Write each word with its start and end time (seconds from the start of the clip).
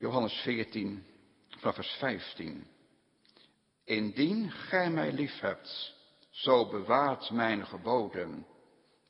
Johannes 0.00 0.40
14, 0.42 1.04
vanaf 1.48 1.74
vers 1.74 1.96
15. 1.98 2.66
Indien 3.84 4.50
gij 4.50 4.90
mij 4.90 5.12
lief 5.12 5.40
hebt, 5.40 5.94
zo 6.30 6.68
bewaart 6.68 7.30
mijn 7.30 7.66
geboden. 7.66 8.46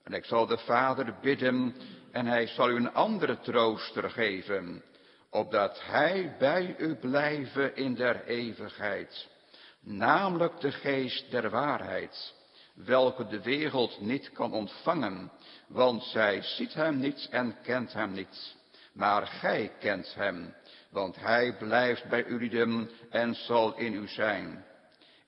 En 0.03 0.12
ik 0.12 0.24
zal 0.24 0.46
de 0.46 0.59
Vader 0.59 1.19
bidden, 1.21 1.74
en 2.12 2.27
hij 2.27 2.46
zal 2.46 2.71
u 2.71 2.77
een 2.77 2.93
andere 2.93 3.38
trooster 3.38 4.11
geven, 4.11 4.85
opdat 5.30 5.80
hij 5.84 6.36
bij 6.38 6.77
u 6.79 6.95
blijven 6.95 7.77
in 7.77 7.95
der 7.95 8.25
eeuwigheid, 8.25 9.29
namelijk 9.80 10.61
de 10.61 10.73
geest 10.73 11.30
der 11.30 11.50
waarheid, 11.50 12.34
welke 12.75 13.27
de 13.27 13.43
wereld 13.43 14.00
niet 14.00 14.32
kan 14.32 14.52
ontvangen, 14.52 15.32
want 15.66 16.02
zij 16.02 16.43
ziet 16.43 16.75
hem 16.75 16.98
niet 16.98 17.29
en 17.30 17.57
kent 17.62 17.93
hem 17.93 18.12
niet. 18.12 18.57
Maar 18.93 19.27
gij 19.27 19.73
kent 19.79 20.14
hem, 20.14 20.55
want 20.91 21.16
hij 21.16 21.57
blijft 21.57 22.08
bij 22.08 22.25
u 22.25 22.50
en 23.11 23.35
zal 23.35 23.76
in 23.76 23.94
u 23.94 24.08
zijn. 24.08 24.64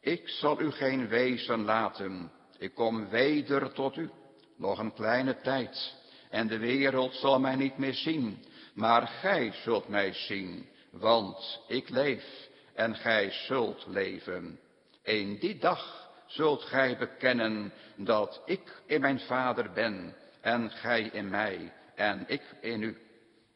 Ik 0.01 0.29
zal 0.29 0.61
u 0.61 0.71
geen 0.71 1.09
wezen 1.09 1.65
laten, 1.65 2.33
ik 2.59 2.75
kom 2.75 3.09
weder 3.09 3.73
tot 3.73 3.97
u, 3.97 4.11
nog 4.57 4.79
een 4.79 4.95
kleine 4.95 5.41
tijd, 5.41 5.95
en 6.31 6.47
de 6.47 6.59
wereld 6.59 7.15
zal 7.15 7.41
mij 7.41 7.57
niet 7.57 7.79
meer 7.79 7.95
zien, 7.95 8.45
maar 8.75 9.07
gij 9.07 9.53
zult 9.53 9.89
mij 9.89 10.13
zien, 10.13 10.69
want 10.91 11.61
ik 11.69 11.89
leef 11.89 12.49
en 12.75 12.95
gij 12.95 13.31
zult 13.31 13.87
leven. 13.87 14.59
In 15.03 15.39
die 15.39 15.59
dag 15.59 16.09
zult 16.27 16.63
gij 16.63 16.97
bekennen 16.99 17.73
dat 17.97 18.43
ik 18.47 18.83
in 18.87 19.01
mijn 19.01 19.21
Vader 19.21 19.73
ben 19.73 20.17
en 20.41 20.71
gij 20.71 21.03
in 21.03 21.29
mij 21.29 21.73
en 21.95 22.25
ik 22.27 22.43
in 22.61 22.83
u, 22.83 22.99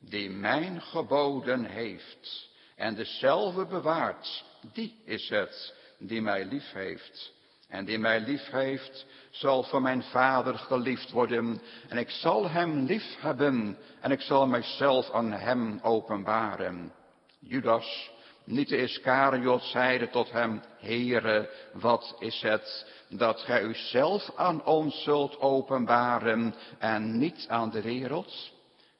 die 0.09 0.31
mijn 0.31 0.81
geboden 0.81 1.65
heeft 1.65 2.49
en 2.77 2.95
dezelfde 2.95 3.67
bewaart, 3.67 4.45
die 4.73 4.97
is 5.05 5.29
het 5.29 5.75
die 5.99 6.23
mij 6.23 6.45
lief 6.45 6.73
heeft. 6.73 7.33
En 7.69 7.85
die 7.85 7.99
mij 7.99 8.21
lief 8.21 8.51
heeft, 8.51 9.07
zal 9.31 9.63
van 9.63 9.83
mijn 9.83 10.03
vader 10.03 10.59
geliefd 10.59 11.11
worden. 11.11 11.61
En 11.89 11.99
ik 11.99 12.11
zal 12.11 12.51
hem 12.51 12.85
lief 12.85 13.17
hebben. 13.21 13.79
En 14.01 14.11
ik 14.11 14.21
zal 14.21 14.47
mijzelf 14.47 15.11
aan 15.11 15.33
hem 15.33 15.79
openbaren. 15.83 16.93
Judas, 17.39 18.11
niet 18.45 18.69
de 18.69 18.77
Iscariot, 18.77 19.63
zeide 19.63 20.11
tot 20.11 20.31
hem, 20.33 20.63
Heere, 20.79 21.51
wat 21.73 22.17
is 22.19 22.43
het 22.43 22.87
dat 23.09 23.41
gij 23.41 23.63
u 23.63 23.75
zelf 23.75 24.31
aan 24.37 24.65
ons 24.65 25.03
zult 25.03 25.41
openbaren 25.41 26.55
en 26.79 27.19
niet 27.19 27.47
aan 27.49 27.71
de 27.71 27.83
wereld? 27.83 28.53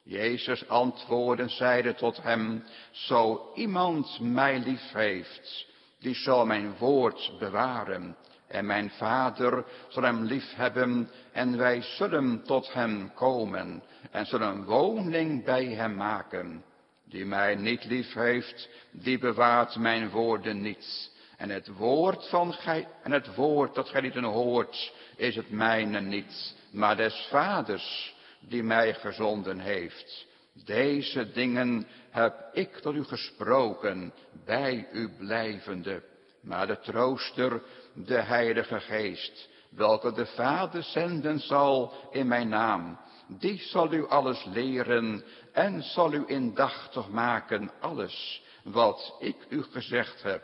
Jezus 0.07 0.67
antwoordde 0.67 1.49
zeide 1.49 1.95
tot 1.95 2.21
hem, 2.23 2.63
zo 2.91 3.51
iemand 3.55 4.19
mij 4.19 4.59
lief 4.59 4.91
heeft, 4.91 5.65
die 5.99 6.15
zal 6.15 6.45
mijn 6.45 6.77
woord 6.77 7.31
bewaren. 7.39 8.15
En 8.47 8.65
mijn 8.65 8.89
vader 8.89 9.65
zal 9.89 10.03
hem 10.03 10.23
lief 10.23 10.55
hebben 10.55 11.09
en 11.31 11.57
wij 11.57 11.81
zullen 11.81 12.43
tot 12.43 12.73
hem 12.73 13.13
komen 13.13 13.83
en 14.11 14.25
zullen 14.25 14.63
woning 14.63 15.45
bij 15.45 15.65
hem 15.65 15.95
maken. 15.95 16.63
Die 17.05 17.25
mij 17.25 17.55
niet 17.55 17.85
lief 17.85 18.13
heeft, 18.13 18.69
die 18.91 19.19
bewaart 19.19 19.75
mijn 19.75 20.09
woorden 20.09 20.61
niet. 20.61 21.11
En 21.37 21.49
het 21.49 21.67
woord 21.67 22.29
van 22.29 22.53
gij, 22.53 22.87
en 23.03 23.11
het 23.11 23.35
woord 23.35 23.75
dat 23.75 23.89
gij 23.89 24.01
niet 24.01 24.15
hoort, 24.15 24.93
is 25.15 25.35
het 25.35 25.49
mijne 25.49 26.01
niet, 26.01 26.55
maar 26.71 26.95
des 26.95 27.27
vaders 27.29 28.14
die 28.47 28.63
mij 28.63 28.93
gezonden 28.93 29.59
heeft. 29.59 30.25
Deze 30.65 31.31
dingen 31.31 31.87
heb 32.09 32.49
ik 32.53 32.75
tot 32.75 32.95
u 32.95 33.03
gesproken, 33.03 34.13
bij 34.45 34.87
u 34.91 35.09
blijvende. 35.17 36.03
Maar 36.41 36.67
de 36.67 36.79
trooster, 36.79 37.61
de 37.93 38.21
Heilige 38.21 38.79
Geest, 38.79 39.49
welke 39.69 40.11
de 40.11 40.25
Vader 40.25 40.83
zenden 40.83 41.39
zal 41.39 41.93
in 42.11 42.27
mijn 42.27 42.49
naam, 42.49 42.99
die 43.27 43.57
zal 43.57 43.93
u 43.93 44.07
alles 44.07 44.45
leren 44.45 45.23
en 45.51 45.83
zal 45.83 46.13
u 46.13 46.23
indachtig 46.27 47.09
maken 47.09 47.71
alles 47.79 48.43
wat 48.63 49.15
ik 49.19 49.35
u 49.49 49.63
gezegd 49.63 50.23
heb. 50.23 50.43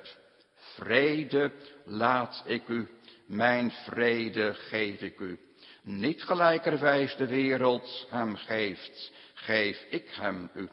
Vrede 0.55 1.51
laat 1.85 2.43
ik 2.45 2.67
u, 2.67 2.87
mijn 3.25 3.71
vrede 3.71 4.53
geef 4.53 5.01
ik 5.01 5.19
u. 5.19 5.39
Niet 5.83 6.23
gelijkerwijs 6.23 7.15
de 7.15 7.27
wereld 7.27 8.07
hem 8.09 8.35
geeft, 8.35 9.11
geef 9.33 9.85
ik 9.89 10.09
hem 10.11 10.49
u. 10.53 10.69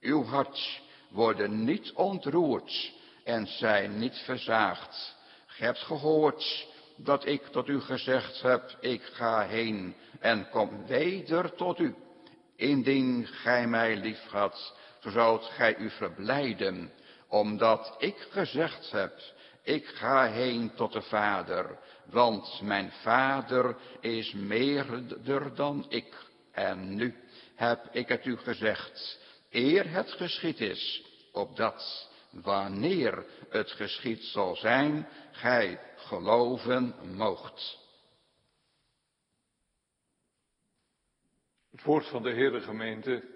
Uw 0.00 0.24
hart 0.24 0.80
worden 1.10 1.64
niet 1.64 1.92
ontroerd 1.92 2.92
en 3.24 3.46
zijn 3.46 3.98
niet 3.98 4.16
verzaagd. 4.16 5.16
Ge 5.46 5.64
hebt 5.64 5.78
gehoord 5.78 6.66
dat 6.96 7.26
ik 7.26 7.46
tot 7.46 7.68
u 7.68 7.80
gezegd 7.80 8.42
heb, 8.42 8.76
ik 8.80 9.02
ga 9.02 9.46
heen 9.46 9.94
en 10.20 10.48
kom 10.48 10.86
weder 10.86 11.54
tot 11.54 11.78
u. 11.78 11.94
Indien 12.56 13.26
gij 13.26 13.66
mij 13.66 13.96
lief 13.96 14.26
had, 14.28 14.74
zo 15.00 15.10
zoudt 15.10 15.44
gij 15.44 15.76
u 15.76 15.90
verblijden, 15.90 16.92
omdat 17.28 17.94
ik 17.98 18.26
gezegd 18.30 18.90
heb, 18.90 19.20
ik 19.66 19.86
ga 19.86 20.30
heen 20.30 20.74
tot 20.74 20.92
de 20.92 21.02
Vader, 21.02 21.78
want 22.04 22.60
mijn 22.62 22.92
Vader 22.92 23.76
is 24.00 24.32
meerder 24.32 25.54
dan 25.54 25.86
ik. 25.88 26.14
En 26.52 26.94
nu 26.94 27.14
heb 27.54 27.88
ik 27.92 28.08
het 28.08 28.24
u 28.24 28.36
gezegd, 28.36 29.20
eer 29.50 29.90
het 29.90 30.10
geschied 30.10 30.60
is, 30.60 31.04
opdat, 31.32 32.10
wanneer 32.30 33.26
het 33.48 33.70
geschied 33.70 34.22
zal 34.24 34.56
zijn, 34.56 35.08
gij 35.32 35.80
geloven 35.96 36.94
moogt. 37.16 37.78
Het 41.70 41.82
woord 41.82 42.06
van 42.06 42.22
de 42.22 42.30
Heere 42.30 42.60
gemeente 42.60 43.35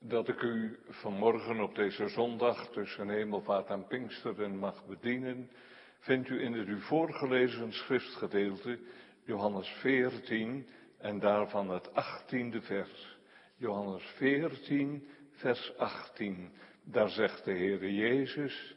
dat 0.00 0.28
ik 0.28 0.42
u 0.42 0.78
vanmorgen 0.88 1.60
op 1.60 1.74
deze 1.74 2.08
zondag 2.08 2.70
tussen 2.70 3.08
hemelvaart 3.08 3.68
en 3.68 3.86
Pinksteren 3.86 4.58
mag 4.58 4.86
bedienen, 4.86 5.50
vindt 5.98 6.28
u 6.28 6.42
in 6.42 6.52
het 6.52 6.68
u 6.68 6.80
voorgelezen 6.80 7.72
schriftgedeelte 7.72 8.78
Johannes 9.24 9.68
14 9.68 10.66
en 10.98 11.18
daarvan 11.18 11.70
het 11.70 11.88
18e 11.88 12.60
vers. 12.60 13.18
Johannes 13.56 14.02
14, 14.04 15.08
vers 15.30 15.76
18. 15.76 16.52
Daar 16.84 17.08
zegt 17.08 17.44
de 17.44 17.52
Heere 17.52 17.94
Jezus, 17.94 18.76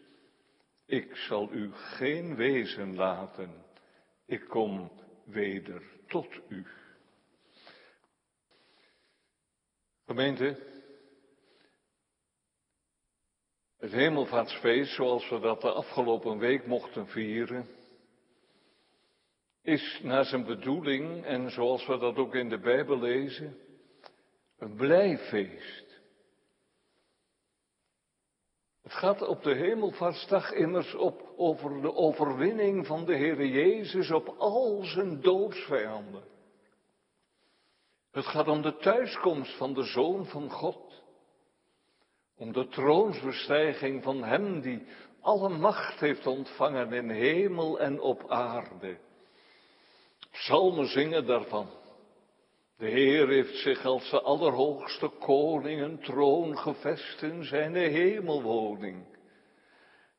ik 0.85 1.15
zal 1.15 1.53
u 1.53 1.71
geen 1.73 2.35
wezen 2.35 2.95
laten, 2.95 3.65
ik 4.25 4.47
kom 4.47 4.91
weder 5.25 5.81
tot 6.07 6.39
u. 6.47 6.65
Gemeente, 10.05 10.72
het 13.83 13.91
hemelvaartsfeest 13.91 14.95
zoals 14.95 15.29
we 15.29 15.39
dat 15.39 15.61
de 15.61 15.71
afgelopen 15.71 16.37
week 16.37 16.65
mochten 16.67 17.07
vieren, 17.07 17.67
is 19.61 19.99
naar 20.03 20.25
zijn 20.25 20.45
bedoeling 20.45 21.25
en 21.25 21.51
zoals 21.51 21.85
we 21.85 21.97
dat 21.97 22.15
ook 22.15 22.35
in 22.35 22.49
de 22.49 22.59
Bijbel 22.59 22.99
lezen, 22.99 23.57
een 24.57 24.75
blijfeest. 24.75 26.01
Het 28.81 28.93
gaat 28.93 29.21
op 29.21 29.43
de 29.43 29.53
hemelvaartsdag 29.53 30.51
immers 30.51 30.93
op, 30.95 31.33
over 31.35 31.81
de 31.81 31.93
overwinning 31.93 32.87
van 32.87 33.05
de 33.05 33.15
Heere 33.15 33.49
Jezus 33.49 34.11
op 34.11 34.27
al 34.27 34.83
zijn 34.83 35.21
doodsvijanden. 35.21 36.23
Het 38.11 38.25
gaat 38.25 38.47
om 38.47 38.61
de 38.61 38.75
thuiskomst 38.75 39.57
van 39.57 39.73
de 39.73 39.83
Zoon 39.83 40.25
van 40.25 40.49
God. 40.49 40.92
Om 42.43 42.51
de 42.51 42.67
troonsbestijging 42.67 44.03
van 44.03 44.23
Hem 44.23 44.61
die 44.61 44.85
alle 45.21 45.49
macht 45.49 45.99
heeft 45.99 46.27
ontvangen 46.27 46.93
in 46.93 47.09
hemel 47.09 47.79
en 47.79 47.99
op 48.01 48.29
aarde. 48.29 48.97
Psalmen 50.31 50.87
zingen 50.87 51.25
daarvan. 51.25 51.69
De 52.77 52.85
Heer 52.85 53.27
heeft 53.27 53.55
zich 53.57 53.85
als 53.85 54.09
de 54.09 54.21
allerhoogste 54.21 55.07
koning 55.19 55.81
een 55.81 55.99
troon 55.99 56.57
gevest 56.57 57.21
in 57.21 57.43
zijn 57.43 57.75
hemelwoning. 57.75 59.05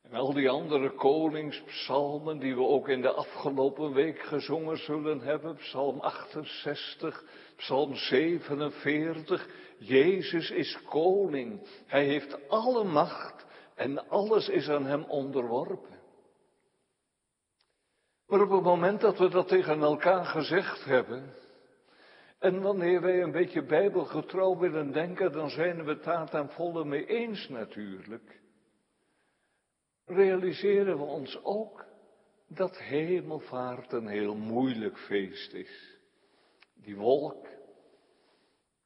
En 0.01 0.13
al 0.13 0.33
die 0.33 0.49
andere 0.49 0.89
koningspsalmen 0.89 2.39
die 2.39 2.55
we 2.55 2.61
ook 2.61 2.89
in 2.89 3.01
de 3.01 3.11
afgelopen 3.11 3.93
week 3.93 4.19
gezongen 4.19 4.77
zullen 4.77 5.19
hebben, 5.19 5.55
psalm 5.55 5.99
68, 5.99 7.23
psalm 7.55 7.95
47, 7.95 9.47
Jezus 9.77 10.51
is 10.51 10.79
koning. 10.89 11.67
Hij 11.85 12.05
heeft 12.05 12.49
alle 12.49 12.83
macht 12.83 13.45
en 13.75 14.09
alles 14.09 14.49
is 14.49 14.69
aan 14.69 14.85
hem 14.85 15.03
onderworpen. 15.03 15.99
Maar 18.27 18.41
op 18.41 18.49
het 18.49 18.63
moment 18.63 19.01
dat 19.01 19.17
we 19.17 19.29
dat 19.29 19.47
tegen 19.47 19.81
elkaar 19.81 20.25
gezegd 20.25 20.85
hebben, 20.85 21.33
En 22.39 22.61
wanneer 22.61 23.01
wij 23.01 23.21
een 23.21 23.31
beetje 23.31 23.63
bijbelgetrouw 23.63 24.57
willen 24.57 24.91
denken, 24.91 25.31
dan 25.31 25.49
zijn 25.49 25.83
we 25.83 25.91
het 25.91 26.03
daar 26.03 26.29
ten 26.29 26.49
volle 26.49 26.85
mee 26.85 27.05
eens 27.05 27.49
natuurlijk. 27.49 28.41
Realiseren 30.05 30.97
we 30.97 31.03
ons 31.03 31.43
ook 31.43 31.85
dat 32.47 32.77
hemelvaart 32.77 33.91
een 33.91 34.07
heel 34.07 34.35
moeilijk 34.35 34.97
feest 34.97 35.53
is. 35.53 35.94
Die 36.85 36.95
wolk 36.95 37.47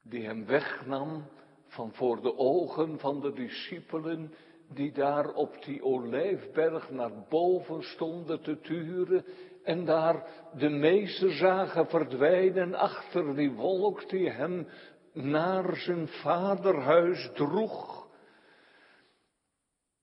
die 0.02 0.24
hem 0.26 0.46
wegnam 0.46 1.24
van 1.66 1.92
voor 1.92 2.20
de 2.22 2.36
ogen 2.36 2.98
van 2.98 3.20
de 3.20 3.32
discipelen 3.32 4.34
die 4.68 4.92
daar 4.92 5.34
op 5.34 5.64
die 5.64 5.82
olijfberg 5.84 6.90
naar 6.90 7.26
boven 7.28 7.82
stonden 7.82 8.42
te 8.42 8.60
turen 8.60 9.24
en 9.62 9.84
daar 9.84 10.26
de 10.56 10.68
meester 10.68 11.32
zagen 11.32 11.86
verdwijnen 11.86 12.74
achter 12.74 13.34
die 13.34 13.52
wolk 13.52 14.08
die 14.08 14.30
hem 14.30 14.68
naar 15.12 15.76
zijn 15.76 16.08
vaderhuis 16.08 17.30
droeg. 17.34 18.08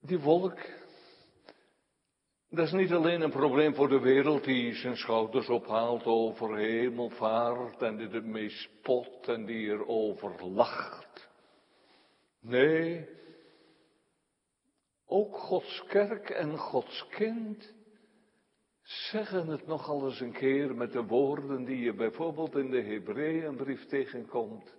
Die 0.02 0.20
wolk, 0.20 0.60
dat 2.50 2.66
is 2.66 2.72
niet 2.72 2.92
alleen 2.92 3.22
een 3.22 3.30
probleem 3.30 3.76
voor 3.76 3.90
de 3.90 4.00
wereld 4.00 4.44
die 4.44 4.74
zijn 4.74 4.98
schouders 4.98 5.50
ophaalt 5.50 6.06
over 6.06 6.58
hemelvaart 6.58 7.82
en 7.82 7.98
die 7.98 8.10
ermee 8.10 8.50
spot 8.50 9.28
en 9.28 9.46
die 9.46 9.68
erover 9.68 10.46
lacht. 10.46 11.30
Nee, 12.40 13.10
ook 15.06 15.38
Gods 15.38 15.84
kerk 15.88 16.30
en 16.30 16.58
Gods 16.58 17.08
kind 17.10 17.74
zeggen 18.82 19.48
het 19.48 19.68
nogal 19.68 20.06
eens 20.06 20.20
een 20.20 20.32
keer 20.32 20.76
met 20.76 20.92
de 20.92 21.04
woorden 21.04 21.66
die 21.66 21.80
je 21.80 21.94
bijvoorbeeld 21.94 22.56
in 22.56 22.70
de 22.70 22.82
Hebreeënbrief 22.82 23.86
tegenkomt. 23.86 24.76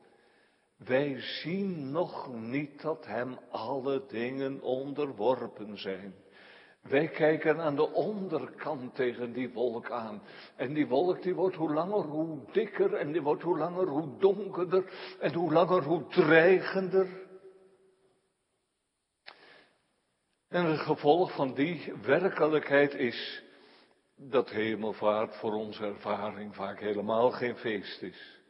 Wij 0.77 1.21
zien 1.21 1.91
nog 1.91 2.35
niet 2.35 2.83
dat 2.83 3.07
hem 3.07 3.39
alle 3.51 4.05
dingen 4.07 4.61
onderworpen 4.61 5.79
zijn. 5.79 6.15
Wij 6.83 7.09
kijken 7.09 7.61
aan 7.61 7.77
de 7.77 7.93
onderkant 7.93 8.95
tegen 8.95 9.33
die 9.33 9.53
wolk 9.53 9.91
aan. 9.91 10.23
En 10.57 10.75
die 10.75 10.87
wolk 10.87 11.23
die 11.23 11.35
wordt 11.35 11.57
hoe 11.57 11.73
langer 11.73 12.03
hoe 12.05 12.53
dikker 12.53 12.95
en 12.95 13.13
die 13.13 13.23
wordt 13.23 13.43
hoe 13.43 13.59
langer 13.59 13.87
hoe 13.87 14.19
donkerder 14.19 14.93
en 15.21 15.35
hoe 15.35 15.53
langer 15.53 15.83
hoe 15.83 16.07
dreigender. 16.07 17.27
En 20.49 20.65
het 20.65 20.81
gevolg 20.81 21.35
van 21.35 21.55
die 21.55 21.93
werkelijkheid 22.03 22.95
is 22.95 23.43
dat 24.17 24.51
hemelvaart 24.51 25.37
voor 25.37 25.53
onze 25.53 25.85
ervaring 25.85 26.55
vaak 26.55 26.81
helemaal 26.81 27.31
geen 27.31 27.57
feest 27.57 28.03
is. 28.03 28.41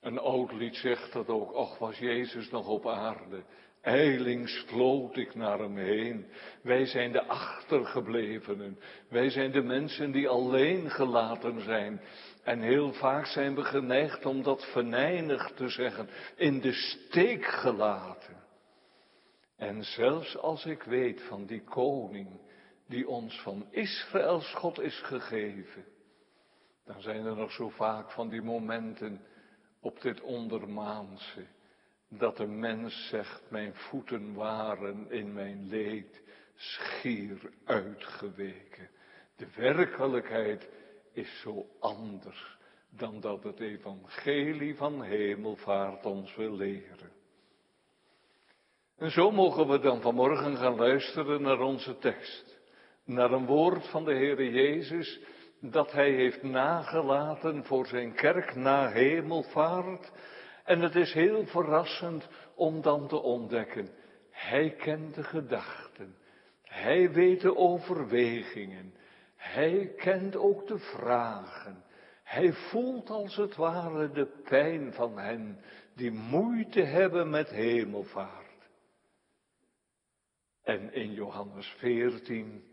Een 0.00 0.18
oud 0.18 0.52
lied 0.52 0.76
zegt 0.76 1.12
dat 1.12 1.28
ook, 1.28 1.52
ach 1.52 1.78
was 1.78 1.98
Jezus 1.98 2.50
nog 2.50 2.68
op 2.68 2.86
aarde. 2.86 3.44
Eilings 3.86 4.64
vloot 4.66 5.16
ik 5.16 5.34
naar 5.34 5.58
hem 5.58 5.76
heen. 5.76 6.26
Wij 6.62 6.86
zijn 6.86 7.12
de 7.12 7.24
achtergeblevenen. 7.24 8.78
Wij 9.08 9.30
zijn 9.30 9.52
de 9.52 9.62
mensen 9.62 10.10
die 10.10 10.28
alleen 10.28 10.90
gelaten 10.90 11.60
zijn. 11.60 12.00
En 12.44 12.60
heel 12.60 12.92
vaak 12.92 13.26
zijn 13.26 13.54
we 13.54 13.64
geneigd 13.64 14.26
om 14.26 14.42
dat 14.42 14.64
venijnig 14.72 15.52
te 15.54 15.68
zeggen. 15.68 16.08
In 16.36 16.60
de 16.60 16.72
steek 16.72 17.44
gelaten. 17.44 18.36
En 19.56 19.84
zelfs 19.84 20.36
als 20.36 20.64
ik 20.64 20.82
weet 20.82 21.22
van 21.22 21.46
die 21.46 21.64
koning 21.64 22.40
die 22.88 23.08
ons 23.08 23.40
van 23.40 23.66
Israëls 23.70 24.54
God 24.54 24.80
is 24.80 25.00
gegeven, 25.00 25.84
dan 26.84 27.00
zijn 27.00 27.24
er 27.24 27.36
nog 27.36 27.52
zo 27.52 27.68
vaak 27.68 28.10
van 28.10 28.28
die 28.28 28.42
momenten 28.42 29.20
op 29.80 30.00
dit 30.00 30.20
ondermaanse, 30.20 31.46
dat 32.18 32.36
de 32.36 32.46
mens 32.46 33.08
zegt, 33.08 33.42
mijn 33.48 33.74
voeten 33.74 34.34
waren 34.34 35.10
in 35.10 35.32
mijn 35.32 35.68
leed 35.68 36.22
schier 36.54 37.50
uitgeweken. 37.64 38.88
De 39.36 39.46
werkelijkheid 39.56 40.68
is 41.12 41.40
zo 41.40 41.66
anders 41.80 42.56
dan 42.90 43.20
dat 43.20 43.42
het 43.42 43.60
evangelie 43.60 44.76
van 44.76 45.02
hemelvaart 45.02 46.06
ons 46.06 46.36
wil 46.36 46.56
leren. 46.56 47.10
En 48.98 49.10
zo 49.10 49.30
mogen 49.30 49.68
we 49.68 49.78
dan 49.78 50.00
vanmorgen 50.00 50.56
gaan 50.56 50.76
luisteren 50.76 51.42
naar 51.42 51.60
onze 51.60 51.98
tekst. 51.98 52.58
Naar 53.04 53.32
een 53.32 53.46
woord 53.46 53.88
van 53.88 54.04
de 54.04 54.14
Heere 54.14 54.50
Jezus 54.50 55.20
dat 55.60 55.92
Hij 55.92 56.10
heeft 56.10 56.42
nagelaten 56.42 57.64
voor 57.64 57.86
zijn 57.86 58.14
kerk 58.14 58.54
na 58.54 58.88
hemelvaart. 58.88 60.12
En 60.66 60.80
het 60.80 60.94
is 60.94 61.12
heel 61.12 61.46
verrassend 61.46 62.28
om 62.54 62.82
dan 62.82 63.08
te 63.08 63.16
ontdekken. 63.16 63.88
Hij 64.30 64.70
kent 64.70 65.14
de 65.14 65.22
gedachten. 65.22 66.16
Hij 66.62 67.12
weet 67.12 67.40
de 67.40 67.56
overwegingen. 67.56 68.94
Hij 69.36 69.92
kent 69.96 70.36
ook 70.36 70.66
de 70.66 70.78
vragen. 70.78 71.84
Hij 72.22 72.52
voelt 72.52 73.10
als 73.10 73.36
het 73.36 73.56
ware 73.56 74.10
de 74.10 74.26
pijn 74.26 74.92
van 74.92 75.18
hen 75.18 75.60
die 75.94 76.10
moeite 76.10 76.82
hebben 76.82 77.30
met 77.30 77.48
hemelvaart. 77.48 78.68
En 80.62 80.92
in 80.92 81.12
Johannes 81.12 81.66
14 81.66 82.64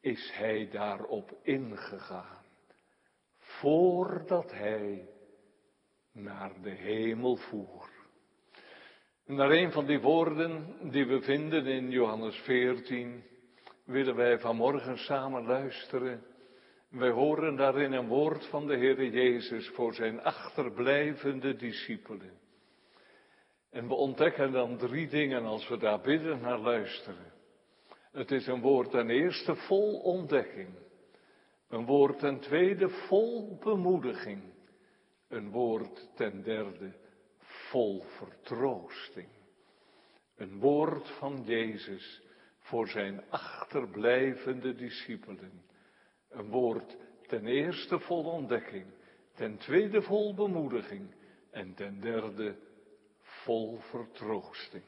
is 0.00 0.32
hij 0.34 0.68
daarop 0.70 1.38
ingegaan. 1.42 2.44
Voordat 3.38 4.52
hij 4.52 5.08
naar 6.14 6.52
de 6.62 6.70
hemel 6.70 7.36
voer. 7.36 7.88
Naar 9.26 9.50
een 9.50 9.72
van 9.72 9.86
die 9.86 10.00
woorden 10.00 10.76
die 10.90 11.06
we 11.06 11.20
vinden 11.20 11.66
in 11.66 11.90
Johannes 11.90 12.36
14 12.36 13.22
willen 13.84 14.14
wij 14.14 14.38
vanmorgen 14.38 14.98
samen 14.98 15.46
luisteren. 15.46 16.24
Wij 16.88 17.10
horen 17.10 17.56
daarin 17.56 17.92
een 17.92 18.06
woord 18.06 18.46
van 18.46 18.66
de 18.66 18.76
Heer 18.76 19.04
Jezus 19.04 19.68
voor 19.68 19.94
zijn 19.94 20.22
achterblijvende 20.22 21.56
discipelen. 21.56 22.38
En 23.70 23.88
we 23.88 23.94
ontdekken 23.94 24.52
dan 24.52 24.76
drie 24.76 25.08
dingen 25.08 25.44
als 25.44 25.68
we 25.68 25.76
daar 25.76 26.00
bidden 26.00 26.40
naar 26.40 26.58
luisteren. 26.58 27.32
Het 28.12 28.30
is 28.30 28.46
een 28.46 28.60
woord 28.60 28.90
ten 28.90 29.10
eerste 29.10 29.54
vol 29.54 30.00
ontdekking. 30.00 30.68
Een 31.68 31.86
woord 31.86 32.18
ten 32.18 32.40
tweede 32.40 32.88
vol 32.88 33.58
bemoediging. 33.58 34.53
Een 35.28 35.50
woord 35.50 36.10
ten 36.14 36.42
derde 36.42 36.92
vol 37.38 38.02
vertroosting. 38.02 39.28
Een 40.36 40.58
woord 40.58 41.08
van 41.08 41.42
Jezus 41.44 42.22
voor 42.58 42.88
zijn 42.88 43.24
achterblijvende 43.30 44.74
discipelen. 44.74 45.62
Een 46.28 46.48
woord 46.48 46.96
ten 47.26 47.46
eerste 47.46 47.98
vol 47.98 48.24
ontdekking, 48.24 48.86
ten 49.34 49.56
tweede 49.56 50.02
vol 50.02 50.34
bemoediging 50.34 51.14
en 51.50 51.74
ten 51.74 52.00
derde 52.00 52.56
vol 53.20 53.78
vertroosting. 53.78 54.84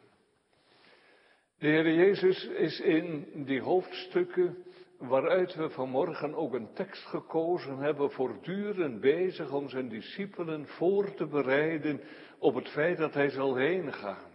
De 1.58 1.66
Heer 1.66 1.94
Jezus 1.94 2.44
is 2.44 2.80
in 2.80 3.26
die 3.44 3.60
hoofdstukken 3.60 4.64
waaruit 4.98 5.54
we 5.54 5.70
vanmorgen 5.70 6.34
ook 6.34 6.54
een 6.54 6.72
tekst 6.72 7.04
gekozen 7.06 7.78
hebben, 7.78 8.10
voortdurend 8.10 9.00
bezig 9.00 9.52
om 9.52 9.68
zijn 9.68 9.88
discipelen 9.88 10.66
voor 10.66 11.14
te 11.14 11.26
bereiden 11.26 12.00
op 12.38 12.54
het 12.54 12.68
feit 12.68 12.98
dat 12.98 13.14
hij 13.14 13.28
zal 13.28 13.56
heen 13.56 13.92
gaan. 13.92 14.34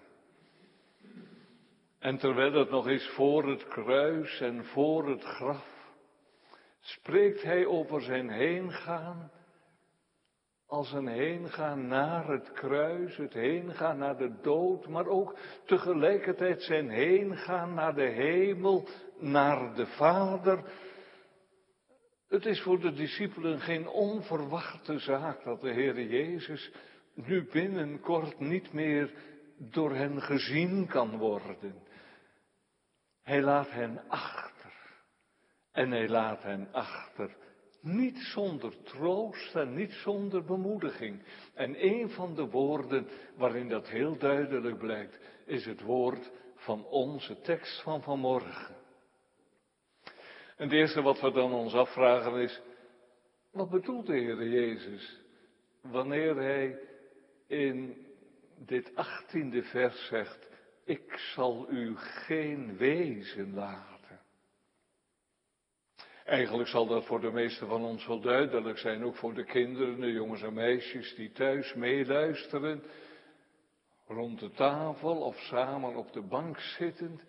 En 1.99 2.17
terwijl 2.17 2.53
het 2.53 2.69
nog 2.69 2.87
is 2.87 3.07
voor 3.09 3.49
het 3.49 3.67
kruis 3.67 4.41
en 4.41 4.65
voor 4.65 5.09
het 5.09 5.23
graf, 5.23 5.93
spreekt 6.79 7.43
hij 7.43 7.65
over 7.65 8.01
zijn 8.01 8.29
heengaan 8.29 9.31
als 10.71 10.91
een 10.91 11.07
heengaan 11.07 11.87
naar 11.87 12.27
het 12.27 12.51
kruis, 12.51 13.17
het 13.17 13.33
heengaan 13.33 13.97
naar 13.97 14.17
de 14.17 14.39
dood, 14.41 14.87
maar 14.87 15.07
ook 15.07 15.37
tegelijkertijd 15.65 16.61
zijn 16.61 16.89
heengaan 16.89 17.73
naar 17.73 17.95
de 17.95 18.07
hemel, 18.07 18.87
naar 19.19 19.75
de 19.75 19.85
Vader. 19.85 20.63
Het 22.27 22.45
is 22.45 22.61
voor 22.61 22.79
de 22.79 22.93
discipelen 22.93 23.59
geen 23.59 23.87
onverwachte 23.87 24.99
zaak 24.99 25.43
dat 25.43 25.61
de 25.61 25.71
Heer 25.71 26.01
Jezus 26.01 26.71
nu 27.13 27.47
binnenkort 27.51 28.39
niet 28.39 28.73
meer 28.73 29.13
door 29.57 29.95
hen 29.95 30.21
gezien 30.21 30.87
kan 30.87 31.17
worden. 31.17 31.83
Hij 33.23 33.41
laat 33.41 33.71
hen 33.71 34.01
achter. 34.07 34.73
En 35.71 35.91
hij 35.91 36.07
laat 36.07 36.43
hen 36.43 36.67
achter 36.71 37.35
niet 37.81 38.17
zonder 38.17 38.83
troost 38.83 39.55
en 39.55 39.73
niet 39.73 39.91
zonder 39.91 40.43
bemoediging. 40.43 41.23
En 41.53 41.85
een 41.85 42.09
van 42.09 42.35
de 42.35 42.49
woorden 42.49 43.07
waarin 43.35 43.69
dat 43.69 43.89
heel 43.89 44.17
duidelijk 44.17 44.77
blijkt, 44.77 45.19
is 45.45 45.65
het 45.65 45.81
woord 45.81 46.31
van 46.55 46.85
onze 46.85 47.41
tekst 47.41 47.81
van 47.81 48.01
vanmorgen. 48.01 48.75
En 50.57 50.67
het 50.67 50.71
eerste 50.71 51.01
wat 51.01 51.21
we 51.21 51.31
dan 51.31 51.53
ons 51.53 51.73
afvragen 51.73 52.41
is, 52.41 52.61
wat 53.51 53.69
bedoelt 53.69 54.05
de 54.05 54.17
Heer 54.17 54.47
Jezus 54.47 55.19
wanneer 55.81 56.35
hij 56.35 56.79
in 57.47 58.05
dit 58.57 58.95
achttiende 58.95 59.63
vers 59.63 60.07
zegt, 60.07 60.47
ik 60.85 61.17
zal 61.17 61.67
u 61.69 61.97
geen 61.97 62.77
wezen 62.77 63.53
laten. 63.53 64.00
Eigenlijk 66.31 66.69
zal 66.69 66.87
dat 66.87 67.05
voor 67.05 67.21
de 67.21 67.31
meesten 67.31 67.67
van 67.67 67.83
ons 67.83 68.07
wel 68.07 68.19
duidelijk 68.19 68.77
zijn, 68.77 69.03
ook 69.03 69.15
voor 69.15 69.33
de 69.33 69.43
kinderen, 69.43 69.99
de 69.99 70.11
jongens 70.11 70.41
en 70.41 70.53
meisjes 70.53 71.15
die 71.15 71.31
thuis 71.31 71.73
meeluisteren, 71.73 72.83
rond 74.07 74.39
de 74.39 74.51
tafel 74.51 75.21
of 75.21 75.37
samen 75.37 75.95
op 75.95 76.13
de 76.13 76.21
bank 76.21 76.59
zittend. 76.59 77.25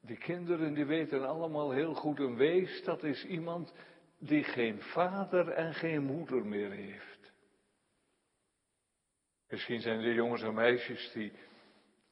Die 0.00 0.16
kinderen 0.16 0.74
die 0.74 0.84
weten 0.84 1.28
allemaal 1.28 1.70
heel 1.70 1.94
goed, 1.94 2.18
een 2.18 2.36
wees 2.36 2.84
dat 2.84 3.02
is 3.02 3.24
iemand 3.24 3.74
die 4.18 4.44
geen 4.44 4.80
vader 4.80 5.48
en 5.48 5.74
geen 5.74 6.02
moeder 6.02 6.46
meer 6.46 6.70
heeft. 6.70 7.32
Misschien 9.48 9.80
zijn 9.80 10.00
er 10.00 10.14
jongens 10.14 10.42
en 10.42 10.54
meisjes 10.54 11.12
die 11.12 11.32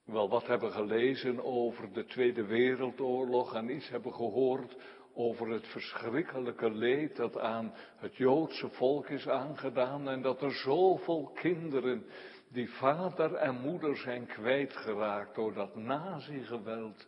wel 0.05 0.29
wat 0.29 0.47
hebben 0.47 0.73
gelezen 0.73 1.45
over 1.45 1.93
de 1.93 2.05
Tweede 2.05 2.45
Wereldoorlog 2.45 3.55
en 3.55 3.71
iets 3.71 3.89
hebben 3.89 4.15
gehoord 4.15 4.77
over 5.21 5.49
het 5.49 5.67
verschrikkelijke 5.69 6.71
leed 6.71 7.17
dat 7.17 7.39
aan 7.39 7.75
het 7.97 8.17
Joodse 8.17 8.69
volk 8.69 9.09
is 9.09 9.29
aangedaan 9.29 10.09
en 10.09 10.23
dat 10.23 10.43
er 10.43 10.53
zoveel 10.53 11.31
kinderen 11.35 12.07
die 12.49 12.71
vader 12.71 13.35
en 13.35 13.61
moeder 13.61 13.97
zijn 13.97 14.27
kwijtgeraakt 14.27 15.35
door 15.35 15.55
dat 15.55 15.77
nazi-geweld 15.77 17.07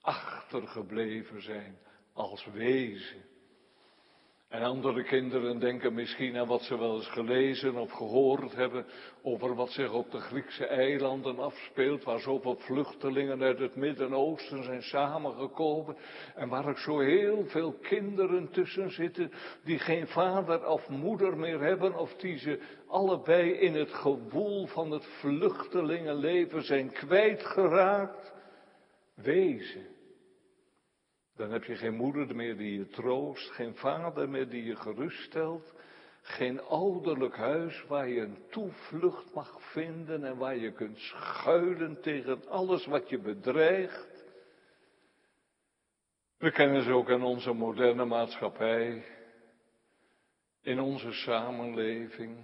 achtergebleven 0.00 1.42
zijn 1.42 1.78
als 2.12 2.46
wezen. 2.52 3.33
En 4.54 4.62
andere 4.62 5.02
kinderen 5.02 5.58
denken 5.58 5.94
misschien 5.94 6.36
aan 6.36 6.46
wat 6.46 6.62
ze 6.62 6.78
wel 6.78 6.96
eens 6.96 7.08
gelezen 7.08 7.76
of 7.76 7.90
gehoord 7.90 8.54
hebben 8.54 8.86
over 9.22 9.54
wat 9.54 9.70
zich 9.70 9.92
op 9.92 10.10
de 10.10 10.18
Griekse 10.18 10.66
eilanden 10.66 11.38
afspeelt, 11.38 12.04
waar 12.04 12.20
zoveel 12.20 12.56
vluchtelingen 12.56 13.42
uit 13.42 13.58
het 13.58 13.76
Midden-Oosten 13.76 14.64
zijn 14.64 14.82
samengekomen 14.82 15.96
en 16.34 16.48
waar 16.48 16.68
ook 16.68 16.78
zo 16.78 16.98
heel 16.98 17.44
veel 17.46 17.72
kinderen 17.72 18.50
tussen 18.50 18.90
zitten 18.90 19.32
die 19.64 19.78
geen 19.78 20.06
vader 20.06 20.66
of 20.66 20.88
moeder 20.88 21.36
meer 21.36 21.60
hebben 21.60 21.98
of 21.98 22.14
die 22.14 22.38
ze 22.38 22.60
allebei 22.86 23.50
in 23.50 23.74
het 23.74 23.92
gewoel 23.92 24.66
van 24.66 24.90
het 24.90 25.04
vluchtelingenleven 25.04 26.62
zijn 26.62 26.92
kwijtgeraakt. 26.92 28.32
Wezen. 29.14 29.93
Dan 31.44 31.52
heb 31.52 31.64
je 31.64 31.76
geen 31.76 31.94
moeder 31.94 32.36
meer 32.36 32.56
die 32.56 32.78
je 32.78 32.86
troost, 32.86 33.50
geen 33.50 33.74
vader 33.74 34.28
meer 34.28 34.48
die 34.48 34.64
je 34.64 34.76
geruststelt, 34.76 35.74
geen 36.22 36.60
ouderlijk 36.60 37.36
huis 37.36 37.84
waar 37.86 38.08
je 38.08 38.20
een 38.20 38.38
toevlucht 38.50 39.34
mag 39.34 39.72
vinden 39.72 40.24
en 40.24 40.36
waar 40.36 40.56
je 40.56 40.72
kunt 40.72 40.98
schuilen 40.98 42.00
tegen 42.00 42.48
alles 42.48 42.86
wat 42.86 43.08
je 43.08 43.18
bedreigt. 43.18 44.24
We 46.38 46.50
kennen 46.50 46.82
ze 46.82 46.92
ook 46.92 47.08
in 47.08 47.22
onze 47.22 47.52
moderne 47.52 48.04
maatschappij, 48.04 49.04
in 50.60 50.80
onze 50.80 51.12
samenleving, 51.12 52.36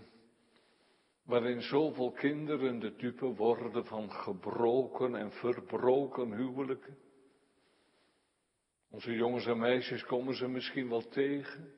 waarin 1.25 1.63
zoveel 1.63 2.11
kinderen 2.11 2.79
de 2.79 2.97
dupe 2.97 3.27
worden 3.27 3.87
van 3.87 4.11
gebroken 4.11 5.15
en 5.15 5.33
verbroken 5.33 6.33
huwelijken. 6.33 7.09
Onze 8.91 9.15
jongens 9.15 9.47
en 9.47 9.59
meisjes 9.59 10.05
komen 10.05 10.35
ze 10.35 10.49
misschien 10.49 10.89
wel 10.89 11.09
tegen. 11.09 11.73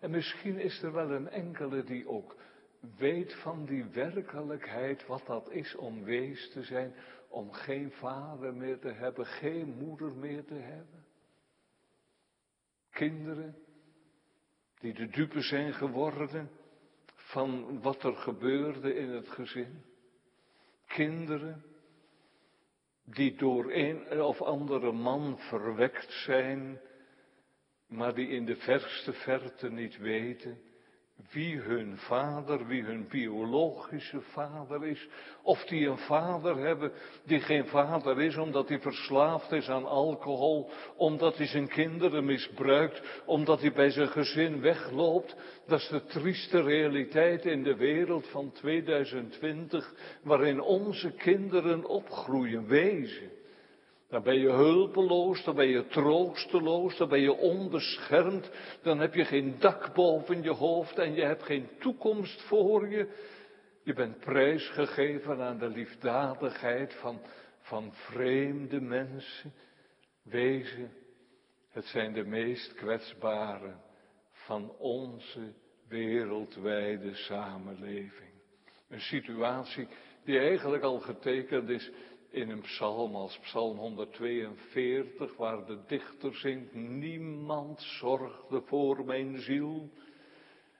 En 0.00 0.10
misschien 0.10 0.58
is 0.58 0.82
er 0.82 0.92
wel 0.92 1.10
een 1.10 1.28
enkele 1.28 1.84
die 1.84 2.08
ook 2.08 2.36
weet 2.96 3.34
van 3.34 3.64
die 3.64 3.84
werkelijkheid, 3.84 5.06
wat 5.06 5.26
dat 5.26 5.50
is 5.50 5.74
om 5.74 6.04
wees 6.04 6.50
te 6.50 6.62
zijn, 6.62 6.94
om 7.28 7.52
geen 7.52 7.90
vader 7.90 8.54
meer 8.54 8.78
te 8.78 8.92
hebben, 8.92 9.26
geen 9.26 9.76
moeder 9.78 10.12
meer 10.12 10.44
te 10.44 10.54
hebben. 10.54 11.04
Kinderen 12.90 13.56
die 14.78 14.94
de 14.94 15.08
dupe 15.08 15.40
zijn 15.40 15.74
geworden 15.74 16.50
van 17.14 17.80
wat 17.80 18.02
er 18.02 18.16
gebeurde 18.16 18.94
in 18.94 19.08
het 19.08 19.28
gezin. 19.28 19.84
Kinderen 20.86 21.64
die 23.06 23.36
door 23.36 23.72
een 23.72 24.22
of 24.22 24.42
andere 24.42 24.92
man 24.92 25.38
verwekt 25.38 26.12
zijn, 26.12 26.80
maar 27.86 28.14
die 28.14 28.28
in 28.28 28.44
de 28.44 28.56
verste 28.56 29.12
verte 29.12 29.70
niet 29.70 29.98
weten 29.98 30.58
wie 31.32 31.60
hun 31.60 31.96
vader, 31.96 32.66
wie 32.66 32.82
hun 32.82 33.08
biologische 33.08 34.20
vader 34.20 34.86
is. 34.86 35.08
Of 35.42 35.64
die 35.64 35.88
een 35.88 35.98
vader 35.98 36.56
hebben 36.56 36.92
die 37.24 37.40
geen 37.40 37.66
vader 37.66 38.20
is 38.20 38.36
omdat 38.36 38.68
hij 38.68 38.80
verslaafd 38.80 39.52
is 39.52 39.68
aan 39.68 39.86
alcohol, 39.86 40.70
omdat 40.96 41.36
hij 41.36 41.46
zijn 41.46 41.68
kinderen 41.68 42.24
misbruikt, 42.24 43.22
omdat 43.24 43.60
hij 43.60 43.72
bij 43.72 43.90
zijn 43.90 44.08
gezin 44.08 44.60
wegloopt. 44.60 45.36
Dat 45.66 45.80
is 45.80 45.88
de 45.88 46.04
trieste 46.04 46.62
realiteit 46.62 47.44
in 47.44 47.62
de 47.62 47.76
wereld 47.76 48.28
van 48.28 48.52
2020, 48.52 49.94
waarin 50.22 50.60
onze 50.60 51.10
kinderen 51.10 51.84
opgroeien, 51.84 52.66
wezen. 52.66 53.35
Dan 54.08 54.22
ben 54.22 54.38
je 54.38 54.50
hulpeloos, 54.50 55.44
dan 55.44 55.54
ben 55.54 55.68
je 55.68 55.86
troosteloos, 55.86 56.96
dan 56.96 57.08
ben 57.08 57.20
je 57.20 57.32
onbeschermd, 57.32 58.50
dan 58.82 58.98
heb 58.98 59.14
je 59.14 59.24
geen 59.24 59.56
dak 59.58 59.94
boven 59.94 60.42
je 60.42 60.50
hoofd 60.50 60.98
en 60.98 61.14
je 61.14 61.22
hebt 61.22 61.42
geen 61.42 61.68
toekomst 61.78 62.42
voor 62.42 62.88
je. 62.88 63.08
Je 63.82 63.92
bent 63.92 64.18
prijsgegeven 64.18 65.40
aan 65.40 65.58
de 65.58 65.68
liefdadigheid 65.68 66.94
van, 66.94 67.20
van 67.60 67.92
vreemde 67.92 68.80
mensen. 68.80 69.52
Wezen, 70.22 70.92
het 71.70 71.84
zijn 71.84 72.12
de 72.12 72.24
meest 72.24 72.74
kwetsbaren 72.74 73.80
van 74.32 74.70
onze 74.78 75.52
wereldwijde 75.88 77.14
samenleving. 77.14 78.30
Een 78.88 79.00
situatie 79.00 79.88
die 80.24 80.38
eigenlijk 80.38 80.82
al 80.82 80.98
getekend 80.98 81.68
is 81.68 81.90
in 82.30 82.50
een 82.50 82.60
psalm 82.60 83.14
als 83.14 83.38
psalm 83.38 83.76
142, 83.76 85.36
waar 85.36 85.66
de 85.66 85.78
dichter 85.86 86.34
zingt, 86.34 86.74
niemand 86.74 87.82
zorgde 87.82 88.60
voor 88.60 89.04
mijn 89.04 89.38
ziel. 89.40 89.90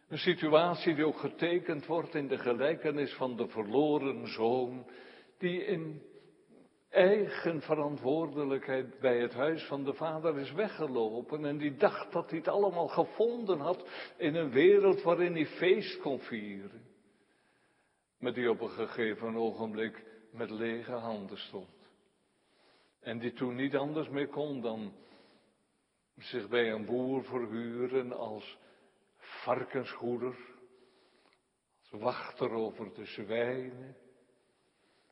Een 0.08 0.18
situatie 0.18 0.94
die 0.94 1.06
ook 1.06 1.18
getekend 1.18 1.86
wordt 1.86 2.14
in 2.14 2.28
de 2.28 2.38
gelijkenis 2.38 3.14
van 3.14 3.36
de 3.36 3.48
verloren 3.48 4.28
zoon, 4.28 4.86
die 5.38 5.64
in 5.64 6.02
eigen 6.90 7.60
verantwoordelijkheid 7.60 8.98
bij 9.00 9.18
het 9.18 9.34
huis 9.34 9.64
van 9.64 9.84
de 9.84 9.94
vader 9.94 10.38
is 10.38 10.52
weggelopen 10.52 11.44
en 11.44 11.58
die 11.58 11.76
dacht 11.76 12.12
dat 12.12 12.30
hij 12.30 12.38
het 12.38 12.48
allemaal 12.48 12.88
gevonden 12.88 13.58
had 13.58 13.88
in 14.16 14.34
een 14.34 14.50
wereld 14.50 15.02
waarin 15.02 15.34
hij 15.34 15.46
feest 15.46 16.00
kon 16.00 16.20
vieren. 16.20 16.84
Maar 18.18 18.32
die 18.32 18.50
op 18.50 18.60
een 18.60 18.70
gegeven 18.70 19.36
ogenblik 19.36 20.04
met 20.36 20.50
lege 20.50 20.92
handen 20.92 21.38
stond. 21.38 21.90
En 23.00 23.18
die 23.18 23.32
toen 23.32 23.54
niet 23.54 23.76
anders 23.76 24.08
meer 24.08 24.28
kon 24.28 24.60
dan 24.60 24.92
zich 26.16 26.48
bij 26.48 26.72
een 26.72 26.84
boer 26.84 27.24
verhuren 27.24 28.12
als 28.12 28.58
varkensgoeder, 29.16 30.36
als 31.80 32.02
wachter 32.02 32.50
over 32.50 32.94
de 32.94 33.04
zwijnen. 33.04 33.96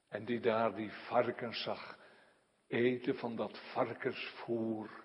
En 0.08 0.24
die 0.24 0.40
daar 0.40 0.74
die 0.74 0.92
varkens 0.92 1.62
zag 1.62 1.98
eten 2.66 3.16
van 3.16 3.36
dat 3.36 3.58
varkensvoer. 3.72 5.04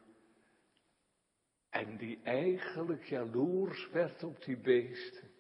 En 1.70 1.98
die 1.98 2.20
eigenlijk 2.24 3.04
jaloers 3.04 3.90
werd 3.90 4.24
op 4.24 4.44
die 4.44 4.58
beesten, 4.58 5.32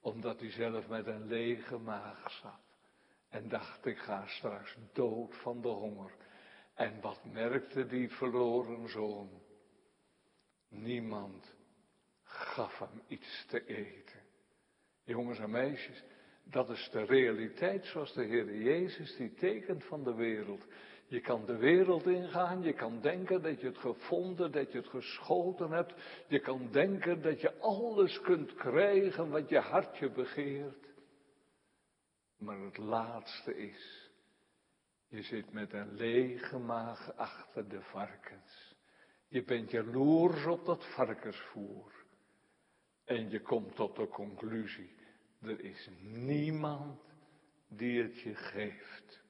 omdat 0.00 0.40
hij 0.40 0.50
zelf 0.50 0.88
met 0.88 1.06
een 1.06 1.26
lege 1.26 1.78
maag 1.78 2.30
zat. 2.30 2.69
En 3.30 3.48
dacht, 3.48 3.86
ik 3.86 3.98
ga 3.98 4.26
straks 4.26 4.76
dood 4.92 5.36
van 5.36 5.60
de 5.60 5.68
honger. 5.68 6.12
En 6.74 7.00
wat 7.00 7.24
merkte 7.24 7.86
die 7.86 8.10
verloren 8.10 8.88
zoon? 8.88 9.30
Niemand 10.68 11.54
gaf 12.22 12.78
hem 12.78 13.02
iets 13.08 13.46
te 13.48 13.66
eten. 13.66 14.20
Jongens 15.04 15.38
en 15.38 15.50
meisjes, 15.50 16.04
dat 16.44 16.70
is 16.70 16.88
de 16.92 17.04
realiteit 17.04 17.86
zoals 17.86 18.12
de 18.12 18.24
Heer 18.24 18.62
Jezus 18.62 19.16
die 19.16 19.34
tekent 19.34 19.84
van 19.84 20.04
de 20.04 20.14
wereld. 20.14 20.64
Je 21.06 21.20
kan 21.20 21.44
de 21.46 21.56
wereld 21.56 22.06
ingaan, 22.06 22.62
je 22.62 22.72
kan 22.72 23.00
denken 23.00 23.42
dat 23.42 23.60
je 23.60 23.66
het 23.66 23.78
gevonden, 23.78 24.52
dat 24.52 24.72
je 24.72 24.78
het 24.78 24.88
geschoten 24.88 25.70
hebt. 25.70 25.94
Je 26.28 26.40
kan 26.40 26.68
denken 26.70 27.22
dat 27.22 27.40
je 27.40 27.58
alles 27.58 28.20
kunt 28.20 28.54
krijgen 28.54 29.30
wat 29.30 29.48
je 29.48 29.58
hartje 29.58 30.10
begeert. 30.10 30.89
Maar 32.40 32.58
het 32.58 32.78
laatste 32.78 33.56
is, 33.56 34.10
je 35.08 35.22
zit 35.22 35.52
met 35.52 35.72
een 35.72 35.94
lege 35.94 36.58
maag 36.58 37.16
achter 37.16 37.68
de 37.68 37.80
varkens. 37.80 38.74
Je 39.28 39.44
bent 39.44 39.70
jaloers 39.70 40.46
op 40.46 40.64
dat 40.64 40.94
varkensvoer. 40.94 41.92
En 43.04 43.30
je 43.30 43.40
komt 43.40 43.74
tot 43.74 43.96
de 43.96 44.08
conclusie, 44.08 44.98
Er 45.40 45.60
is 45.60 45.88
niemand 46.00 47.00
die 47.68 48.02
het 48.02 48.20
je 48.20 48.34
geeft. 48.34 49.22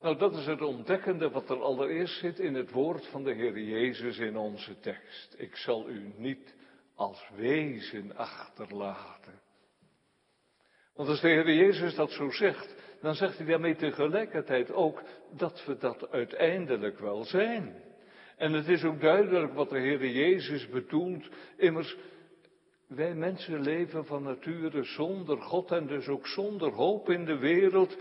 Nou, 0.00 0.18
dat 0.18 0.36
is 0.36 0.46
het 0.46 0.60
ontdekkende 0.60 1.30
wat 1.30 1.50
er 1.50 1.62
allereerst 1.62 2.18
zit 2.18 2.38
in 2.38 2.54
het 2.54 2.70
woord 2.70 3.06
van 3.06 3.24
de 3.24 3.32
Heer 3.32 3.58
Jezus 3.58 4.18
in 4.18 4.36
onze 4.36 4.80
tekst. 4.80 5.34
Ik 5.38 5.56
zal 5.56 5.88
u 5.88 6.12
niet 6.16 6.54
als 6.94 7.30
wezen 7.36 8.16
achterlaten. 8.16 9.37
Want 10.98 11.10
als 11.10 11.20
de 11.20 11.28
Heer 11.28 11.52
Jezus 11.52 11.94
dat 11.94 12.10
zo 12.10 12.30
zegt, 12.30 12.74
dan 13.00 13.14
zegt 13.14 13.36
hij 13.38 13.46
daarmee 13.46 13.76
tegelijkertijd 13.76 14.72
ook 14.72 15.02
dat 15.36 15.64
we 15.64 15.76
dat 15.76 16.10
uiteindelijk 16.10 16.98
wel 16.98 17.24
zijn. 17.24 17.82
En 18.36 18.52
het 18.52 18.68
is 18.68 18.84
ook 18.84 19.00
duidelijk 19.00 19.54
wat 19.54 19.70
de 19.70 19.78
Heer 19.78 20.06
Jezus 20.06 20.68
bedoelt. 20.68 21.28
Immers, 21.56 21.96
wij 22.86 23.14
mensen 23.14 23.60
leven 23.60 24.04
van 24.04 24.22
nature 24.22 24.82
zonder 24.82 25.40
God 25.40 25.70
en 25.72 25.86
dus 25.86 26.08
ook 26.08 26.26
zonder 26.26 26.72
hoop 26.72 27.10
in 27.10 27.24
de 27.24 27.38
wereld. 27.38 27.96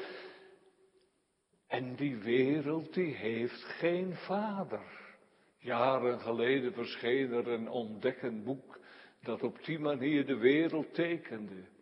En 1.67 1.95
die 1.95 2.17
wereld 2.17 2.93
die 2.93 3.15
heeft 3.15 3.63
geen 3.63 4.15
vader. 4.15 5.15
Jaren 5.57 6.19
geleden 6.19 6.73
verscheen 6.73 7.31
er 7.31 7.47
een 7.47 7.69
ontdekkend 7.69 8.43
boek 8.43 8.79
dat 9.21 9.43
op 9.43 9.65
die 9.65 9.79
manier 9.79 10.25
de 10.25 10.37
wereld 10.37 10.93
tekende. 10.93 11.75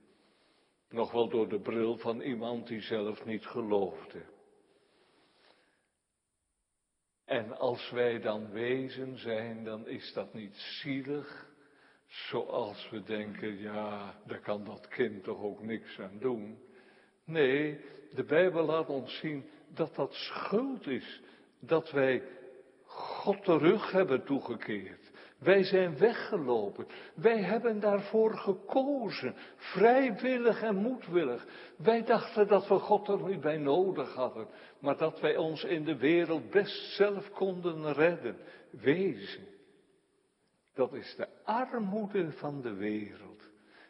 Nog 0.95 1.11
wel 1.11 1.29
door 1.29 1.49
de 1.49 1.59
bril 1.59 1.97
van 1.97 2.21
iemand 2.21 2.67
die 2.67 2.81
zelf 2.81 3.25
niet 3.25 3.45
geloofde. 3.45 4.21
En 7.25 7.57
als 7.57 7.89
wij 7.89 8.19
dan 8.19 8.49
wezen 8.49 9.17
zijn, 9.17 9.63
dan 9.63 9.87
is 9.87 10.13
dat 10.13 10.33
niet 10.33 10.55
zielig, 10.55 11.49
zoals 12.07 12.89
we 12.89 13.03
denken, 13.03 13.57
ja, 13.59 14.15
daar 14.25 14.39
kan 14.39 14.63
dat 14.63 14.87
kind 14.87 15.23
toch 15.23 15.41
ook 15.41 15.61
niks 15.61 15.99
aan 15.99 16.19
doen. 16.19 16.59
Nee, 17.25 17.79
de 18.13 18.23
Bijbel 18.23 18.65
laat 18.65 18.89
ons 18.89 19.19
zien 19.19 19.49
dat 19.67 19.95
dat 19.95 20.13
schuld 20.13 20.87
is, 20.87 21.21
dat 21.59 21.91
wij 21.91 22.23
God 22.83 23.45
de 23.45 23.57
rug 23.57 23.91
hebben 23.91 24.25
toegekeerd. 24.25 25.04
Wij 25.45 25.63
zijn 25.63 25.97
weggelopen. 25.97 26.87
Wij 27.15 27.41
hebben 27.41 27.79
daarvoor 27.79 28.37
gekozen. 28.37 29.35
Vrijwillig 29.55 30.61
en 30.61 30.75
moedwillig. 30.75 31.45
Wij 31.77 32.03
dachten 32.03 32.47
dat 32.47 32.67
we 32.67 32.79
God 32.79 33.07
er 33.07 33.23
niet 33.23 33.41
bij 33.41 33.57
nodig 33.57 34.13
hadden. 34.13 34.47
Maar 34.79 34.97
dat 34.97 35.19
wij 35.19 35.37
ons 35.37 35.63
in 35.63 35.83
de 35.83 35.97
wereld 35.97 36.49
best 36.49 36.95
zelf 36.95 37.29
konden 37.29 37.93
redden. 37.93 38.37
Wezen. 38.69 39.47
Dat 40.73 40.93
is 40.93 41.15
de 41.17 41.27
armoede 41.43 42.31
van 42.31 42.61
de 42.61 42.73
wereld. 42.73 43.43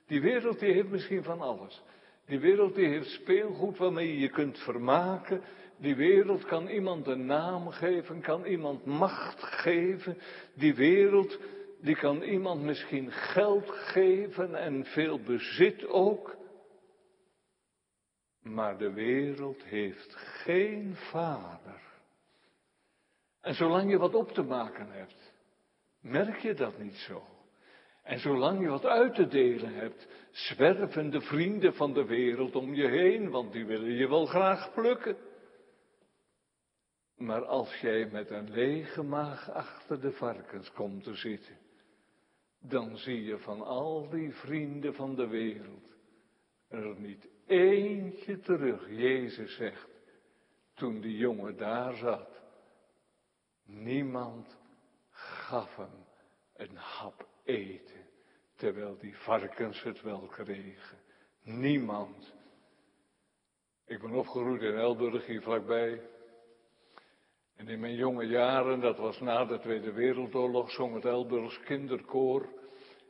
Die 0.07 0.21
wereld 0.21 0.59
die 0.59 0.73
heeft 0.73 0.89
misschien 0.89 1.23
van 1.23 1.41
alles. 1.41 1.83
Die 2.25 2.39
wereld 2.39 2.75
die 2.75 2.87
heeft 2.87 3.09
speelgoed 3.09 3.77
waarmee 3.77 4.07
je 4.07 4.19
je 4.19 4.29
kunt 4.29 4.57
vermaken. 4.57 5.41
Die 5.77 5.95
wereld 5.95 6.45
kan 6.45 6.67
iemand 6.67 7.07
een 7.07 7.25
naam 7.25 7.69
geven, 7.69 8.21
kan 8.21 8.45
iemand 8.45 8.85
macht 8.85 9.43
geven. 9.43 10.17
Die 10.53 10.75
wereld, 10.75 11.39
die 11.81 11.95
kan 11.95 12.21
iemand 12.21 12.61
misschien 12.61 13.11
geld 13.11 13.69
geven 13.69 14.55
en 14.55 14.85
veel 14.85 15.19
bezit 15.19 15.87
ook. 15.87 16.35
Maar 18.41 18.77
de 18.77 18.91
wereld 18.91 19.63
heeft 19.63 20.15
geen 20.15 20.95
vader. 20.95 21.81
En 23.41 23.53
zolang 23.53 23.89
je 23.89 23.97
wat 23.97 24.15
op 24.15 24.31
te 24.31 24.43
maken 24.43 24.91
hebt, 24.91 25.33
merk 26.01 26.37
je 26.37 26.53
dat 26.53 26.77
niet 26.77 26.95
zo. 26.95 27.23
En 28.03 28.19
zolang 28.19 28.61
je 28.61 28.67
wat 28.67 28.85
uit 28.85 29.15
te 29.15 29.27
delen 29.27 29.73
hebt, 29.73 30.07
zwerven 30.31 31.09
de 31.09 31.21
vrienden 31.21 31.73
van 31.73 31.93
de 31.93 32.05
wereld 32.05 32.55
om 32.55 32.73
je 32.73 32.87
heen, 32.87 33.29
want 33.29 33.51
die 33.51 33.65
willen 33.65 33.91
je 33.91 34.07
wel 34.07 34.25
graag 34.25 34.73
plukken. 34.73 35.17
Maar 37.15 37.45
als 37.45 37.79
jij 37.79 38.09
met 38.11 38.29
een 38.29 38.51
lege 38.51 39.03
maag 39.03 39.51
achter 39.51 40.01
de 40.01 40.11
varkens 40.11 40.71
komt 40.71 41.03
te 41.03 41.15
zitten, 41.15 41.57
dan 42.59 42.97
zie 42.97 43.23
je 43.23 43.37
van 43.37 43.61
al 43.61 44.09
die 44.09 44.33
vrienden 44.33 44.93
van 44.93 45.15
de 45.15 45.27
wereld 45.27 45.95
er 46.67 46.99
niet 46.99 47.27
eentje 47.45 48.39
terug. 48.39 48.89
Jezus 48.89 49.55
zegt, 49.55 49.89
toen 50.73 51.01
die 51.01 51.17
jongen 51.17 51.57
daar 51.57 51.95
zat, 51.95 52.41
niemand 53.63 54.57
gaf 55.09 55.75
hem 55.75 56.05
een 56.55 56.75
hap 56.75 57.27
eten, 57.43 58.05
terwijl 58.55 58.97
die 58.97 59.17
varkens 59.17 59.83
het 59.83 60.01
wel 60.01 60.27
kregen. 60.27 60.97
Niemand. 61.41 62.33
Ik 63.85 64.01
ben 64.01 64.11
opgegroeid 64.11 64.61
in 64.61 64.75
Elburg, 64.75 65.25
hier 65.25 65.41
vlakbij. 65.41 66.01
En 67.55 67.67
in 67.67 67.79
mijn 67.79 67.95
jonge 67.95 68.25
jaren, 68.25 68.79
dat 68.79 68.97
was 68.97 69.19
na 69.19 69.45
de 69.45 69.59
Tweede 69.59 69.91
Wereldoorlog, 69.91 70.71
zong 70.71 70.93
het 70.93 71.05
Elburgs 71.05 71.59
kinderkoor 71.59 72.49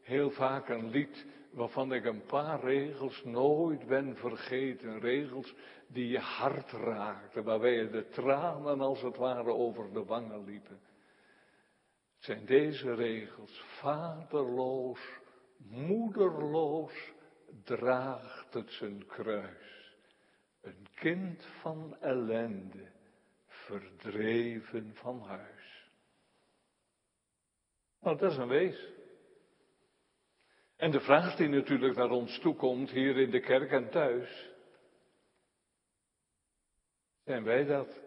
heel 0.01 0.29
vaak 0.29 0.69
een 0.69 0.89
lied 0.89 1.25
waarvan 1.51 1.93
ik 1.93 2.05
een 2.05 2.25
paar 2.25 2.59
regels 2.59 3.23
nooit 3.23 3.87
ben 3.87 4.15
vergeten. 4.15 4.99
Regels 4.99 5.55
die 5.87 6.07
je 6.07 6.19
hart 6.19 6.71
raakten, 6.71 7.43
waarbij 7.43 7.73
je 7.73 7.89
de 7.89 8.07
tranen 8.07 8.81
als 8.81 9.01
het 9.01 9.17
ware 9.17 9.53
over 9.53 9.93
de 9.93 10.03
wangen 10.03 10.43
liepen. 10.43 10.79
Het 12.15 12.23
zijn 12.23 12.45
deze 12.45 12.93
regels. 12.93 13.63
Vaderloos, 13.79 14.99
moederloos 15.57 17.13
draagt 17.63 18.53
het 18.53 18.71
zijn 18.71 19.05
kruis. 19.05 19.95
Een 20.61 20.87
kind 20.95 21.45
van 21.61 21.97
ellende 21.99 22.94
verdreven 23.65 24.91
van 24.95 25.21
huis. 25.21 25.89
Nou, 28.01 28.17
dat 28.17 28.31
is 28.31 28.37
een 28.37 28.47
wees. 28.47 28.93
En 30.75 30.91
de 30.91 30.99
vraag 30.99 31.35
die 31.35 31.47
natuurlijk 31.47 31.95
naar 31.95 32.09
ons 32.09 32.39
toe 32.39 32.55
komt, 32.55 32.89
hier 32.89 33.17
in 33.17 33.31
de 33.31 33.39
kerk 33.39 33.71
en 33.71 33.89
thuis. 33.89 34.49
Zijn 37.23 37.43
wij 37.43 37.65
dat? 37.65 38.03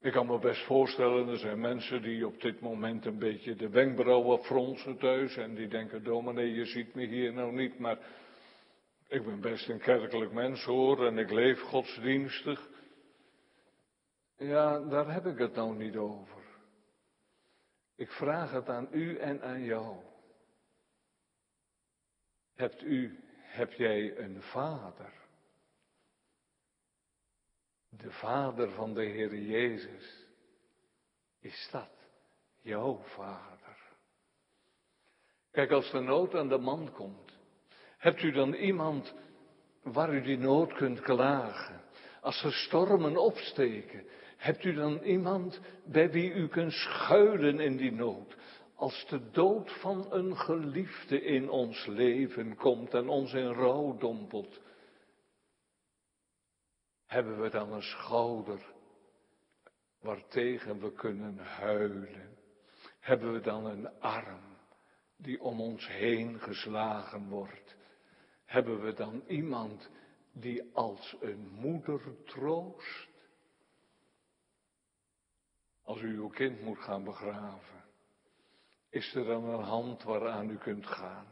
Ik 0.00 0.12
kan 0.12 0.26
me 0.26 0.38
best 0.38 0.64
voorstellen, 0.64 1.28
er 1.28 1.38
zijn 1.38 1.60
mensen 1.60 2.02
die 2.02 2.26
op 2.26 2.40
dit 2.40 2.60
moment 2.60 3.04
een 3.04 3.18
beetje 3.18 3.54
de 3.54 3.68
wenkbrauwen 3.68 4.38
fronsen 4.38 4.98
thuis 4.98 5.36
en 5.36 5.54
die 5.54 5.68
denken, 5.68 6.04
dominee, 6.04 6.52
je 6.52 6.64
ziet 6.64 6.94
me 6.94 7.06
hier 7.06 7.32
nou 7.32 7.52
niet, 7.52 7.78
maar 7.78 7.98
ik 9.08 9.24
ben 9.24 9.40
best 9.40 9.68
een 9.68 9.80
kerkelijk 9.80 10.32
mens 10.32 10.64
hoor 10.64 11.06
en 11.06 11.18
ik 11.18 11.30
leef 11.30 11.60
godsdienstig. 11.60 12.68
Ja, 14.38 14.78
daar 14.78 15.12
heb 15.12 15.26
ik 15.26 15.38
het 15.38 15.54
nou 15.54 15.76
niet 15.76 15.96
over. 15.96 16.42
Ik 17.94 18.10
vraag 18.10 18.50
het 18.50 18.68
aan 18.68 18.88
u 18.90 19.16
en 19.16 19.42
aan 19.42 19.62
jou. 19.62 19.96
Hebt 22.54 22.82
u, 22.82 23.18
heb 23.36 23.72
jij 23.72 24.18
een 24.18 24.42
vader? 24.42 25.12
De 27.88 28.10
vader 28.10 28.70
van 28.70 28.94
de 28.94 29.04
Heer 29.04 29.34
Jezus. 29.34 30.26
Is 31.40 31.68
dat 31.72 31.90
jouw 32.60 33.02
vader? 33.02 33.76
Kijk, 35.50 35.70
als 35.70 35.90
de 35.90 36.00
nood 36.00 36.34
aan 36.34 36.48
de 36.48 36.58
man 36.58 36.92
komt, 36.92 37.38
hebt 37.96 38.22
u 38.22 38.30
dan 38.30 38.54
iemand 38.54 39.14
waar 39.82 40.14
u 40.14 40.22
die 40.22 40.38
nood 40.38 40.72
kunt 40.72 41.00
klagen? 41.00 41.82
Als 42.20 42.42
er 42.42 42.52
stormen 42.52 43.16
opsteken, 43.16 44.06
Hebt 44.38 44.64
u 44.64 44.74
dan 44.74 44.98
iemand 45.02 45.60
bij 45.84 46.10
wie 46.10 46.32
u 46.32 46.48
kunt 46.48 46.72
schuilen 46.72 47.60
in 47.60 47.76
die 47.76 47.92
nood? 47.92 48.36
Als 48.74 49.06
de 49.08 49.30
dood 49.30 49.72
van 49.80 50.12
een 50.12 50.36
geliefde 50.36 51.22
in 51.22 51.50
ons 51.50 51.86
leven 51.86 52.56
komt 52.56 52.94
en 52.94 53.08
ons 53.08 53.32
in 53.32 53.52
rouw 53.52 53.96
dompelt, 53.96 54.60
hebben 57.06 57.40
we 57.40 57.50
dan 57.50 57.72
een 57.72 57.82
schouder 57.82 58.60
waartegen 60.00 60.80
we 60.80 60.92
kunnen 60.92 61.38
huilen? 61.38 62.36
Hebben 63.00 63.32
we 63.32 63.40
dan 63.40 63.66
een 63.66 64.00
arm 64.00 64.56
die 65.16 65.40
om 65.40 65.60
ons 65.60 65.88
heen 65.88 66.40
geslagen 66.40 67.28
wordt? 67.28 67.76
Hebben 68.44 68.82
we 68.82 68.92
dan 68.92 69.22
iemand 69.26 69.90
die 70.32 70.70
als 70.72 71.16
een 71.20 71.48
moeder 71.48 72.00
troost? 72.24 73.07
Als 75.88 76.00
u 76.00 76.16
uw 76.16 76.28
kind 76.28 76.62
moet 76.62 76.78
gaan 76.78 77.04
begraven, 77.04 77.84
is 78.90 79.14
er 79.14 79.24
dan 79.24 79.44
een 79.44 79.62
hand 79.62 80.02
waaraan 80.02 80.50
u 80.50 80.56
kunt 80.56 80.86
gaan? 80.86 81.26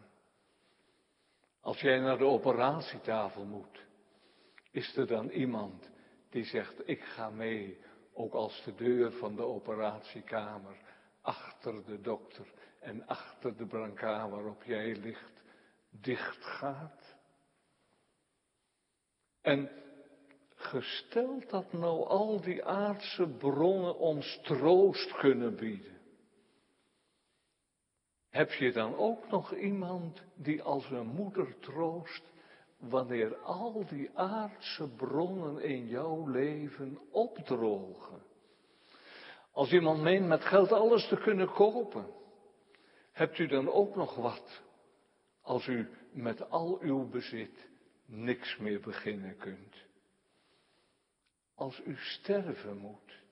Als 1.61 1.81
jij 1.81 1.99
naar 1.99 2.19
de 2.19 2.25
operatietafel 2.25 3.45
moet, 3.45 3.85
is 4.71 4.97
er 4.97 5.07
dan 5.07 5.29
iemand 5.29 5.91
die 6.31 6.45
zegt, 6.45 6.89
ik 6.89 7.01
ga 7.01 7.31
mee, 7.31 7.81
ook 8.13 8.33
als 8.33 8.65
de 8.65 8.75
deur 8.75 9.13
van 9.13 9.37
de 9.37 9.43
operatiekamer, 9.43 10.77
achter 11.21 11.85
de 11.85 12.01
dokter 12.01 12.47
en 12.81 13.07
achter 13.07 13.57
de 13.57 13.67
brancard 13.67 14.31
waarop 14.31 14.63
jij 14.63 14.97
ligt, 14.97 15.43
dicht 15.91 16.45
gaat. 16.45 17.17
En 19.41 19.71
gesteld 20.57 21.51
dat 21.51 21.73
nou 21.73 22.07
al 22.07 22.41
die 22.41 22.65
aardse 22.65 23.27
bronnen 23.27 23.99
ons 23.99 24.41
troost 24.43 25.13
kunnen 25.13 25.57
bieden. 25.57 25.95
Heb 28.29 28.53
je 28.53 28.73
dan 28.73 28.97
ook 28.97 29.29
nog 29.31 29.55
iemand 29.55 30.23
die 30.35 30.63
als 30.63 30.91
een 30.91 31.07
moeder 31.07 31.59
troost 31.59 32.23
wanneer 32.79 33.37
al 33.37 33.87
die 33.87 34.11
aardse 34.15 34.89
bronnen 34.89 35.63
in 35.63 35.87
jouw 35.87 36.27
leven 36.27 36.99
opdrogen? 37.11 38.23
Als 39.53 39.73
iemand 39.73 40.03
meent 40.03 40.27
met 40.27 40.45
geld 40.45 40.73
alles 40.73 41.09
te 41.09 41.17
kunnen 41.17 41.53
kopen, 41.53 42.07
hebt 43.13 43.39
u 43.39 43.47
dan 43.47 43.71
ook 43.71 43.97
nog 43.97 44.15
wat 44.15 44.63
als 45.41 45.67
u 45.67 45.89
met 46.13 46.51
al 46.51 46.79
uw 46.81 47.09
bezit 47.09 47.69
niks 48.07 48.57
meer 48.57 48.81
beginnen 48.81 49.37
kunt? 49.37 49.86
Als 51.57 51.83
u 51.85 51.97
sterven 51.97 52.77
moet, 52.77 53.23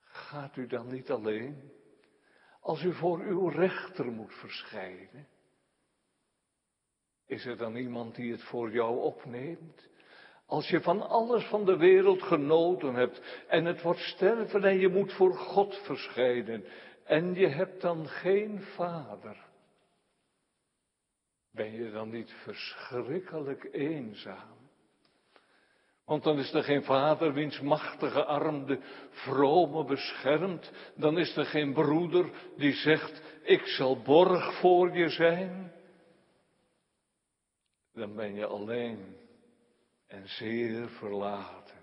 gaat 0.00 0.56
u 0.56 0.66
dan 0.66 0.86
niet 0.86 1.10
alleen? 1.10 1.72
Als 2.60 2.82
u 2.82 2.94
voor 2.94 3.20
uw 3.20 3.48
rechter 3.48 4.04
moet 4.04 4.34
verschijnen, 4.34 5.28
is 7.26 7.44
er 7.46 7.56
dan 7.56 7.76
iemand 7.76 8.14
die 8.14 8.32
het 8.32 8.42
voor 8.42 8.72
jou 8.72 9.00
opneemt? 9.00 9.88
Als 10.46 10.68
je 10.68 10.80
van 10.80 11.08
alles 11.08 11.44
van 11.44 11.64
de 11.64 11.76
wereld 11.76 12.22
genoten 12.22 12.94
hebt 12.94 13.44
en 13.48 13.64
het 13.64 13.82
wordt 13.82 14.00
sterven 14.00 14.64
en 14.64 14.78
je 14.78 14.88
moet 14.88 15.12
voor 15.12 15.34
God 15.34 15.74
verschijnen 15.76 16.64
en 17.04 17.34
je 17.34 17.48
hebt 17.48 17.80
dan 17.80 18.08
geen 18.08 18.60
vader, 18.60 19.46
ben 21.50 21.72
je 21.72 21.90
dan 21.90 22.10
niet 22.10 22.30
verschrikkelijk 22.30 23.68
eenzaam? 23.72 24.61
Want 26.04 26.22
dan 26.22 26.38
is 26.38 26.52
er 26.52 26.62
geen 26.62 26.84
vader 26.84 27.32
wiens 27.32 27.60
machtige 27.60 28.24
arm 28.24 28.66
de 28.66 28.78
vrome 29.10 29.84
beschermt. 29.84 30.72
Dan 30.96 31.18
is 31.18 31.36
er 31.36 31.44
geen 31.44 31.72
broeder 31.72 32.30
die 32.56 32.72
zegt, 32.72 33.22
ik 33.42 33.66
zal 33.66 34.02
borg 34.02 34.58
voor 34.60 34.96
je 34.96 35.08
zijn. 35.08 35.72
Dan 37.92 38.14
ben 38.14 38.34
je 38.34 38.46
alleen 38.46 39.16
en 40.06 40.28
zeer 40.28 40.88
verlaten. 40.88 41.80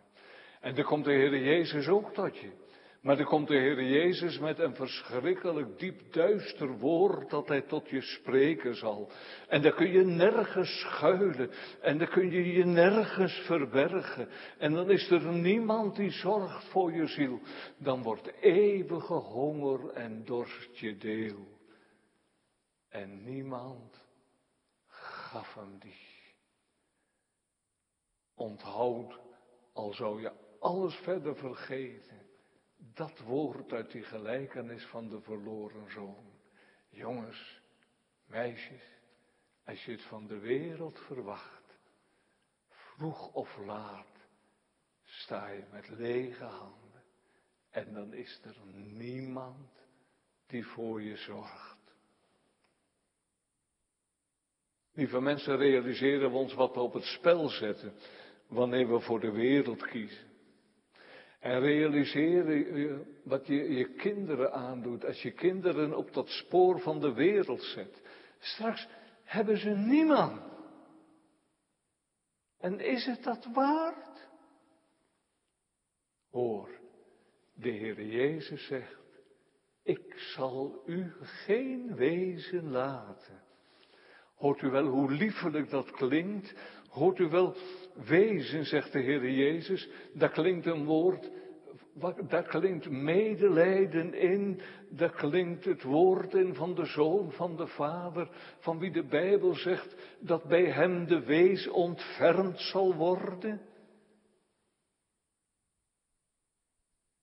En 0.60 0.76
dan 0.76 0.84
komt 0.84 1.06
de 1.06 1.12
Heer 1.12 1.38
Jezus 1.38 1.88
ook 1.88 2.14
tot 2.14 2.38
je. 2.38 2.59
Maar 3.02 3.18
dan 3.18 3.26
komt 3.26 3.48
de 3.48 3.58
Heer 3.58 3.84
Jezus 3.84 4.40
met 4.40 4.60
een 4.60 4.76
verschrikkelijk 4.76 5.80
diep 5.80 6.14
duister 6.14 6.78
woord 6.78 7.30
dat 7.30 7.48
Hij 7.48 7.62
tot 7.62 7.90
je 7.90 8.02
spreken 8.02 8.76
zal. 8.76 9.12
En 9.48 9.62
dan 9.62 9.74
kun 9.74 9.92
je 9.92 10.06
nergens 10.06 10.80
schuilen 10.80 11.52
en 11.82 11.98
dan 11.98 12.08
kun 12.08 12.32
je 12.32 12.52
je 12.52 12.66
nergens 12.66 13.34
verbergen. 13.34 14.30
En 14.58 14.74
dan 14.74 14.90
is 14.90 15.12
er 15.12 15.34
niemand 15.34 15.96
die 15.96 16.12
zorgt 16.12 16.66
voor 16.66 16.92
je 16.92 17.08
ziel. 17.08 17.40
Dan 17.78 18.02
wordt 18.02 18.34
eeuwige 18.42 19.14
honger 19.14 19.90
en 19.90 20.26
dorst 20.26 20.78
je 20.78 20.98
deel. 20.98 21.48
En 22.90 23.24
niemand 23.24 24.02
gaf 24.88 25.54
hem 25.54 25.80
die. 25.80 26.08
Onthoud, 28.36 29.20
al 29.74 29.94
zou 29.94 30.22
je 30.22 30.32
alles 30.60 30.96
verder 30.96 31.36
vergeten 31.36 32.19
dat 33.00 33.20
woord 33.20 33.72
uit 33.72 33.92
die 33.92 34.04
gelijkenis 34.04 34.86
van 34.86 35.10
de 35.10 35.22
verloren 35.22 35.92
zoon. 35.92 36.32
Jongens, 36.90 37.62
meisjes, 38.26 38.84
als 39.66 39.86
je 39.86 39.92
het 39.92 40.02
van 40.02 40.28
de 40.28 40.40
wereld 40.40 41.00
verwacht, 41.00 41.78
vroeg 42.70 43.34
of 43.34 43.58
laat, 43.58 44.28
sta 45.04 45.48
je 45.48 45.64
met 45.72 45.90
lege 45.90 46.44
handen. 46.44 47.04
En 47.70 47.94
dan 47.94 48.14
is 48.14 48.42
er 48.44 48.58
niemand 48.74 49.88
die 50.48 50.66
voor 50.66 51.02
je 51.02 51.16
zorgt. 51.16 51.78
Lieve 54.94 55.22
mensen, 55.22 55.58
realiseren 55.58 56.32
we 56.32 56.38
ons 56.38 56.54
wat 56.54 56.74
we 56.74 56.80
op 56.80 56.94
het 56.94 57.04
spel 57.04 57.50
zetten 57.50 57.94
wanneer 58.48 58.92
we 58.94 59.00
voor 59.00 59.20
de 59.20 59.32
wereld 59.32 59.86
kiezen. 59.88 60.29
En 61.40 61.60
realiseer 61.60 63.06
wat 63.24 63.48
je 63.48 63.74
je 63.74 63.94
kinderen 63.94 64.54
aandoet 64.54 65.06
als 65.06 65.22
je 65.22 65.32
kinderen 65.32 65.98
op 65.98 66.14
dat 66.14 66.30
spoor 66.30 66.80
van 66.80 67.00
de 67.00 67.14
wereld 67.14 67.62
zet. 67.64 68.02
Straks 68.40 68.88
hebben 69.24 69.58
ze 69.58 69.70
niemand. 69.70 70.42
En 72.58 72.80
is 72.80 73.06
het 73.06 73.24
dat 73.24 73.48
waard? 73.54 74.30
Hoor, 76.30 76.70
de 77.54 77.70
Heer 77.70 78.06
Jezus 78.06 78.68
zegt, 78.68 78.98
ik 79.84 80.14
zal 80.18 80.84
u 80.86 81.14
geen 81.20 81.96
wezen 81.96 82.70
laten. 82.70 83.44
Hoort 84.40 84.62
u 84.62 84.70
wel 84.70 84.86
hoe 84.86 85.12
liefelijk 85.12 85.70
dat 85.70 85.92
klinkt? 85.92 86.56
Hoort 86.90 87.20
u 87.20 87.28
wel 87.28 87.56
wezen, 88.06 88.66
zegt 88.66 88.92
de 88.92 89.00
Heer 89.00 89.32
Jezus? 89.32 89.90
Daar 90.14 90.32
klinkt 90.32 90.66
een 90.66 90.86
woord, 90.86 91.32
daar 92.28 92.44
klinkt 92.44 92.90
medelijden 92.90 94.14
in, 94.14 94.62
daar 94.90 95.12
klinkt 95.12 95.66
het 95.66 95.84
woord 95.84 96.34
in 96.34 96.56
van 96.56 96.76
de 96.76 96.86
Zoon, 96.86 97.32
van 97.32 97.56
de 97.56 97.68
Vader, 97.68 98.30
van 98.60 98.80
wie 98.80 98.92
de 98.92 99.04
Bijbel 99.04 99.54
zegt 99.54 100.18
dat 100.20 100.44
bij 100.44 100.66
hem 100.66 101.06
de 101.08 101.26
wees 101.26 101.68
ontfermd 101.68 102.60
zal 102.60 102.96
worden. 102.96 103.62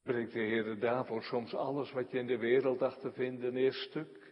Breekt 0.02 0.32
de 0.32 0.38
Heer 0.40 0.78
daarvoor 0.78 1.22
soms 1.22 1.54
alles 1.54 1.92
wat 1.92 2.10
je 2.10 2.18
in 2.18 2.26
de 2.26 2.38
wereld 2.38 2.78
dacht 2.78 3.00
te 3.00 3.12
vinden 3.12 3.56
eerst 3.56 3.80
stuk? 3.80 4.25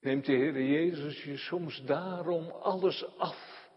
Neemt 0.00 0.26
de 0.26 0.32
Heer 0.32 0.62
Jezus 0.62 1.24
je 1.24 1.36
soms 1.36 1.82
daarom 1.84 2.50
alles 2.50 3.06
af? 3.18 3.68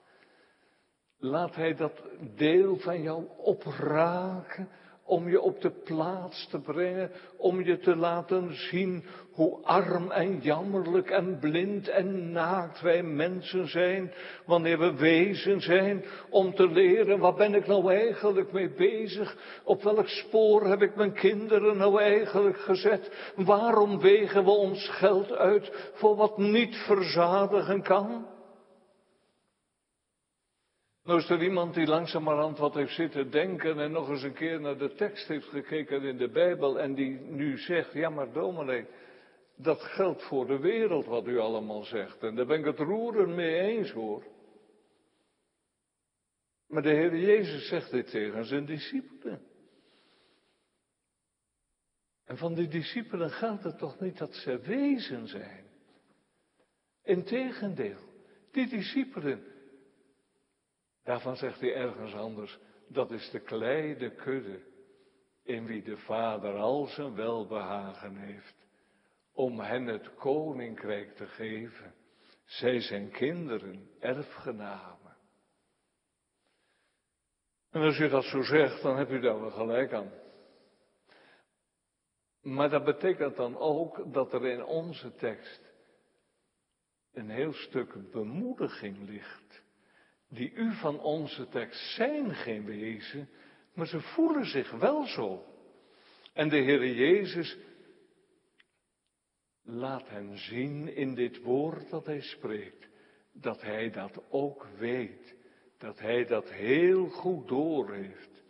Laat 1.18 1.56
Hij 1.56 1.74
dat 1.74 2.04
deel 2.36 2.78
van 2.78 3.02
jou 3.02 3.28
opraken 3.38 4.70
om 5.04 5.30
je 5.30 5.42
op 5.42 5.62
de 5.62 5.72
plaats 5.72 6.48
te 6.48 6.60
brengen, 6.60 7.12
om 7.38 7.64
je 7.64 7.78
te 7.78 7.96
laten 7.96 8.54
zien 8.54 9.06
hoe 9.34 9.64
arm 9.64 10.12
en 10.12 10.40
jammerlijk 10.40 11.10
en 11.10 11.40
blind 11.40 11.88
en 11.88 12.32
naakt 12.32 12.82
wij 12.82 13.04
mensen 13.04 13.68
zijn, 13.68 14.14
wanneer 14.46 14.80
we 14.80 14.94
wezen 14.94 15.62
zijn, 15.62 16.06
om 16.30 16.56
te 16.56 16.68
leren, 16.68 17.20
wat 17.20 17.36
ben 17.36 17.54
ik 17.54 17.68
nou 17.68 17.94
eigenlijk 17.94 18.52
mee 18.52 18.70
bezig? 18.70 19.38
Op 19.64 19.84
welk 19.84 20.08
spoor 20.08 20.68
heb 20.68 20.82
ik 20.82 20.96
mijn 20.96 21.14
kinderen 21.14 21.78
nou 21.78 22.02
eigenlijk 22.02 22.58
gezet? 22.58 23.32
Waarom 23.36 24.00
wegen 24.00 24.44
we 24.44 24.52
ons 24.52 24.90
geld 24.90 25.32
uit 25.32 25.92
voor 25.94 26.16
wat 26.16 26.38
niet 26.38 26.76
verzadigen 26.76 27.82
kan? 27.82 28.26
Nou 31.04 31.20
is 31.20 31.30
er 31.30 31.44
iemand 31.44 31.74
die 31.74 31.88
langzamerhand 31.88 32.58
wat 32.58 32.74
heeft 32.74 32.94
zitten 32.94 33.32
denken 33.32 33.80
en 33.80 33.92
nog 33.92 34.10
eens 34.10 34.24
een 34.24 34.34
keer 34.34 34.62
naar 34.62 34.78
de 34.78 34.94
tekst 34.94 35.28
heeft 35.28 35.48
gekeken 35.48 36.04
in 36.04 36.18
de 36.18 36.30
Bijbel 36.30 36.80
en 36.80 36.94
die 36.94 37.20
nu 37.20 37.58
zegt, 37.58 37.94
ja 37.94 38.10
maar 38.10 38.32
dominee, 38.32 38.86
dat 39.56 39.82
geldt 39.82 40.24
voor 40.24 40.48
de 40.48 40.60
wereld 40.60 41.06
wat 41.06 41.28
u 41.28 41.40
allemaal 41.40 41.84
zegt. 41.84 42.24
En 42.24 42.36
daar 42.36 42.46
ben 42.46 42.60
ik 42.60 42.66
het 42.66 42.80
roeren 42.80 43.36
mee 43.36 43.60
eens 43.60 43.92
hoor. 43.92 44.24
Maar 46.68 46.82
de 46.82 46.90
Heer 46.90 47.18
Jezus 47.18 47.68
zegt 47.68 47.92
dit 47.92 48.10
tegen 48.10 48.46
zijn 48.46 48.66
discipelen. 48.66 49.42
En 52.26 52.38
van 52.38 52.54
die 52.54 52.68
discipelen 52.68 53.30
gaat 53.30 53.64
het 53.64 53.78
toch 53.78 54.00
niet 54.00 54.18
dat 54.18 54.34
ze 54.34 54.60
wezen 54.60 55.28
zijn. 55.28 55.66
Integendeel, 57.04 58.00
die 58.52 58.68
discipelen, 58.68 59.54
Daarvan 61.04 61.36
zegt 61.36 61.60
hij 61.60 61.76
ergens 61.76 62.14
anders, 62.14 62.60
dat 62.88 63.12
is 63.12 63.30
de 63.30 63.40
kleine 63.40 64.16
kudde 64.16 64.60
in 65.44 65.66
wie 65.66 65.84
de 65.84 65.98
Vader 65.98 66.56
al 66.56 66.86
zijn 66.86 67.16
welbehagen 67.16 68.16
heeft, 68.16 68.63
om 69.34 69.60
hen 69.60 69.86
het 69.86 70.16
koninkrijk 70.16 71.16
te 71.16 71.28
geven. 71.28 71.94
Zij 72.46 72.80
zijn 72.80 73.12
kinderen, 73.12 73.90
erfgenamen. 74.00 75.18
En 77.70 77.82
als 77.82 78.00
u 78.00 78.10
dat 78.10 78.24
zo 78.24 78.42
zegt, 78.42 78.82
dan 78.82 78.98
heb 78.98 79.10
u 79.10 79.20
daar 79.20 79.40
wel 79.40 79.52
gelijk 79.52 79.94
aan. 79.94 80.12
Maar 82.42 82.70
dat 82.70 82.84
betekent 82.84 83.36
dan 83.36 83.58
ook 83.58 84.14
dat 84.14 84.34
er 84.34 84.46
in 84.46 84.64
onze 84.64 85.16
tekst 85.16 85.72
een 87.14 87.30
heel 87.30 87.54
stuk 87.54 88.12
bemoediging 88.12 89.10
ligt 89.10 89.64
die 90.34 90.52
u 90.54 90.74
van 90.74 91.00
onze 91.00 91.48
tekst 91.48 91.96
zijn 91.96 92.36
geen 92.36 92.66
wezen, 92.66 93.30
maar 93.74 93.88
ze 93.88 94.02
voelen 94.02 94.46
zich 94.46 94.72
wel 94.72 95.06
zo. 95.06 95.46
En 96.34 96.50
de 96.50 96.58
Heer 96.58 96.86
Jezus 96.86 97.58
laat 99.64 100.10
hen 100.10 100.38
zien 100.38 100.96
in 100.96 101.16
dit 101.16 101.42
woord 101.42 101.90
dat 101.90 102.06
hij 102.06 102.22
spreekt, 102.22 102.88
dat 103.32 103.62
hij 103.62 103.90
dat 103.90 104.24
ook 104.30 104.68
weet, 104.78 105.36
dat 105.78 106.00
hij 106.00 106.26
dat 106.26 106.50
heel 106.52 107.10
goed 107.10 107.48
doorheeft. 107.48 108.44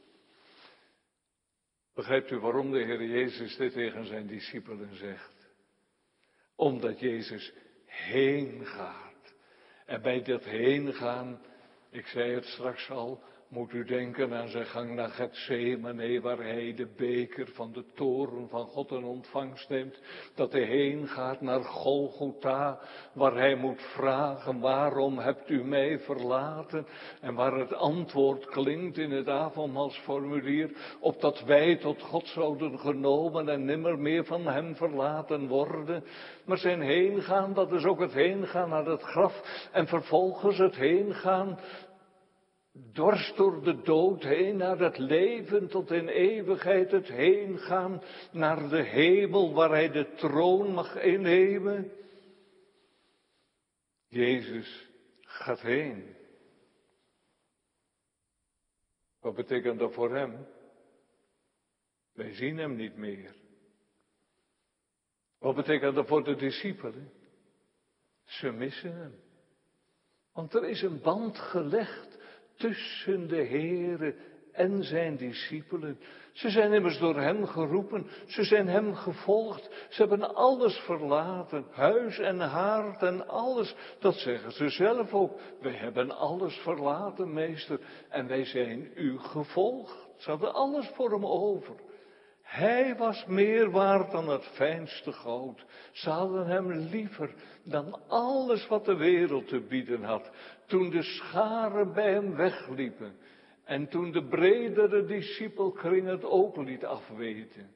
Begrijpt 1.93 2.31
u 2.31 2.37
waarom 2.39 2.71
de 2.71 2.83
Heer 2.83 3.03
Jezus 3.03 3.55
dit 3.55 3.73
tegen 3.73 4.05
zijn 4.05 4.27
discipelen 4.27 4.95
zegt? 4.95 5.47
Omdat 6.55 6.99
Jezus 6.99 7.53
heen 7.85 8.65
gaat. 8.65 9.33
En 9.85 10.01
bij 10.01 10.21
dat 10.21 10.43
heen 10.43 10.93
gaan, 10.93 11.41
ik 11.89 12.05
zei 12.05 12.33
het 12.33 12.45
straks 12.45 12.89
al, 12.89 13.23
moet 13.53 13.73
u 13.73 13.83
denken 13.83 14.33
aan 14.33 14.47
zijn 14.47 14.65
gang 14.65 14.95
naar 14.95 15.09
Gethsemane, 15.09 16.21
waar 16.21 16.37
hij 16.37 16.73
de 16.75 16.87
beker 16.97 17.47
van 17.53 17.71
de 17.73 17.85
toren 17.95 18.49
van 18.49 18.65
God 18.65 18.91
in 18.91 19.03
ontvangst 19.03 19.69
neemt. 19.69 19.99
Dat 20.35 20.51
hij 20.51 20.61
heen 20.61 21.07
gaat 21.07 21.41
naar 21.41 21.63
Golgotha, 21.63 22.79
waar 23.13 23.35
hij 23.35 23.55
moet 23.55 23.81
vragen, 23.81 24.59
waarom 24.59 25.17
hebt 25.17 25.49
u 25.49 25.63
mij 25.63 25.99
verlaten? 25.99 26.87
En 27.21 27.33
waar 27.33 27.53
het 27.53 27.73
antwoord 27.73 28.45
klinkt 28.45 28.97
in 28.97 29.11
het 29.11 29.27
avondmaalsformulier, 29.27 30.71
opdat 30.99 31.43
wij 31.43 31.75
tot 31.75 32.01
God 32.01 32.27
zouden 32.27 32.79
genomen 32.79 33.49
en 33.49 33.65
nimmer 33.65 33.99
meer 33.99 34.25
van 34.25 34.47
hem 34.47 34.75
verlaten 34.75 35.47
worden. 35.47 36.03
Maar 36.45 36.57
zijn 36.57 36.81
heengaan, 36.81 37.53
dat 37.53 37.71
is 37.71 37.83
ook 37.83 37.99
het 37.99 38.13
heengaan 38.13 38.69
naar 38.69 38.85
het 38.85 39.01
graf 39.01 39.67
en 39.71 39.87
vervolgens 39.87 40.57
het 40.57 40.75
heengaan 40.75 41.59
dwars 42.93 43.33
door 43.35 43.63
de 43.63 43.81
dood 43.81 44.23
heen 44.23 44.57
naar 44.57 44.79
het 44.79 44.97
leven 44.97 45.67
tot 45.67 45.91
in 45.91 46.07
eeuwigheid, 46.07 46.91
het 46.91 47.07
heen 47.07 47.57
gaan 47.57 48.01
naar 48.31 48.69
de 48.69 48.81
hemel 48.81 49.53
waar 49.53 49.69
hij 49.69 49.91
de 49.91 50.13
troon 50.13 50.73
mag 50.73 50.95
innemen. 50.95 51.91
Jezus 54.07 54.89
gaat 55.21 55.61
heen. 55.61 56.15
Wat 59.19 59.35
betekent 59.35 59.79
dat 59.79 59.93
voor 59.93 60.15
hem? 60.15 60.47
Wij 62.13 62.33
zien 62.33 62.57
hem 62.57 62.75
niet 62.75 62.97
meer. 62.97 63.35
Wat 65.39 65.55
betekent 65.55 65.95
dat 65.95 66.07
voor 66.07 66.23
de 66.23 66.35
discipelen? 66.35 67.11
Ze 68.23 68.51
missen 68.51 68.95
hem. 68.95 69.19
Want 70.31 70.53
er 70.53 70.69
is 70.69 70.81
een 70.81 71.01
band 71.01 71.37
gelegd 71.37 72.12
tussen 72.57 73.27
de 73.27 73.45
Heere 73.45 74.15
en 74.51 74.83
zijn 74.83 75.17
discipelen. 75.17 75.99
Ze 76.31 76.49
zijn 76.49 76.73
immers 76.73 76.97
door 76.97 77.19
hem 77.19 77.45
geroepen, 77.45 78.07
ze 78.25 78.43
zijn 78.43 78.67
hem 78.67 78.95
gevolgd, 78.95 79.87
ze 79.89 80.01
hebben 80.01 80.35
alles 80.35 80.75
verlaten, 80.75 81.65
huis 81.71 82.19
en 82.19 82.39
haard 82.39 83.01
en 83.01 83.27
alles. 83.27 83.75
Dat 83.99 84.15
zeggen 84.15 84.51
ze 84.51 84.69
zelf 84.69 85.13
ook. 85.13 85.39
Wij 85.61 85.73
hebben 85.73 86.17
alles 86.17 86.55
verlaten, 86.55 87.33
meester, 87.33 87.79
en 88.09 88.27
wij 88.27 88.45
zijn 88.45 88.91
u 88.95 89.19
gevolgd. 89.19 90.07
Ze 90.17 90.29
hadden 90.29 90.53
alles 90.53 90.87
voor 90.87 91.11
hem 91.11 91.25
over. 91.25 91.75
Hij 92.41 92.95
was 92.95 93.25
meer 93.25 93.71
waard 93.71 94.11
dan 94.11 94.29
het 94.29 94.43
fijnste 94.43 95.11
goud. 95.11 95.65
Ze 95.91 96.09
hadden 96.09 96.47
hem 96.47 96.71
liever 96.71 97.33
dan 97.63 97.99
alles 98.07 98.67
wat 98.67 98.85
de 98.85 98.95
wereld 98.95 99.47
te 99.47 99.59
bieden 99.59 100.03
had. 100.03 100.31
Toen 100.67 100.89
de 100.89 101.01
scharen 101.01 101.93
bij 101.93 102.11
hem 102.11 102.35
wegliepen 102.35 103.15
en 103.63 103.87
toen 103.87 104.11
de 104.11 104.27
bredere 104.27 105.05
discipelkring 105.05 106.07
het 106.07 106.23
ook 106.23 106.57
liet 106.57 106.85
afweten. 106.85 107.71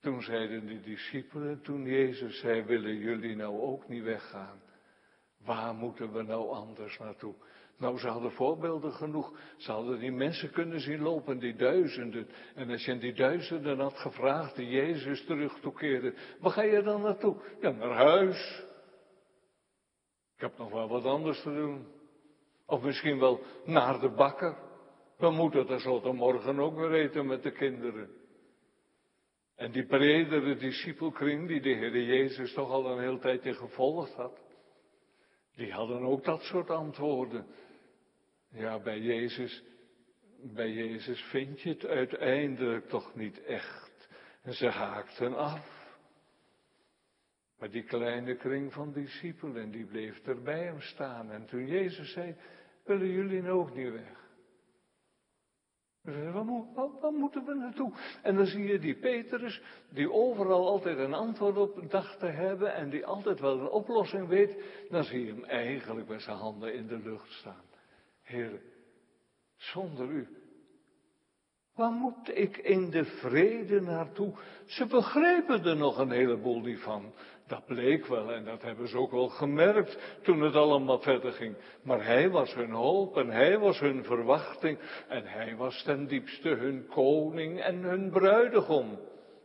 Toen 0.00 0.22
zeiden 0.22 0.66
de 0.66 0.80
discipelen, 0.80 1.62
toen 1.62 1.84
Jezus 1.84 2.38
zei, 2.40 2.62
willen 2.62 2.96
jullie 2.96 3.36
nou 3.36 3.60
ook 3.60 3.88
niet 3.88 4.02
weggaan? 4.02 4.60
Waar 5.44 5.74
moeten 5.74 6.12
we 6.12 6.22
nou 6.22 6.50
anders 6.50 6.98
naartoe? 6.98 7.34
Nou, 7.78 7.98
ze 7.98 8.08
hadden 8.08 8.32
voorbeelden 8.32 8.92
genoeg. 8.92 9.32
Ze 9.56 9.72
hadden 9.72 9.98
die 9.98 10.12
mensen 10.12 10.50
kunnen 10.50 10.80
zien 10.80 11.00
lopen, 11.00 11.38
die 11.38 11.56
duizenden. 11.56 12.28
En 12.54 12.70
als 12.70 12.84
je 12.84 12.98
die 12.98 13.14
duizenden 13.14 13.78
had 13.78 13.98
gevraagd 13.98 14.56
die 14.56 14.68
Jezus 14.68 15.24
terug 15.24 15.60
toekeerde, 15.60 16.14
waar 16.40 16.52
ga 16.52 16.62
je 16.62 16.82
dan 16.82 17.02
naartoe? 17.02 17.36
Ja, 17.60 17.70
naar 17.70 17.94
huis. 17.94 18.66
Ik 20.38 20.44
heb 20.44 20.58
nog 20.58 20.70
wel 20.70 20.88
wat 20.88 21.04
anders 21.04 21.42
te 21.42 21.54
doen. 21.54 21.86
Of 22.66 22.82
misschien 22.82 23.18
wel 23.18 23.40
naar 23.64 24.00
de 24.00 24.08
bakker. 24.08 24.56
We 25.16 25.30
moeten 25.30 25.66
tenslotte 25.66 26.12
morgen 26.12 26.58
ook 26.58 26.76
weer 26.76 26.92
eten 26.92 27.26
met 27.26 27.42
de 27.42 27.52
kinderen. 27.52 28.10
En 29.56 29.72
die 29.72 29.86
bredere 29.86 30.56
discipelkring 30.56 31.48
die 31.48 31.60
de 31.60 31.68
Heer 31.68 32.02
Jezus 32.02 32.52
toch 32.52 32.70
al 32.70 32.86
een 32.90 33.00
heel 33.00 33.18
tijdje 33.18 33.54
gevolgd 33.54 34.14
had. 34.14 34.40
Die 35.54 35.72
hadden 35.72 36.02
ook 36.02 36.24
dat 36.24 36.42
soort 36.42 36.70
antwoorden. 36.70 37.46
Ja, 38.50 38.78
bij 38.78 39.00
Jezus, 39.00 39.62
bij 40.42 40.70
Jezus 40.70 41.20
vind 41.20 41.60
je 41.60 41.68
het 41.68 41.86
uiteindelijk 41.86 42.88
toch 42.88 43.14
niet 43.14 43.42
echt. 43.44 44.08
En 44.42 44.52
ze 44.52 44.68
haakten 44.68 45.36
af. 45.36 45.77
Maar 47.58 47.70
die 47.70 47.82
kleine 47.82 48.36
kring 48.36 48.72
van 48.72 48.92
discipelen, 48.92 49.70
die 49.70 49.86
bleef 49.86 50.26
er 50.26 50.42
bij 50.42 50.64
hem 50.64 50.80
staan. 50.80 51.30
En 51.30 51.46
toen 51.46 51.66
Jezus 51.66 52.12
zei, 52.12 52.36
willen 52.84 53.10
jullie 53.10 53.42
nou 53.42 53.58
ook 53.58 53.74
niet 53.74 53.92
weg? 53.92 54.18
Waar, 56.02 56.44
waar, 57.00 57.12
moeten 57.12 57.44
we 57.44 57.54
naartoe? 57.54 57.92
En 58.22 58.36
dan 58.36 58.46
zie 58.46 58.64
je 58.64 58.78
die 58.78 58.94
Petrus, 58.94 59.62
die 59.90 60.12
overal 60.12 60.68
altijd 60.68 60.98
een 60.98 61.14
antwoord 61.14 61.56
op 61.56 61.90
dacht 61.90 62.18
te 62.18 62.26
hebben 62.26 62.74
en 62.74 62.90
die 62.90 63.06
altijd 63.06 63.40
wel 63.40 63.60
een 63.60 63.68
oplossing 63.68 64.28
weet. 64.28 64.62
Dan 64.90 65.04
zie 65.04 65.24
je 65.24 65.32
hem 65.32 65.44
eigenlijk 65.44 66.08
met 66.08 66.22
zijn 66.22 66.36
handen 66.36 66.74
in 66.74 66.86
de 66.86 66.98
lucht 66.98 67.32
staan. 67.32 67.64
Heer, 68.22 68.60
zonder 69.56 70.08
u, 70.08 70.28
waar 71.74 71.92
moet 71.92 72.36
ik 72.36 72.56
in 72.56 72.90
de 72.90 73.04
vrede 73.04 73.80
naartoe? 73.80 74.34
Ze 74.66 74.86
begrepen 74.86 75.64
er 75.64 75.76
nog 75.76 75.98
een 75.98 76.10
heleboel 76.10 76.60
niet 76.60 76.80
van. 76.80 77.12
Dat 77.48 77.66
bleek 77.66 78.06
wel 78.06 78.32
en 78.32 78.44
dat 78.44 78.62
hebben 78.62 78.88
ze 78.88 78.98
ook 78.98 79.10
wel 79.10 79.28
gemerkt 79.28 80.18
toen 80.22 80.40
het 80.40 80.54
allemaal 80.54 80.98
verder 81.00 81.32
ging. 81.32 81.56
Maar 81.82 82.04
hij 82.04 82.30
was 82.30 82.54
hun 82.54 82.70
hoop 82.70 83.16
en 83.16 83.30
hij 83.30 83.58
was 83.58 83.80
hun 83.80 84.04
verwachting 84.04 84.78
en 85.08 85.24
hij 85.26 85.56
was 85.56 85.82
ten 85.82 86.06
diepste 86.06 86.48
hun 86.48 86.86
koning 86.86 87.60
en 87.60 87.82
hun 87.82 88.10
bruidegom, 88.10 88.98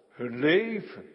hun 0.10 0.40
leven. 0.40 1.06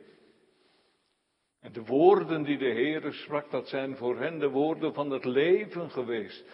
En 1.60 1.72
de 1.72 1.84
woorden 1.84 2.42
die 2.42 2.58
de 2.58 2.70
Heer 2.70 3.12
sprak, 3.12 3.50
dat 3.50 3.68
zijn 3.68 3.96
voor 3.96 4.18
hen 4.18 4.38
de 4.38 4.48
woorden 4.48 4.94
van 4.94 5.10
het 5.10 5.24
leven 5.24 5.90
geweest. 5.90 6.44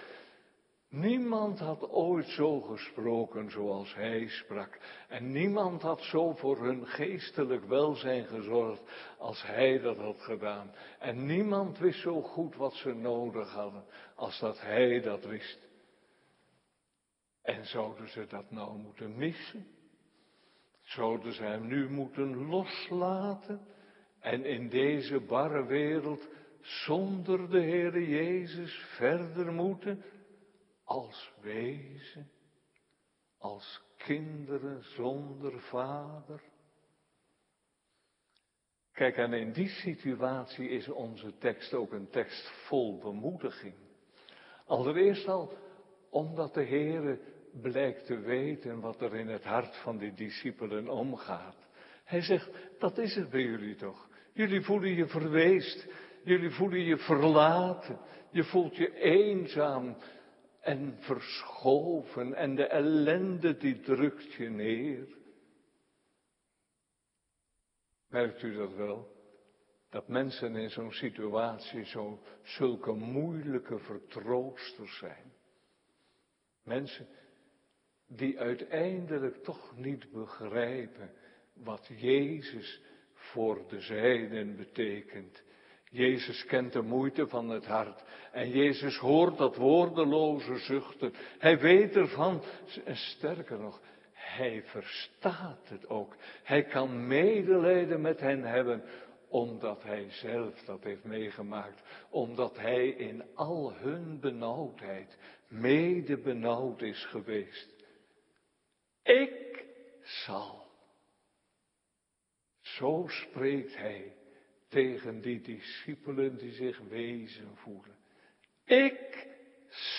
Niemand 0.95 1.59
had 1.59 1.91
ooit 1.91 2.29
zo 2.29 2.61
gesproken 2.61 3.51
zoals 3.51 3.95
hij 3.95 4.29
sprak. 4.29 4.79
En 5.09 5.33
niemand 5.33 5.83
had 5.83 6.01
zo 6.01 6.33
voor 6.33 6.65
hun 6.65 6.87
geestelijk 6.87 7.65
welzijn 7.65 8.25
gezorgd 8.27 8.83
als 9.19 9.43
hij 9.47 9.79
dat 9.79 9.97
had 9.97 10.21
gedaan. 10.21 10.71
En 10.99 11.27
niemand 11.27 11.79
wist 11.79 12.01
zo 12.01 12.23
goed 12.23 12.57
wat 12.57 12.75
ze 12.75 12.93
nodig 12.93 13.53
hadden 13.53 13.85
als 14.15 14.39
dat 14.41 14.61
hij 14.61 15.01
dat 15.01 15.25
wist. 15.25 15.69
En 17.43 17.67
zouden 17.67 18.09
ze 18.09 18.27
dat 18.27 18.51
nou 18.51 18.79
moeten 18.79 19.17
missen? 19.17 19.67
Zouden 20.83 21.33
ze 21.33 21.43
hem 21.43 21.67
nu 21.67 21.91
moeten 21.91 22.47
loslaten? 22.47 23.67
En 24.21 24.45
in 24.45 24.69
deze 24.69 25.21
barre 25.21 25.65
wereld 25.67 26.29
zonder 26.61 27.51
de 27.51 27.61
Heere 27.61 28.09
Jezus 28.09 28.85
verder 28.97 29.53
moeten? 29.53 30.03
Als 30.85 31.33
wezen, 31.41 32.31
als 33.39 33.83
kinderen 33.97 34.83
zonder 34.83 35.61
vader. 35.61 36.43
Kijk, 38.93 39.17
en 39.17 39.33
in 39.33 39.53
die 39.53 39.69
situatie 39.69 40.69
is 40.69 40.89
onze 40.89 41.39
tekst 41.39 41.75
ook 41.75 41.93
een 41.93 42.11
tekst 42.11 42.51
vol 42.67 42.99
bemoediging. 42.99 43.75
Allereerst 44.67 45.29
al 45.29 45.53
omdat 46.11 46.55
de 46.55 46.65
Heere 46.65 47.19
blijkt 47.63 48.07
te 48.07 48.19
weten 48.19 48.81
wat 48.81 49.01
er 49.01 49.15
in 49.15 49.29
het 49.29 49.45
hart 49.45 49.77
van 49.77 49.99
die 49.99 50.15
discipelen 50.15 50.89
omgaat. 50.89 51.57
Hij 52.05 52.21
zegt, 52.21 52.51
dat 52.79 52.99
is 52.99 53.15
het 53.15 53.31
bij 53.31 53.43
jullie 53.43 53.75
toch. 53.75 54.09
Jullie 54.33 54.61
voelen 54.63 54.95
je 54.95 55.07
verweest, 55.07 55.87
jullie 56.25 56.51
voelen 56.51 56.81
je 56.81 56.97
verlaten, 56.97 57.99
je 58.31 58.45
voelt 58.45 58.77
je 58.77 58.95
eenzaam, 58.95 59.97
en 60.65 60.97
verschoven 60.99 62.35
en 62.35 62.55
de 62.55 62.67
ellende 62.67 63.57
die 63.57 63.81
drukt 63.81 64.33
je 64.33 64.49
neer. 64.49 65.09
Merkt 68.09 68.43
u 68.43 68.55
dat 68.55 68.75
wel? 68.75 69.13
Dat 69.91 70.09
mensen 70.09 70.57
in 70.57 70.71
zo'n 70.71 70.93
situatie 70.93 71.85
zo 71.85 72.23
zulke 72.43 72.93
moeilijke 72.93 73.79
vertroosters 73.79 74.99
zijn. 74.99 75.33
Mensen 76.63 77.09
die 78.07 78.39
uiteindelijk 78.39 79.43
toch 79.43 79.77
niet 79.77 80.11
begrijpen 80.11 81.15
wat 81.53 81.87
Jezus 81.97 82.83
voor 83.13 83.69
de 83.69 83.81
zijnen 83.81 84.57
betekent. 84.57 85.44
Jezus 85.95 86.45
kent 86.45 86.73
de 86.73 86.83
moeite 86.83 87.27
van 87.27 87.49
het 87.49 87.67
hart. 87.67 88.03
En 88.33 88.51
Jezus 88.51 88.97
hoort 88.97 89.39
dat 89.39 89.57
woordeloze 89.57 90.59
zuchten. 90.59 91.13
Hij 91.39 91.59
weet 91.59 91.97
ervan. 91.97 92.43
En 92.85 92.97
sterker 92.97 93.59
nog, 93.59 93.81
hij 94.13 94.63
verstaat 94.65 95.69
het 95.69 95.89
ook. 95.89 96.17
Hij 96.43 96.65
kan 96.65 97.07
medelijden 97.07 98.01
met 98.01 98.21
hen 98.21 98.43
hebben, 98.43 98.83
omdat 99.29 99.83
hij 99.83 100.11
zelf 100.11 100.65
dat 100.65 100.83
heeft 100.83 101.05
meegemaakt. 101.05 101.83
Omdat 102.11 102.57
hij 102.57 102.89
in 102.89 103.25
al 103.35 103.73
hun 103.75 104.21
benauwdheid 104.21 105.19
mede 105.49 106.19
benauwd 106.19 106.83
is 106.83 107.05
geweest. 107.05 107.75
Ik 109.03 109.65
zal. 110.03 110.67
Zo 112.61 113.05
spreekt 113.09 113.77
hij 113.77 114.14
tegen 114.75 115.21
die 115.21 115.41
discipelen 115.41 116.37
die 116.37 116.53
zich 116.53 116.79
wezen 116.79 117.57
voelen. 117.57 117.97
Ik 118.65 119.29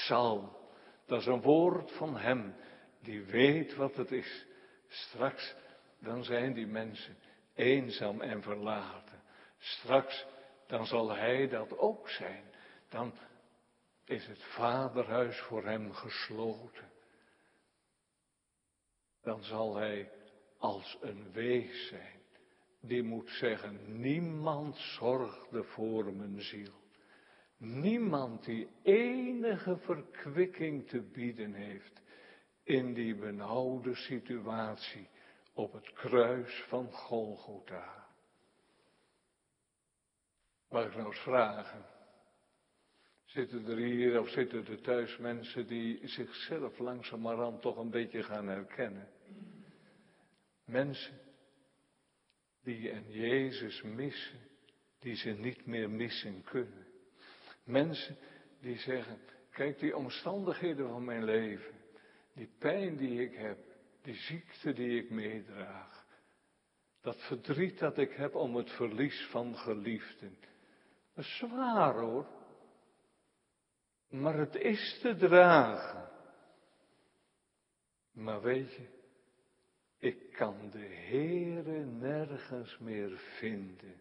zal. 0.07 0.63
Dat 1.05 1.19
is 1.19 1.25
een 1.25 1.41
woord 1.41 1.91
van 1.91 2.17
hem 2.17 2.55
die 3.01 3.23
weet 3.23 3.75
wat 3.75 3.95
het 3.95 4.11
is. 4.11 4.45
Straks, 4.87 5.55
dan 5.99 6.23
zijn 6.23 6.53
die 6.53 6.67
mensen 6.67 7.17
eenzaam 7.53 8.21
en 8.21 8.41
verlaten. 8.41 9.21
Straks, 9.57 10.25
dan 10.67 10.85
zal 10.85 11.15
hij 11.15 11.47
dat 11.47 11.77
ook 11.77 12.09
zijn. 12.09 12.43
Dan 12.89 13.13
is 14.05 14.27
het 14.27 14.43
vaderhuis 14.43 15.39
voor 15.39 15.65
hem 15.65 15.93
gesloten. 15.93 16.91
Dan 19.21 19.43
zal 19.43 19.75
hij 19.75 20.11
als 20.57 20.97
een 21.01 21.31
wees 21.31 21.87
zijn. 21.87 22.14
Die 22.87 23.03
moet 23.03 23.29
zeggen, 23.29 23.99
niemand 24.01 24.77
zorgde 24.77 25.63
voor 25.63 26.13
mijn 26.13 26.41
ziel. 26.41 26.73
Niemand 27.57 28.45
die 28.45 28.67
enige 28.83 29.77
verkwikking 29.77 30.87
te 30.87 31.01
bieden 31.01 31.53
heeft 31.53 32.01
in 32.63 32.93
die 32.93 33.15
benauwde 33.15 33.95
situatie 33.95 35.09
op 35.53 35.73
het 35.73 35.93
kruis 35.93 36.63
van 36.67 36.91
Golgotha. 36.91 38.07
Mag 40.69 40.85
ik 40.85 40.95
nou 40.95 41.07
eens 41.07 41.19
vragen? 41.19 41.85
Zitten 43.25 43.65
er 43.65 43.77
hier 43.77 44.19
of 44.19 44.29
zitten 44.29 44.67
er 44.67 44.81
thuis 44.81 45.17
mensen 45.17 45.67
die 45.67 46.07
zichzelf 46.07 46.79
langzamerhand 46.79 47.61
toch 47.61 47.77
een 47.77 47.89
beetje 47.89 48.23
gaan 48.23 48.47
herkennen? 48.47 49.09
Mensen 50.65 51.24
die 52.65 52.89
en 52.89 53.11
Jezus 53.11 53.81
missen, 53.81 54.39
die 54.99 55.15
ze 55.15 55.29
niet 55.29 55.65
meer 55.65 55.89
missen 55.89 56.43
kunnen. 56.43 56.87
Mensen 57.63 58.17
die 58.59 58.77
zeggen, 58.77 59.19
kijk 59.51 59.79
die 59.79 59.97
omstandigheden 59.97 60.89
van 60.89 61.05
mijn 61.05 61.23
leven, 61.23 61.75
die 62.33 62.49
pijn 62.59 62.95
die 62.95 63.21
ik 63.21 63.35
heb, 63.35 63.57
die 64.01 64.15
ziekte 64.15 64.73
die 64.73 65.03
ik 65.03 65.09
meedraag, 65.09 66.05
dat 67.01 67.23
verdriet 67.23 67.79
dat 67.79 67.97
ik 67.97 68.11
heb 68.11 68.35
om 68.35 68.55
het 68.55 68.71
verlies 68.71 69.27
van 69.29 69.57
geliefden. 69.57 70.37
Is 71.15 71.37
zwaar 71.37 71.93
hoor. 71.93 72.27
Maar 74.09 74.37
het 74.37 74.55
is 74.55 74.99
te 75.01 75.15
dragen. 75.15 76.09
Maar 78.11 78.41
weet 78.41 78.73
je, 78.73 78.87
kan 80.37 80.55
de 80.71 80.87
Heere 81.09 81.85
nergens 81.85 82.77
meer 82.79 83.11
vinden. 83.37 83.93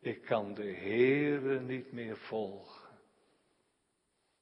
Ik 0.00 0.22
kan 0.22 0.54
de 0.54 0.72
Heere 0.72 1.60
niet 1.60 1.92
meer 1.92 2.16
volgen. 2.16 2.82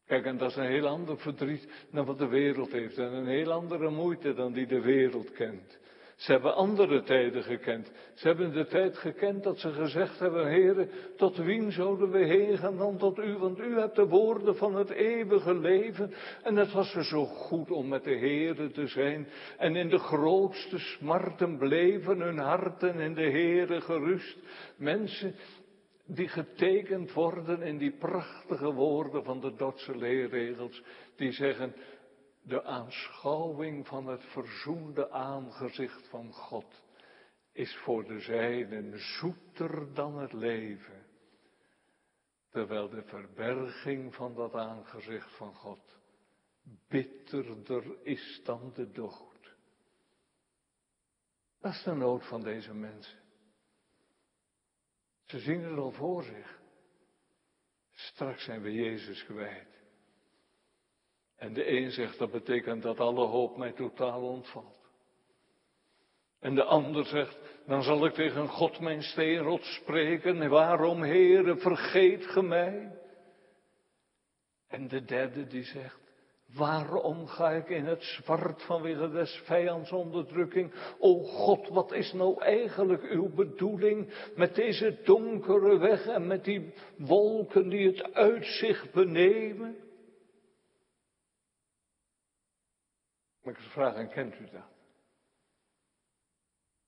Kijk, 0.06 0.24
en 0.24 0.36
dat 0.36 0.50
is 0.50 0.56
een 0.56 0.70
heel 0.70 0.86
ander 0.86 1.18
verdriet 1.18 1.68
dan 1.90 2.06
wat 2.06 2.18
de 2.18 2.26
wereld 2.26 2.72
heeft. 2.72 2.98
En 2.98 3.12
een 3.12 3.26
heel 3.26 3.52
andere 3.52 3.90
moeite 3.90 4.34
dan 4.34 4.52
die 4.52 4.66
de 4.66 4.80
wereld 4.80 5.32
kent. 5.32 5.78
Ze 6.22 6.32
hebben 6.32 6.54
andere 6.54 7.02
tijden 7.02 7.42
gekend. 7.42 7.92
Ze 8.14 8.26
hebben 8.26 8.52
de 8.52 8.66
tijd 8.66 8.98
gekend 8.98 9.42
dat 9.42 9.58
ze 9.58 9.72
gezegd 9.72 10.18
hebben, 10.18 10.48
heren, 10.48 10.90
tot 11.16 11.36
wien 11.36 11.72
zouden 11.72 12.10
we 12.10 12.18
heen 12.18 12.58
gaan 12.58 12.76
dan 12.76 12.98
tot 12.98 13.18
u? 13.18 13.36
Want 13.38 13.58
u 13.58 13.78
hebt 13.78 13.96
de 13.96 14.06
woorden 14.06 14.56
van 14.56 14.74
het 14.74 14.90
eeuwige 14.90 15.54
leven. 15.54 16.12
En 16.42 16.56
het 16.56 16.72
was 16.72 16.94
er 16.94 17.04
zo 17.04 17.24
goed 17.24 17.70
om 17.70 17.88
met 17.88 18.04
de 18.04 18.16
heren 18.16 18.72
te 18.72 18.86
zijn. 18.86 19.28
En 19.58 19.76
in 19.76 19.88
de 19.88 19.98
grootste 19.98 20.78
smarten 20.78 21.58
bleven 21.58 22.20
hun 22.20 22.38
harten 22.38 23.00
in 23.00 23.14
de 23.14 23.30
heren 23.30 23.82
gerust. 23.82 24.38
Mensen 24.76 25.34
die 26.06 26.28
getekend 26.28 27.12
worden 27.12 27.62
in 27.62 27.78
die 27.78 27.96
prachtige 27.98 28.72
woorden 28.72 29.24
van 29.24 29.40
de 29.40 29.54
Dordtse 29.56 29.96
leerregels, 29.96 30.82
die 31.16 31.32
zeggen, 31.32 31.74
de 32.42 32.64
aanschouwing 32.64 33.86
van 33.86 34.06
het 34.06 34.24
verzoende 34.24 35.10
aangezicht 35.10 36.08
van 36.08 36.32
God 36.32 36.84
is 37.52 37.76
voor 37.76 38.04
de 38.04 38.20
zijnen 38.20 38.98
zoeter 38.98 39.94
dan 39.94 40.18
het 40.18 40.32
leven, 40.32 41.06
terwijl 42.50 42.88
de 42.88 43.02
verberging 43.02 44.14
van 44.14 44.34
dat 44.34 44.54
aangezicht 44.54 45.36
van 45.36 45.54
God 45.54 46.00
bitterder 46.88 48.06
is 48.06 48.40
dan 48.44 48.72
de 48.74 48.90
dood. 48.90 49.56
Dat 51.60 51.72
is 51.72 51.82
de 51.82 51.94
nood 51.94 52.26
van 52.26 52.42
deze 52.42 52.74
mensen. 52.74 53.18
Ze 55.24 55.38
zien 55.38 55.62
het 55.62 55.78
al 55.78 55.92
voor 55.92 56.22
zich. 56.22 56.60
Straks 57.90 58.44
zijn 58.44 58.62
we 58.62 58.72
Jezus 58.72 59.22
gewijd. 59.22 59.81
En 61.42 61.52
de 61.52 61.70
een 61.70 61.90
zegt 61.90 62.18
dat 62.18 62.30
betekent 62.30 62.82
dat 62.82 63.00
alle 63.00 63.26
hoop 63.26 63.56
mij 63.56 63.72
totaal 63.72 64.22
ontvalt. 64.22 64.90
En 66.40 66.54
de 66.54 66.64
ander 66.64 67.04
zegt, 67.04 67.38
dan 67.66 67.82
zal 67.82 68.06
ik 68.06 68.12
tegen 68.12 68.48
God 68.48 68.80
mijn 68.80 69.02
steenrot 69.02 69.64
spreken. 69.64 70.48
Waarom, 70.48 71.02
Heere, 71.02 71.56
vergeet 71.56 72.26
ge 72.26 72.42
mij? 72.42 72.98
En 74.68 74.88
de 74.88 75.04
derde 75.04 75.46
die 75.46 75.64
zegt, 75.64 75.98
Waarom 76.54 77.26
ga 77.26 77.50
ik 77.50 77.68
in 77.68 77.84
het 77.84 78.02
zwart 78.02 78.62
vanwege 78.62 79.10
des 79.10 79.42
vijands 79.44 79.92
onderdrukking? 79.92 80.72
O 80.98 81.22
God, 81.22 81.68
wat 81.68 81.92
is 81.92 82.12
nou 82.12 82.42
eigenlijk 82.42 83.02
uw 83.02 83.34
bedoeling 83.34 84.30
met 84.36 84.54
deze 84.54 84.98
donkere 85.04 85.78
weg 85.78 86.06
en 86.06 86.26
met 86.26 86.44
die 86.44 86.72
wolken 86.96 87.68
die 87.68 87.86
het 87.86 88.14
uitzicht 88.14 88.92
benemen? 88.92 89.76
Maar 93.42 93.54
ik 93.54 93.60
vraag, 93.60 93.94
en 93.94 94.08
kent 94.08 94.38
u 94.38 94.48
dat? 94.50 94.70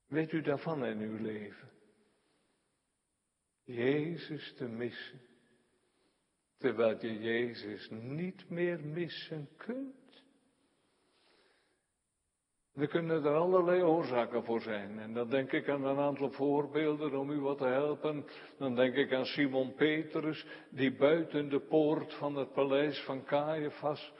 Weet 0.06 0.32
u 0.32 0.40
daarvan 0.40 0.84
in 0.84 1.00
uw 1.00 1.16
leven? 1.16 1.70
Jezus 3.64 4.54
te 4.54 4.68
missen 4.68 5.20
terwijl 6.64 6.96
je 7.00 7.18
Jezus 7.18 7.88
niet 7.90 8.50
meer 8.50 8.80
missen 8.80 9.48
kunt. 9.56 10.22
Er 12.74 12.88
kunnen 12.88 13.24
er 13.24 13.34
allerlei 13.34 13.82
oorzaken 13.82 14.44
voor 14.44 14.60
zijn. 14.60 14.98
En 14.98 15.12
dan 15.12 15.30
denk 15.30 15.52
ik 15.52 15.68
aan 15.68 15.84
een 15.84 15.98
aantal 15.98 16.30
voorbeelden 16.30 17.18
om 17.18 17.30
u 17.30 17.40
wat 17.40 17.58
te 17.58 17.66
helpen. 17.66 18.24
Dan 18.58 18.74
denk 18.74 18.94
ik 18.94 19.12
aan 19.12 19.24
Simon 19.24 19.74
Petrus, 19.74 20.46
die 20.70 20.96
buiten 20.96 21.48
de 21.48 21.60
poort 21.60 22.14
van 22.14 22.36
het 22.36 22.52
paleis 22.52 23.02
van 23.04 23.24
Caiaphas 23.24 24.12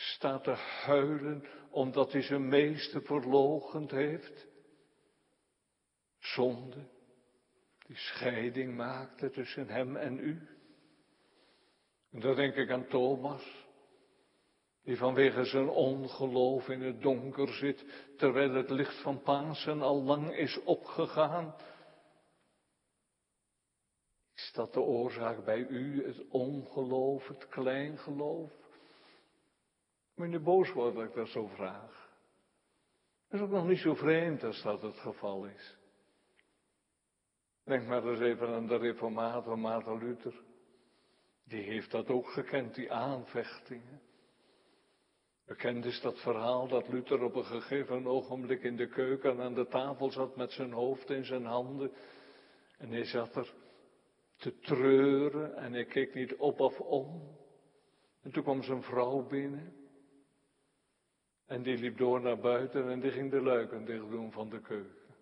staat 0.00 0.44
te 0.44 0.54
huilen 0.84 1.44
omdat 1.70 2.12
hij 2.12 2.22
zijn 2.22 2.48
meester 2.48 3.02
verlogend 3.02 3.90
heeft. 3.90 4.46
Zonde, 6.18 6.88
die 7.86 7.96
scheiding 7.96 8.76
maakte 8.76 9.30
tussen 9.30 9.68
hem 9.68 9.96
en 9.96 10.18
u. 10.18 10.48
En 12.10 12.20
dan 12.20 12.34
denk 12.34 12.54
ik 12.54 12.70
aan 12.70 12.86
Thomas, 12.86 13.66
die 14.82 14.96
vanwege 14.96 15.44
zijn 15.44 15.68
ongeloof 15.68 16.68
in 16.68 16.82
het 16.82 17.02
donker 17.02 17.48
zit, 17.48 17.84
terwijl 18.16 18.54
het 18.54 18.70
licht 18.70 19.02
van 19.02 19.22
Pasen 19.22 19.82
al 19.82 20.02
lang 20.02 20.36
is 20.36 20.62
opgegaan. 20.62 21.54
Is 24.34 24.52
dat 24.52 24.72
de 24.72 24.80
oorzaak 24.80 25.44
bij 25.44 25.58
u, 25.58 26.06
het 26.06 26.28
ongeloof, 26.28 27.28
het 27.28 27.48
kleingeloof? 27.48 28.59
Meneer 30.20 30.42
boos 30.42 30.72
wordt 30.72 30.96
dat 30.96 31.04
ik 31.04 31.14
dat 31.14 31.28
zo 31.28 31.46
vraag. 31.46 32.08
Dat 33.28 33.40
is 33.40 33.46
ook 33.46 33.52
nog 33.52 33.66
niet 33.66 33.78
zo 33.78 33.94
vreemd 33.94 34.42
als 34.44 34.62
dat 34.62 34.82
het 34.82 34.96
geval 34.96 35.46
is. 35.46 35.76
Denk 37.64 37.86
maar 37.86 38.06
eens 38.06 38.20
even 38.20 38.48
aan 38.48 38.66
de 38.66 38.76
reformator 38.76 39.58
Maarten 39.58 39.98
Luther. 39.98 40.34
Die 41.44 41.62
heeft 41.62 41.90
dat 41.90 42.08
ook 42.08 42.28
gekend, 42.28 42.74
die 42.74 42.92
aanvechtingen. 42.92 44.00
Bekend 45.46 45.84
is 45.84 46.00
dat 46.00 46.20
verhaal 46.20 46.68
dat 46.68 46.88
Luther 46.88 47.22
op 47.22 47.34
een 47.34 47.44
gegeven 47.44 48.06
ogenblik 48.06 48.62
in 48.62 48.76
de 48.76 48.88
keuken 48.88 49.40
aan 49.40 49.54
de 49.54 49.66
tafel 49.66 50.10
zat 50.10 50.36
met 50.36 50.52
zijn 50.52 50.72
hoofd 50.72 51.10
in 51.10 51.24
zijn 51.24 51.44
handen. 51.44 51.92
En 52.78 52.90
hij 52.90 53.04
zat 53.04 53.36
er 53.36 53.54
te 54.36 54.58
treuren 54.58 55.56
en 55.56 55.72
hij 55.72 55.84
keek 55.84 56.14
niet 56.14 56.36
op 56.36 56.60
of 56.60 56.80
om. 56.80 57.36
En 58.22 58.30
toen 58.30 58.42
kwam 58.42 58.62
zijn 58.62 58.82
vrouw 58.82 59.26
binnen. 59.26 59.79
En 61.50 61.62
die 61.62 61.78
liep 61.78 61.98
door 61.98 62.20
naar 62.20 62.38
buiten 62.38 62.90
en 62.90 63.00
die 63.00 63.10
ging 63.10 63.30
de 63.30 63.42
luiken 63.42 63.84
dicht 63.84 64.10
doen 64.10 64.32
van 64.32 64.48
de 64.48 64.60
keuken. 64.60 65.14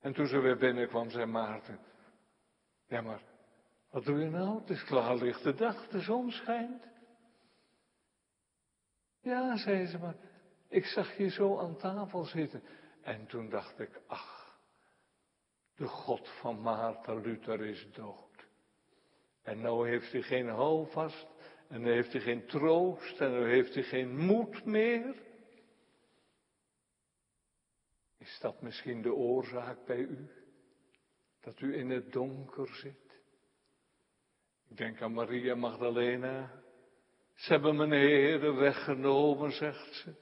En 0.00 0.12
toen 0.12 0.26
ze 0.26 0.38
weer 0.38 0.56
binnenkwam, 0.56 1.10
zei 1.10 1.26
Maarten, 1.26 1.78
ja 2.86 3.00
maar, 3.00 3.22
wat 3.90 4.04
doe 4.04 4.18
je 4.18 4.30
nou? 4.30 4.60
Het 4.60 4.70
is 4.70 4.84
klaarlichte 4.84 5.54
dag, 5.54 5.88
de 5.88 6.00
zon 6.00 6.30
schijnt. 6.30 6.88
Ja, 9.20 9.56
zei 9.56 9.86
ze, 9.86 9.98
maar 9.98 10.16
ik 10.68 10.84
zag 10.84 11.16
je 11.16 11.28
zo 11.28 11.58
aan 11.58 11.76
tafel 11.76 12.24
zitten. 12.24 12.62
En 13.02 13.26
toen 13.26 13.48
dacht 13.48 13.80
ik, 13.80 14.00
ach, 14.06 14.58
de 15.76 15.86
God 15.86 16.28
van 16.28 16.62
Maarten 16.62 17.20
Luther 17.20 17.60
is 17.64 17.92
dood. 17.92 18.46
En 19.42 19.60
nou 19.60 19.88
heeft 19.88 20.12
hij 20.12 20.22
geen 20.22 20.48
houvast, 20.48 21.33
en 21.68 21.80
nu 21.80 21.90
heeft 21.90 22.12
hij 22.12 22.20
geen 22.20 22.46
troost, 22.46 23.20
en 23.20 23.32
nu 23.32 23.48
heeft 23.48 23.74
hij 23.74 23.82
geen 23.82 24.16
moed 24.16 24.64
meer. 24.64 25.22
Is 28.18 28.38
dat 28.40 28.62
misschien 28.62 29.02
de 29.02 29.14
oorzaak 29.14 29.84
bij 29.84 29.98
u? 29.98 30.28
Dat 31.40 31.60
u 31.60 31.76
in 31.76 31.90
het 31.90 32.12
donker 32.12 32.74
zit? 32.74 33.22
Ik 34.68 34.76
denk 34.76 35.02
aan 35.02 35.12
Maria 35.12 35.54
Magdalena. 35.54 36.62
Ze 37.34 37.52
hebben 37.52 37.76
mijn 37.76 37.92
Heer 37.92 38.54
weggenomen, 38.54 39.52
zegt 39.52 39.94
ze. 39.94 40.14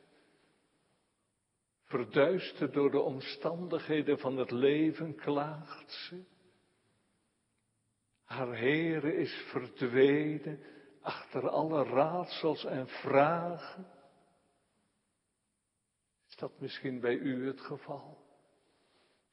Verduisterd 1.85 2.73
door 2.73 2.91
de 2.91 3.01
omstandigheden 3.01 4.19
van 4.19 4.37
het 4.37 4.51
leven, 4.51 5.15
klaagt 5.15 5.91
ze. 5.93 6.25
Haar 8.25 8.59
Heere 8.59 9.17
is 9.17 9.33
verdwenen 9.51 10.61
achter 11.03 11.49
alle 11.49 11.85
raadsels 11.85 12.65
en 12.65 12.89
vragen. 12.89 13.87
Is 16.29 16.37
dat 16.37 16.61
misschien 16.61 17.01
bij 17.01 17.15
u 17.15 17.47
het 17.47 17.61
geval? 17.61 18.19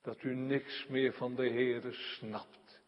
Dat 0.01 0.24
u 0.24 0.36
niks 0.36 0.88
meer 0.88 1.13
van 1.13 1.36
de 1.36 1.49
Heere 1.49 1.93
snapt. 1.93 2.82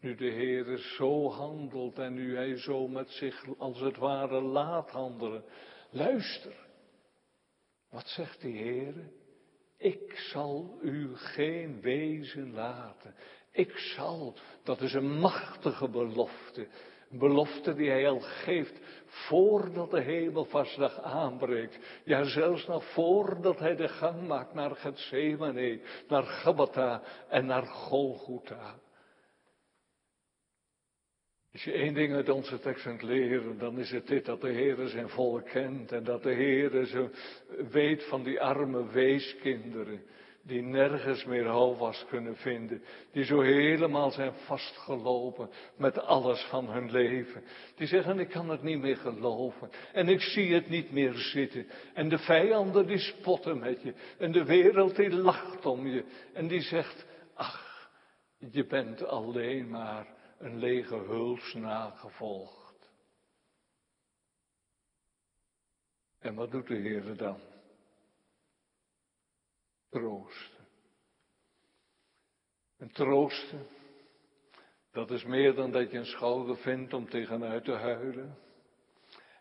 Nu 0.00 0.14
de 0.14 0.30
Heere 0.30 0.78
zo 0.78 1.30
handelt 1.30 1.98
en 1.98 2.14
nu 2.14 2.36
Hij 2.36 2.56
zo 2.56 2.88
met 2.88 3.10
zich 3.10 3.58
als 3.58 3.80
het 3.80 3.96
ware 3.96 4.40
laat 4.40 4.90
handelen. 4.90 5.44
Luister, 5.90 6.66
wat 7.90 8.06
zegt 8.06 8.40
de 8.40 8.50
Heere? 8.50 9.10
Ik 9.76 10.18
zal 10.18 10.78
u 10.82 11.16
geen 11.16 11.80
wezen 11.80 12.52
laten. 12.52 13.14
Ik 13.50 13.76
zal, 13.76 14.36
dat 14.62 14.80
is 14.80 14.92
een 14.92 15.18
machtige 15.18 15.88
belofte. 15.88 16.68
Belofte 17.10 17.74
die 17.74 17.90
hij 17.90 18.08
al 18.08 18.20
geeft 18.20 18.80
voordat 19.06 19.90
de 19.90 20.00
hemelvastdag 20.00 21.00
aanbreekt. 21.00 21.78
Ja, 22.04 22.24
zelfs 22.24 22.66
nog 22.66 22.84
voordat 22.84 23.58
hij 23.58 23.76
de 23.76 23.88
gang 23.88 24.26
maakt 24.26 24.54
naar 24.54 24.76
Gethsemane, 24.76 25.80
naar 26.08 26.22
Gabata 26.22 27.02
en 27.28 27.46
naar 27.46 27.66
Golgotha. 27.66 28.78
Als 31.52 31.64
je 31.64 31.72
één 31.72 31.94
ding 31.94 32.14
uit 32.14 32.28
onze 32.28 32.58
tekst 32.58 32.82
kunt 32.82 33.02
leren, 33.02 33.58
dan 33.58 33.78
is 33.78 33.90
het 33.90 34.06
dit 34.06 34.24
dat 34.24 34.40
de 34.40 34.50
Heer 34.50 34.88
zijn 34.88 35.08
volk 35.08 35.44
kent 35.44 35.92
en 35.92 36.04
dat 36.04 36.22
de 36.22 36.32
Heer 36.32 37.10
weet 37.70 38.04
van 38.04 38.22
die 38.22 38.40
arme 38.40 38.86
weeskinderen 38.86 40.02
die 40.48 40.62
nergens 40.62 41.24
meer 41.24 41.46
houvast 41.46 42.06
kunnen 42.06 42.36
vinden, 42.36 42.82
die 43.12 43.24
zo 43.24 43.40
helemaal 43.40 44.10
zijn 44.10 44.32
vastgelopen 44.32 45.50
met 45.76 45.98
alles 45.98 46.40
van 46.40 46.70
hun 46.70 46.90
leven. 46.90 47.44
Die 47.76 47.86
zeggen, 47.86 48.18
ik 48.18 48.28
kan 48.28 48.48
het 48.48 48.62
niet 48.62 48.80
meer 48.80 48.96
geloven 48.96 49.70
en 49.92 50.08
ik 50.08 50.20
zie 50.20 50.54
het 50.54 50.68
niet 50.68 50.92
meer 50.92 51.14
zitten. 51.14 51.66
En 51.94 52.08
de 52.08 52.18
vijanden 52.18 52.86
die 52.86 52.98
spotten 52.98 53.58
met 53.58 53.82
je 53.82 53.94
en 54.18 54.32
de 54.32 54.44
wereld 54.44 54.96
die 54.96 55.10
lacht 55.10 55.66
om 55.66 55.86
je 55.86 56.04
en 56.32 56.48
die 56.48 56.60
zegt, 56.60 57.06
ach, 57.34 57.90
je 58.38 58.66
bent 58.66 59.04
alleen 59.04 59.68
maar 59.68 60.06
een 60.38 60.58
lege 60.58 60.96
huls 60.96 61.54
nagevolgd. 61.54 62.90
En 66.18 66.34
wat 66.34 66.50
doet 66.50 66.66
de 66.66 66.76
Heer 66.76 67.16
dan? 67.16 67.40
Troosten. 69.88 70.66
En 72.76 72.92
troosten, 72.92 73.66
dat 74.92 75.10
is 75.10 75.24
meer 75.24 75.54
dan 75.54 75.70
dat 75.72 75.90
je 75.90 75.98
een 75.98 76.06
schouder 76.06 76.56
vindt 76.56 76.92
om 76.92 77.08
tegenuit 77.08 77.64
te 77.64 77.72
huilen. 77.72 78.38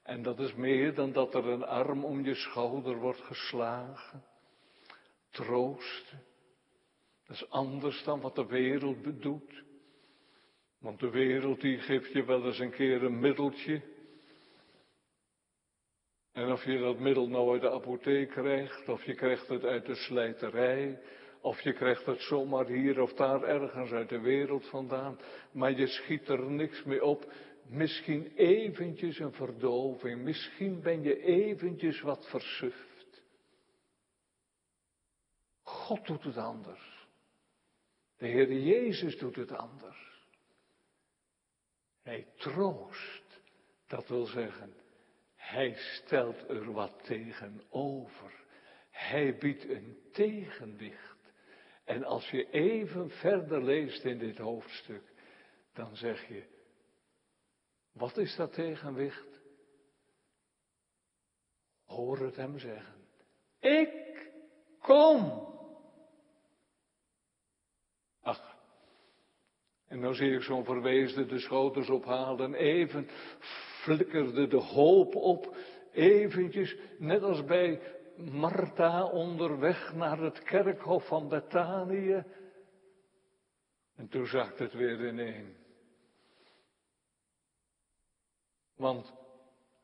En 0.03 0.23
dat 0.23 0.39
is 0.39 0.53
meer 0.53 0.93
dan 0.93 1.11
dat 1.11 1.35
er 1.35 1.45
een 1.45 1.63
arm 1.63 2.05
om 2.05 2.23
je 2.25 2.35
schouder 2.35 2.95
wordt 2.97 3.21
geslagen. 3.21 4.23
Troosten, 5.29 6.23
dat 7.25 7.35
is 7.35 7.49
anders 7.49 8.03
dan 8.03 8.21
wat 8.21 8.35
de 8.35 8.45
wereld 8.45 9.01
bedoelt. 9.01 9.53
Want 10.79 10.99
de 10.99 11.09
wereld 11.09 11.61
die 11.61 11.77
geeft 11.77 12.11
je 12.11 12.25
wel 12.25 12.45
eens 12.45 12.59
een 12.59 12.71
keer 12.71 13.03
een 13.03 13.19
middeltje 13.19 13.81
en 16.37 16.51
of 16.51 16.63
je 16.63 16.79
dat 16.79 16.99
middel 16.99 17.27
nou 17.27 17.51
uit 17.51 17.61
de 17.61 17.71
apotheek 17.71 18.29
krijgt, 18.29 18.89
of 18.89 19.03
je 19.03 19.15
krijgt 19.15 19.47
het 19.47 19.63
uit 19.63 19.85
de 19.85 19.95
slijterij, 19.95 20.99
of 21.41 21.61
je 21.61 21.73
krijgt 21.73 22.05
het 22.05 22.21
zomaar 22.21 22.67
hier 22.67 23.01
of 23.01 23.13
daar 23.13 23.43
ergens 23.43 23.91
uit 23.91 24.09
de 24.09 24.19
wereld 24.19 24.69
vandaan, 24.69 25.19
maar 25.51 25.71
je 25.71 25.87
schiet 25.87 26.27
er 26.27 26.51
niks 26.51 26.83
mee 26.83 27.03
op. 27.03 27.33
Misschien 27.67 28.31
eventjes 28.35 29.19
een 29.19 29.33
verdoving, 29.33 30.21
misschien 30.23 30.81
ben 30.81 31.01
je 31.01 31.23
eventjes 31.23 32.01
wat 32.01 32.29
versuft. 32.29 33.21
God 35.61 36.05
doet 36.05 36.23
het 36.23 36.37
anders. 36.37 37.07
De 38.17 38.27
Heer 38.27 38.53
Jezus 38.53 39.17
doet 39.17 39.35
het 39.35 39.51
anders. 39.51 40.29
Hij 42.01 42.27
troost, 42.35 43.41
dat 43.87 44.07
wil 44.07 44.25
zeggen, 44.25 44.73
hij 45.47 45.73
stelt 45.75 46.49
er 46.49 46.71
wat 46.71 47.03
tegenover. 47.03 48.45
Hij 48.89 49.37
biedt 49.37 49.69
een 49.69 49.97
tegenwicht. 50.11 51.33
En 51.83 52.03
als 52.03 52.29
je 52.29 52.49
even 52.49 53.09
verder 53.09 53.63
leest 53.63 54.03
in 54.03 54.17
dit 54.17 54.37
hoofdstuk, 54.37 55.03
dan 55.73 55.95
zeg 55.95 56.27
je, 56.27 56.43
wat 57.91 58.17
is 58.17 58.35
dat 58.35 58.53
tegenwicht? 58.53 59.41
Hoor 61.85 62.19
het 62.19 62.35
hem 62.35 62.59
zeggen. 62.59 63.07
Ik 63.59 64.29
kom. 64.79 65.45
Ach, 68.21 68.57
en 69.87 70.01
dan 70.01 70.15
zie 70.15 70.31
ik 70.31 70.41
zo'n 70.41 70.65
verwezen 70.65 71.27
de 71.27 71.39
schoters 71.39 71.89
ophalen, 71.89 72.53
even 72.53 73.09
flikkerde 73.87 74.47
de 74.47 74.57
hoop 74.57 75.15
op, 75.15 75.55
eventjes, 75.91 76.75
net 76.97 77.23
als 77.23 77.45
bij 77.45 77.81
Martha 78.17 79.05
onderweg 79.05 79.93
naar 79.93 80.19
het 80.19 80.43
kerkhof 80.43 81.07
van 81.07 81.27
Betanië. 81.27 82.23
En 83.95 84.07
toen 84.07 84.27
zakt 84.27 84.59
het 84.59 84.73
weer 84.73 85.07
ineen. 85.07 85.55
Want, 88.75 89.13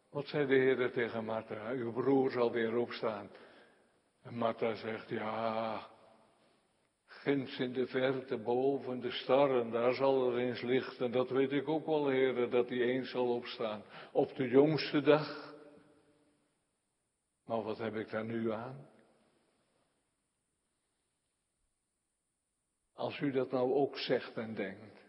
wat 0.10 0.28
zei 0.28 0.47
de 0.47 0.56
Heer 0.56 0.91
tegen 0.91 1.26
Martha? 1.26 1.70
Uw 1.70 1.91
broer 1.91 2.32
zal 2.32 2.51
weer 2.51 2.78
opstaan. 2.78 3.30
En 4.22 4.36
Martha 4.36 4.76
zegt, 4.76 5.10
ja, 5.10 5.88
ginds 7.24 7.59
in 7.59 7.74
de 7.74 7.88
verte 7.88 8.38
boven 8.38 8.99
de 8.99 9.11
starren, 9.11 9.71
daar 9.71 9.93
zal 9.93 10.32
er 10.32 10.38
eens 10.38 10.61
lichten. 10.61 11.11
Dat 11.11 11.30
weet 11.30 11.51
ik 11.51 11.67
ook 11.67 11.86
wel, 11.86 12.07
heren, 12.07 12.49
dat 12.49 12.69
hij 12.69 12.82
eens 12.82 13.09
zal 13.09 13.36
opstaan. 13.36 13.84
Op 14.11 14.36
de 14.36 14.47
jongste 14.47 15.01
dag. 15.01 15.55
Maar 17.45 17.61
wat 17.61 17.78
heb 17.78 17.95
ik 17.95 18.09
daar 18.09 18.26
nu 18.26 18.51
aan? 18.51 18.88
Als 22.93 23.19
u 23.19 23.32
dat 23.32 23.51
nou 23.51 23.74
ook 23.74 23.97
zegt 23.97 24.38
en 24.38 24.53
denkt, 24.53 25.01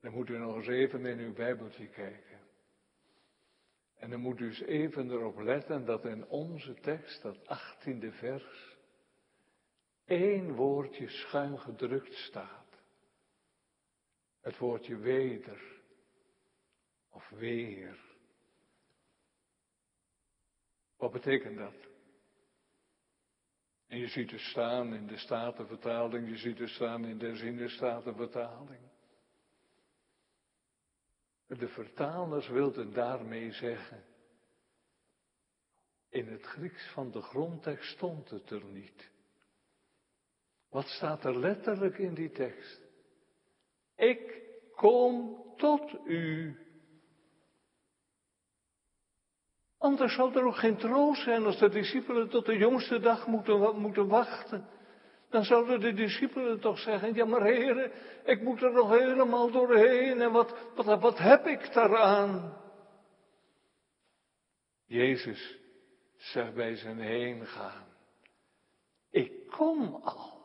dan 0.00 0.12
moet 0.12 0.28
u 0.28 0.38
nog 0.38 0.56
eens 0.56 0.66
even 0.66 1.06
in 1.06 1.18
uw 1.18 1.32
Bijbeltje 1.32 1.88
kijken. 1.88 2.40
En 3.96 4.10
dan 4.10 4.20
moet 4.20 4.40
u 4.40 4.46
eens 4.46 4.60
even 4.60 5.10
erop 5.10 5.38
letten 5.38 5.84
dat 5.84 6.04
in 6.04 6.26
onze 6.26 6.74
tekst, 6.74 7.22
dat 7.22 7.46
achttiende 7.46 8.12
vers, 8.12 8.75
één 10.06 10.54
woordje 10.54 11.08
schuin 11.08 11.58
gedrukt 11.58 12.14
staat. 12.14 12.80
Het 14.40 14.58
woordje 14.58 14.96
weder 14.96 15.82
of 17.10 17.28
weer. 17.28 18.04
Wat 20.96 21.12
betekent 21.12 21.58
dat? 21.58 21.74
En 23.86 23.98
je 23.98 24.08
ziet 24.08 24.30
het 24.30 24.40
staan 24.40 24.94
in 24.94 25.06
de 25.06 25.16
Statenvertaling, 25.16 26.28
je 26.28 26.36
ziet 26.36 26.58
het 26.58 26.68
staan 26.68 27.04
in 27.04 27.18
de 27.18 27.36
Zinnenstatenvertaling. 27.36 28.80
De 31.46 31.68
vertalers 31.68 32.48
wilden 32.48 32.92
daarmee 32.92 33.52
zeggen, 33.52 34.04
in 36.08 36.28
het 36.28 36.42
Grieks 36.42 36.90
van 36.92 37.10
de 37.10 37.22
grondtekst 37.22 37.92
stond 37.92 38.30
het 38.30 38.50
er 38.50 38.64
niet. 38.64 39.14
Wat 40.70 40.86
staat 40.86 41.24
er 41.24 41.38
letterlijk 41.38 41.98
in 41.98 42.14
die 42.14 42.30
tekst? 42.30 42.80
Ik 43.96 44.42
kom 44.74 45.42
tot 45.56 45.96
u. 46.04 46.56
Anders 49.78 50.14
zou 50.14 50.34
er 50.34 50.44
ook 50.44 50.56
geen 50.56 50.76
troost 50.76 51.22
zijn 51.22 51.44
als 51.44 51.58
de 51.58 51.68
discipelen 51.68 52.28
tot 52.28 52.46
de 52.46 52.56
jongste 52.56 53.00
dag 53.00 53.26
moeten, 53.26 53.80
moeten 53.80 54.08
wachten. 54.08 54.68
Dan 55.30 55.44
zouden 55.44 55.80
de 55.80 55.92
discipelen 55.92 56.60
toch 56.60 56.78
zeggen, 56.78 57.14
ja 57.14 57.24
maar 57.24 57.42
heren, 57.42 57.92
ik 58.24 58.42
moet 58.42 58.62
er 58.62 58.72
nog 58.72 58.98
helemaal 58.98 59.50
doorheen 59.50 60.20
en 60.20 60.32
wat, 60.32 60.54
wat, 60.74 61.00
wat 61.00 61.18
heb 61.18 61.46
ik 61.46 61.72
daaraan? 61.72 62.56
Jezus 64.86 65.58
zegt 66.16 66.54
bij 66.54 66.76
zijn 66.76 66.98
heen 66.98 67.46
gaan, 67.46 67.86
ik 69.10 69.46
kom 69.50 69.94
al. 69.94 70.35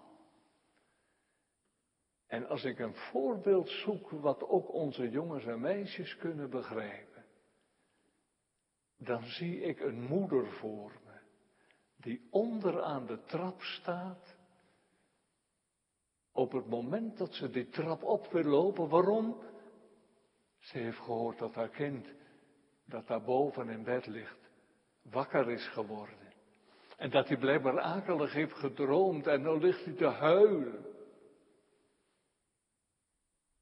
En 2.32 2.48
als 2.48 2.64
ik 2.64 2.80
een 2.80 2.96
voorbeeld 2.96 3.70
zoek 3.70 4.10
wat 4.10 4.44
ook 4.44 4.74
onze 4.74 5.10
jongens 5.10 5.46
en 5.46 5.60
meisjes 5.60 6.16
kunnen 6.16 6.50
begrijpen, 6.50 7.26
dan 8.98 9.24
zie 9.24 9.62
ik 9.62 9.80
een 9.80 10.02
moeder 10.02 10.52
voor 10.52 10.92
me, 11.06 11.20
die 11.98 12.28
onder 12.30 12.82
aan 12.82 13.06
de 13.06 13.24
trap 13.24 13.62
staat, 13.62 14.38
op 16.32 16.52
het 16.52 16.68
moment 16.68 17.18
dat 17.18 17.34
ze 17.34 17.50
die 17.50 17.70
trap 17.70 18.04
op 18.04 18.28
wil 18.32 18.44
lopen. 18.44 18.90
Waarom? 18.90 19.42
Ze 20.60 20.78
heeft 20.78 21.00
gehoord 21.00 21.38
dat 21.38 21.56
haar 21.56 21.70
kind, 21.70 22.08
dat 22.86 23.08
daar 23.08 23.24
boven 23.24 23.70
in 23.70 23.84
bed 23.84 24.08
ligt, 24.08 24.52
wakker 25.02 25.50
is 25.50 25.68
geworden. 25.68 26.34
En 26.98 27.10
dat 27.10 27.28
hij 27.28 27.38
blijkbaar 27.38 27.80
akelig 27.80 28.34
heeft 28.34 28.54
gedroomd 28.54 29.28
en 29.28 29.42
nu 29.42 29.60
ligt 29.60 29.86
hij 29.86 29.94
te 29.94 30.08
huilen. 30.08 31.00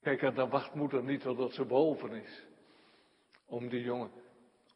Kijk, 0.01 0.21
en 0.21 0.33
dan 0.33 0.49
wacht 0.49 0.73
moeder 0.73 1.03
niet 1.03 1.21
totdat 1.21 1.53
ze 1.53 1.65
boven 1.65 2.11
is. 2.11 2.45
Om 3.45 3.69
die 3.69 3.81
jongen 3.81 4.11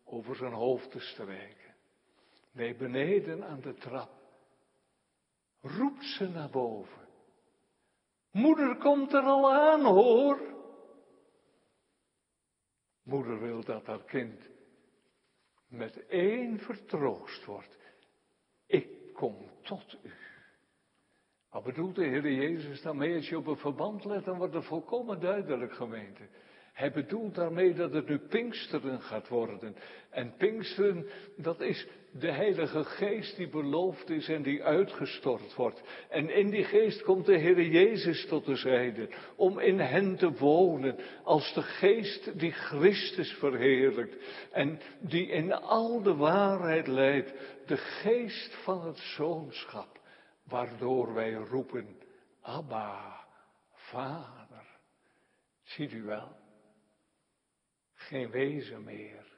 over 0.03 0.35
zijn 0.35 0.53
hoofd 0.53 0.91
te 0.91 0.99
strijken. 0.99 1.75
Nee, 2.51 2.75
beneden 2.75 3.43
aan 3.43 3.61
de 3.61 3.73
trap. 3.73 4.11
Roept 5.61 6.03
ze 6.03 6.29
naar 6.29 6.49
boven. 6.49 7.07
Moeder 8.31 8.77
komt 8.77 9.13
er 9.13 9.23
al 9.23 9.53
aan, 9.53 9.85
hoor. 9.85 10.53
Moeder 13.03 13.39
wil 13.39 13.63
dat 13.63 13.85
haar 13.85 14.03
kind 14.03 14.49
met 15.67 16.05
één 16.07 16.59
vertroost 16.59 17.45
wordt. 17.45 17.77
Ik 18.65 19.13
kom 19.13 19.49
tot 19.61 19.97
u. 20.03 20.22
Wat 21.53 21.63
bedoelt 21.63 21.95
de 21.95 22.05
Heer 22.05 22.31
Jezus 22.31 22.81
daarmee? 22.81 23.15
Als 23.15 23.29
je 23.29 23.37
op 23.37 23.47
een 23.47 23.57
verband 23.57 24.05
let, 24.05 24.25
dan 24.25 24.37
wordt 24.37 24.53
het 24.53 24.65
volkomen 24.65 25.19
duidelijk, 25.19 25.73
gemeente. 25.73 26.21
Hij 26.73 26.91
bedoelt 26.91 27.35
daarmee 27.35 27.73
dat 27.73 27.93
het 27.93 28.07
nu 28.07 28.17
Pinksteren 28.17 29.01
gaat 29.01 29.27
worden. 29.27 29.75
En 30.09 30.33
Pinksteren, 30.37 31.05
dat 31.37 31.61
is 31.61 31.87
de 32.11 32.31
Heilige 32.31 32.83
Geest 32.83 33.35
die 33.35 33.49
beloofd 33.49 34.09
is 34.09 34.27
en 34.27 34.41
die 34.41 34.63
uitgestort 34.63 35.55
wordt. 35.55 35.81
En 36.09 36.29
in 36.29 36.49
die 36.49 36.63
Geest 36.63 37.03
komt 37.03 37.25
de 37.25 37.37
Heer 37.37 37.61
Jezus 37.61 38.25
tot 38.25 38.45
de 38.45 38.55
zijde, 38.55 39.09
om 39.35 39.59
in 39.59 39.79
hen 39.79 40.15
te 40.15 40.31
wonen, 40.31 40.95
als 41.23 41.53
de 41.53 41.61
Geest 41.61 42.39
die 42.39 42.51
Christus 42.51 43.33
verheerlijkt 43.33 44.15
en 44.51 44.79
die 44.99 45.27
in 45.27 45.53
al 45.53 46.01
de 46.01 46.15
waarheid 46.15 46.87
leidt, 46.87 47.33
de 47.65 47.77
Geest 47.77 48.55
van 48.63 48.85
het 48.85 48.97
Zoonschap 48.97 50.01
waardoor 50.43 51.13
wij 51.13 51.33
roepen, 51.33 52.01
Abba, 52.41 53.25
Vader. 53.71 54.79
Ziet 55.63 55.91
u 55.91 56.03
wel? 56.03 56.37
Geen 57.93 58.29
wezen 58.29 58.83
meer. 58.83 59.37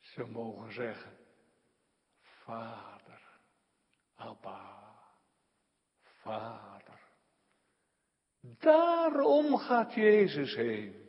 Ze 0.00 0.24
mogen 0.24 0.72
zeggen, 0.72 1.16
Vader, 2.20 3.20
Abba, 4.14 4.94
Vader. 6.02 7.00
Daarom 8.40 9.56
gaat 9.56 9.94
Jezus 9.94 10.54
heen. 10.54 11.08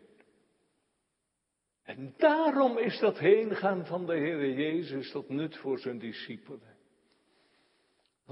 En 1.83 2.13
daarom 2.17 2.77
is 2.77 2.99
dat 2.99 3.19
heengaan 3.19 3.85
van 3.85 4.05
de 4.05 4.13
Heer 4.13 4.53
Jezus 4.53 5.11
tot 5.11 5.29
nut 5.29 5.57
voor 5.57 5.79
zijn 5.79 5.99
discipelen. 5.99 6.70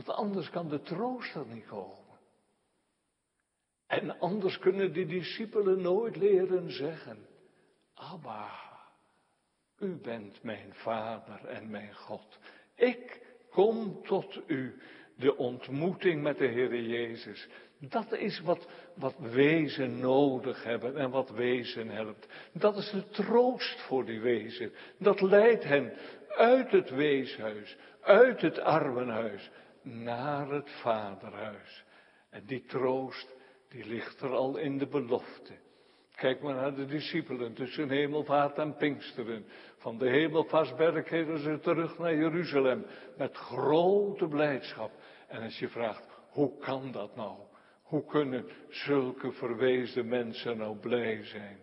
Want 0.06 0.18
anders 0.18 0.50
kan 0.50 0.70
de 0.70 0.82
troost 0.82 1.36
er 1.36 1.45
niet 1.45 1.66
komen. 1.66 2.18
En 3.88 4.20
anders 4.20 4.60
kunnen 4.60 4.93
de 4.93 5.06
discipelen 5.06 5.82
nooit 5.82 6.16
leren 6.16 6.72
zeggen, 6.72 7.28
Abba, 7.93 8.50
u 9.80 9.95
bent 9.95 10.43
mijn 10.43 10.74
vader 10.74 11.45
en 11.45 11.70
mijn 11.70 11.95
God. 11.95 12.39
Ik 12.76 13.22
kom 13.50 14.04
tot 14.04 14.41
u. 14.47 14.82
De 15.16 15.38
ontmoeting 15.38 16.22
met 16.22 16.38
de 16.38 16.47
Heer 16.47 16.82
Jezus. 16.82 17.47
Dat 17.80 18.12
is 18.12 18.39
wat, 18.39 18.68
wat 18.95 19.16
wezen 19.18 20.00
nodig 20.00 20.64
hebben 20.64 20.97
en 20.97 21.10
wat 21.10 21.30
wezen 21.30 21.89
helpt. 21.89 22.28
Dat 22.54 22.78
is 22.78 22.91
de 22.91 23.10
troost 23.10 23.82
voor 23.82 24.06
die 24.06 24.20
wezen. 24.20 24.74
Dat 24.97 25.22
leidt 25.22 25.64
hen 25.64 25.93
uit 26.28 26.72
het 26.72 26.89
weeshuis, 26.89 27.78
uit 28.02 28.41
het 28.41 28.60
armenhuis, 28.60 29.52
naar 29.84 30.49
het 30.49 30.69
vaderhuis. 30.69 31.84
En 32.30 32.45
die 32.45 32.65
troost, 32.65 33.36
die 33.69 33.86
ligt 33.86 34.21
er 34.21 34.32
al 34.32 34.57
in 34.57 34.77
de 34.77 34.88
belofte. 34.88 35.53
Kijk 36.15 36.41
maar 36.41 36.55
naar 36.55 36.75
de 36.75 36.86
discipelen 36.86 37.53
tussen 37.53 37.89
hemelvaart 37.89 38.57
en 38.57 38.75
pinksteren. 38.75 39.45
Van 39.77 39.97
de 39.97 40.09
hemelvaartsberg 40.09 41.05
keren 41.05 41.39
ze 41.39 41.59
terug 41.59 41.97
naar 41.97 42.15
Jeruzalem 42.15 42.86
met 43.17 43.36
grote 43.36 44.27
blijdschap. 44.27 44.91
En 45.27 45.43
als 45.43 45.59
je 45.59 45.67
vraagt, 45.67 46.07
hoe 46.30 46.57
kan 46.57 46.91
dat 46.91 47.15
nou? 47.15 47.38
Hoe 47.82 48.05
kunnen 48.05 48.45
zulke 48.69 49.32
verwezen 49.32 50.07
mensen 50.07 50.57
nou 50.57 50.77
blij 50.77 51.23
zijn? 51.23 51.59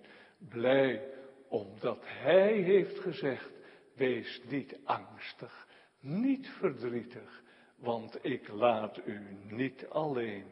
Blij 0.49 1.03
omdat 1.49 1.99
Hij 2.03 2.53
heeft 2.53 2.99
gezegd, 2.99 3.51
wees 3.95 4.41
niet 4.49 4.79
angstig, 4.85 5.67
niet 6.01 6.49
verdrietig, 6.49 7.43
want 7.77 8.19
ik 8.25 8.49
laat 8.49 9.07
u 9.07 9.21
niet 9.49 9.87
alleen. 9.89 10.47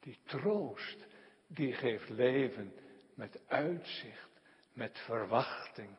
Die 0.00 0.18
troost, 0.24 1.06
die 1.46 1.72
geeft 1.72 2.08
leven 2.08 2.72
met 3.14 3.42
uitzicht, 3.46 4.40
met 4.72 4.98
verwachting. 4.98 5.96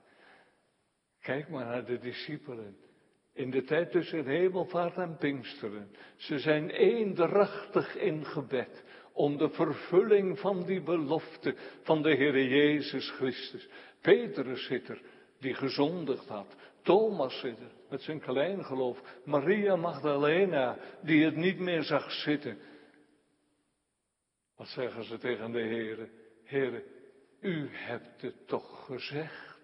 Kijk 1.22 1.50
maar 1.50 1.66
naar 1.66 1.86
de 1.86 2.00
discipelen. 2.00 2.78
In 3.34 3.52
de 3.52 3.64
tijd 3.64 3.92
tussen 3.92 4.26
hemelvaart 4.26 4.98
en 4.98 5.18
Pinksteren. 5.18 5.92
Ze 6.16 6.40
zijn 6.40 6.70
eendrachtig 6.70 7.96
in 7.96 8.26
gebed 8.26 8.84
om 9.14 9.38
de 9.38 9.50
vervulling 9.50 10.40
van 10.40 10.66
die 10.66 10.82
belofte 10.82 11.56
van 11.84 12.02
de 12.02 12.16
Heer 12.16 12.48
Jezus 12.48 13.10
Christus. 13.10 13.70
Petrus 14.02 14.66
zit 14.66 14.88
er, 14.88 15.02
die 15.40 15.54
gezondigd 15.54 16.28
had. 16.28 16.56
Thomas 16.82 17.40
zit 17.40 17.60
er, 17.60 17.72
met 17.90 18.02
zijn 18.02 18.20
kleingeloof. 18.20 19.02
Maria 19.26 19.76
Magdalena, 19.76 20.78
die 21.02 21.26
het 21.26 21.36
niet 21.36 21.60
meer 21.60 21.84
zag 21.84 22.12
zitten. 22.12 22.58
Wat 24.56 24.68
zeggen 24.68 25.04
ze 25.04 25.18
tegen 25.18 25.52
de 25.52 25.62
Heere? 25.62 26.10
Heere, 26.44 26.84
u 27.40 27.70
hebt 27.72 28.22
het 28.22 28.48
toch 28.48 28.86
gezegd. 28.86 29.58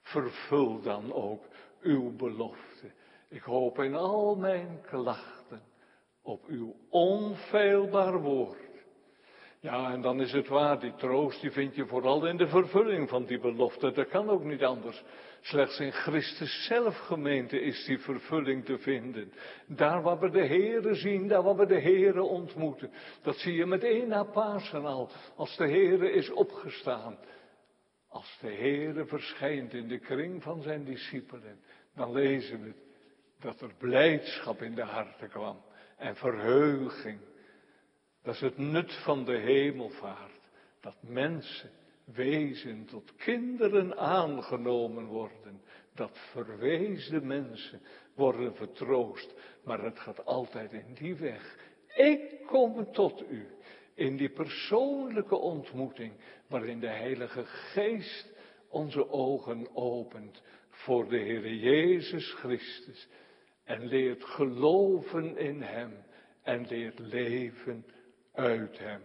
Vervul 0.00 0.80
dan 0.80 1.12
ook 1.12 1.44
uw 1.80 2.16
belofte. 2.16 2.92
Ik 3.28 3.42
hoop 3.42 3.78
in 3.78 3.94
al 3.94 4.36
mijn 4.36 4.80
klachten 4.86 5.62
op 6.22 6.46
uw 6.46 6.76
onfeilbaar 6.88 8.20
woord. 8.20 8.68
Ja, 9.60 9.92
en 9.92 10.00
dan 10.00 10.20
is 10.20 10.32
het 10.32 10.48
waar, 10.48 10.80
die 10.80 10.94
troost 10.94 11.40
die 11.40 11.50
vind 11.50 11.74
je 11.74 11.86
vooral 11.86 12.26
in 12.26 12.36
de 12.36 12.48
vervulling 12.48 13.08
van 13.08 13.24
die 13.24 13.38
belofte. 13.38 13.92
Dat 13.92 14.08
kan 14.08 14.30
ook 14.30 14.44
niet 14.44 14.64
anders. 14.64 15.02
Slechts 15.40 15.80
in 15.80 15.92
Christus 15.92 16.64
zelf 16.64 16.96
gemeente 16.96 17.60
is 17.60 17.84
die 17.84 17.98
vervulling 17.98 18.64
te 18.64 18.78
vinden. 18.78 19.32
Daar 19.66 20.02
waar 20.02 20.18
we 20.18 20.30
de 20.30 20.46
Here 20.46 20.94
zien, 20.94 21.28
daar 21.28 21.42
waar 21.42 21.56
we 21.56 21.66
de 21.66 21.80
Here 21.80 22.22
ontmoeten. 22.22 22.90
Dat 23.22 23.36
zie 23.36 23.54
je 23.54 23.66
meteen 23.66 24.08
na 24.08 24.24
Pasen 24.24 24.84
al, 24.84 25.10
als 25.36 25.56
de 25.56 25.68
Here 25.68 26.12
is 26.12 26.30
opgestaan. 26.30 27.18
Als 28.08 28.38
de 28.40 28.52
Here 28.52 29.06
verschijnt 29.06 29.74
in 29.74 29.88
de 29.88 29.98
kring 29.98 30.42
van 30.42 30.62
zijn 30.62 30.84
discipelen, 30.84 31.60
dan 31.94 32.12
lezen 32.12 32.62
we 32.62 32.74
dat 33.40 33.60
er 33.60 33.74
blijdschap 33.78 34.62
in 34.62 34.74
de 34.74 34.84
harten 34.84 35.28
kwam. 35.28 35.62
en 36.00 36.16
verheuging. 36.16 37.20
Dat 38.22 38.34
is 38.34 38.40
het 38.40 38.58
nut 38.58 38.92
van 38.92 39.24
de 39.24 39.36
hemelvaart. 39.36 40.40
Dat 40.80 40.96
mensen, 41.00 41.70
wezen 42.14 42.84
tot 42.84 43.14
kinderen 43.14 43.96
aangenomen 43.96 45.04
worden. 45.04 45.62
Dat 45.94 46.18
verweesde 46.32 47.20
mensen 47.20 47.80
worden 48.14 48.54
vertroost. 48.54 49.34
Maar 49.64 49.84
het 49.84 49.98
gaat 49.98 50.24
altijd 50.24 50.72
in 50.72 50.94
die 50.94 51.14
weg. 51.14 51.58
Ik 51.96 52.46
kom 52.46 52.92
tot 52.92 53.30
u. 53.30 53.46
In 53.94 54.16
die 54.16 54.30
persoonlijke 54.30 55.36
ontmoeting 55.36 56.12
waarin 56.46 56.80
de 56.80 56.88
Heilige 56.88 57.44
Geest 57.44 58.32
onze 58.68 59.10
ogen 59.10 59.68
opent 59.76 60.42
voor 60.68 61.08
de 61.08 61.18
Heer 61.18 61.54
Jezus 61.54 62.32
Christus 62.32 63.08
en 63.64 63.86
leert 63.86 64.24
geloven 64.24 65.36
in 65.36 65.62
Hem 65.62 66.04
en 66.42 66.66
leert 66.66 66.98
leven 66.98 67.86
uit 68.32 68.78
Hem. 68.78 69.02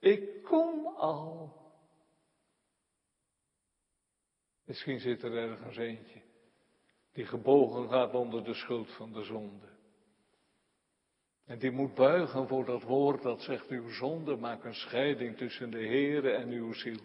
Ik 0.00 0.42
kom 0.42 0.86
al. 0.86 1.57
Misschien 4.68 5.00
zit 5.00 5.22
er 5.22 5.36
ergens 5.36 5.76
eentje 5.76 6.20
die 7.12 7.26
gebogen 7.26 7.88
gaat 7.88 8.14
onder 8.14 8.44
de 8.44 8.54
schuld 8.54 8.92
van 8.92 9.12
de 9.12 9.22
zonde. 9.22 9.66
En 11.44 11.58
die 11.58 11.70
moet 11.70 11.94
buigen 11.94 12.48
voor 12.48 12.64
dat 12.64 12.82
woord 12.82 13.22
dat 13.22 13.42
zegt, 13.42 13.68
uw 13.68 13.88
zonde 13.88 14.36
maakt 14.36 14.64
een 14.64 14.74
scheiding 14.74 15.36
tussen 15.36 15.70
de 15.70 15.86
Heere 15.86 16.30
en 16.30 16.48
uw 16.48 16.72
ziel. 16.72 17.00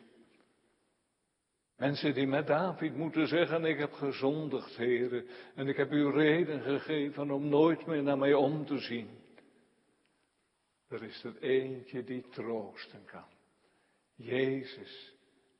Mensen 1.75 2.13
die 2.13 2.27
met 2.27 2.47
David 2.47 2.95
moeten 2.95 3.27
zeggen, 3.27 3.65
ik 3.65 3.77
heb 3.77 3.93
gezondigd, 3.93 4.77
heren, 4.77 5.27
en 5.55 5.67
ik 5.67 5.77
heb 5.77 5.91
u 5.91 6.11
reden 6.11 6.61
gegeven 6.61 7.31
om 7.31 7.49
nooit 7.49 7.85
meer 7.85 8.03
naar 8.03 8.17
mij 8.17 8.33
om 8.33 8.65
te 8.65 8.77
zien. 8.77 9.09
Er 10.87 11.03
is 11.03 11.23
er 11.23 11.37
eentje 11.41 12.03
die 12.03 12.29
troosten 12.29 13.05
kan. 13.05 13.27
Jezus, 14.15 15.12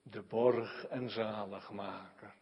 de 0.04 0.22
borg 0.30 0.86
en 0.88 1.10
zaligmaker. 1.10 2.34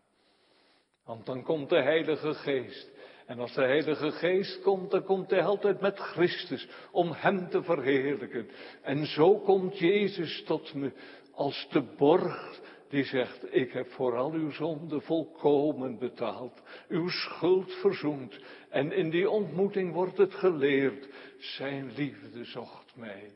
Want 1.06 1.26
dan 1.26 1.44
komt 1.44 1.70
de 1.70 1.82
Heilige 1.82 2.34
Geest. 2.34 2.90
En 3.26 3.40
als 3.40 3.54
de 3.54 3.62
Heilige 3.62 4.12
Geest 4.12 4.62
komt, 4.62 4.92
dan 4.92 5.04
komt 5.04 5.30
hij 5.30 5.44
altijd 5.44 5.82
met 5.82 6.00
Christus 6.00 6.68
om 6.92 7.12
Hem 7.12 7.50
te 7.50 7.64
verheerlijken. 7.64 8.50
En 8.82 9.06
zo 9.06 9.40
komt 9.40 9.78
Jezus 9.78 10.44
tot 10.44 10.74
me 10.74 10.92
als 11.34 11.68
de 11.72 11.82
borg 11.82 12.60
die 12.90 13.04
zegt, 13.04 13.56
ik 13.56 13.72
heb 13.72 13.92
voor 13.92 14.18
al 14.18 14.32
uw 14.32 14.52
zonden 14.52 15.02
volkomen 15.02 15.98
betaald, 15.98 16.62
uw 16.88 17.08
schuld 17.08 17.72
verzoend. 17.72 18.40
En 18.70 18.92
in 18.92 19.10
die 19.10 19.30
ontmoeting 19.30 19.94
wordt 19.94 20.18
het 20.18 20.34
geleerd, 20.34 21.08
zijn 21.38 21.92
liefde 21.96 22.44
zocht 22.44 22.96
mij, 22.96 23.32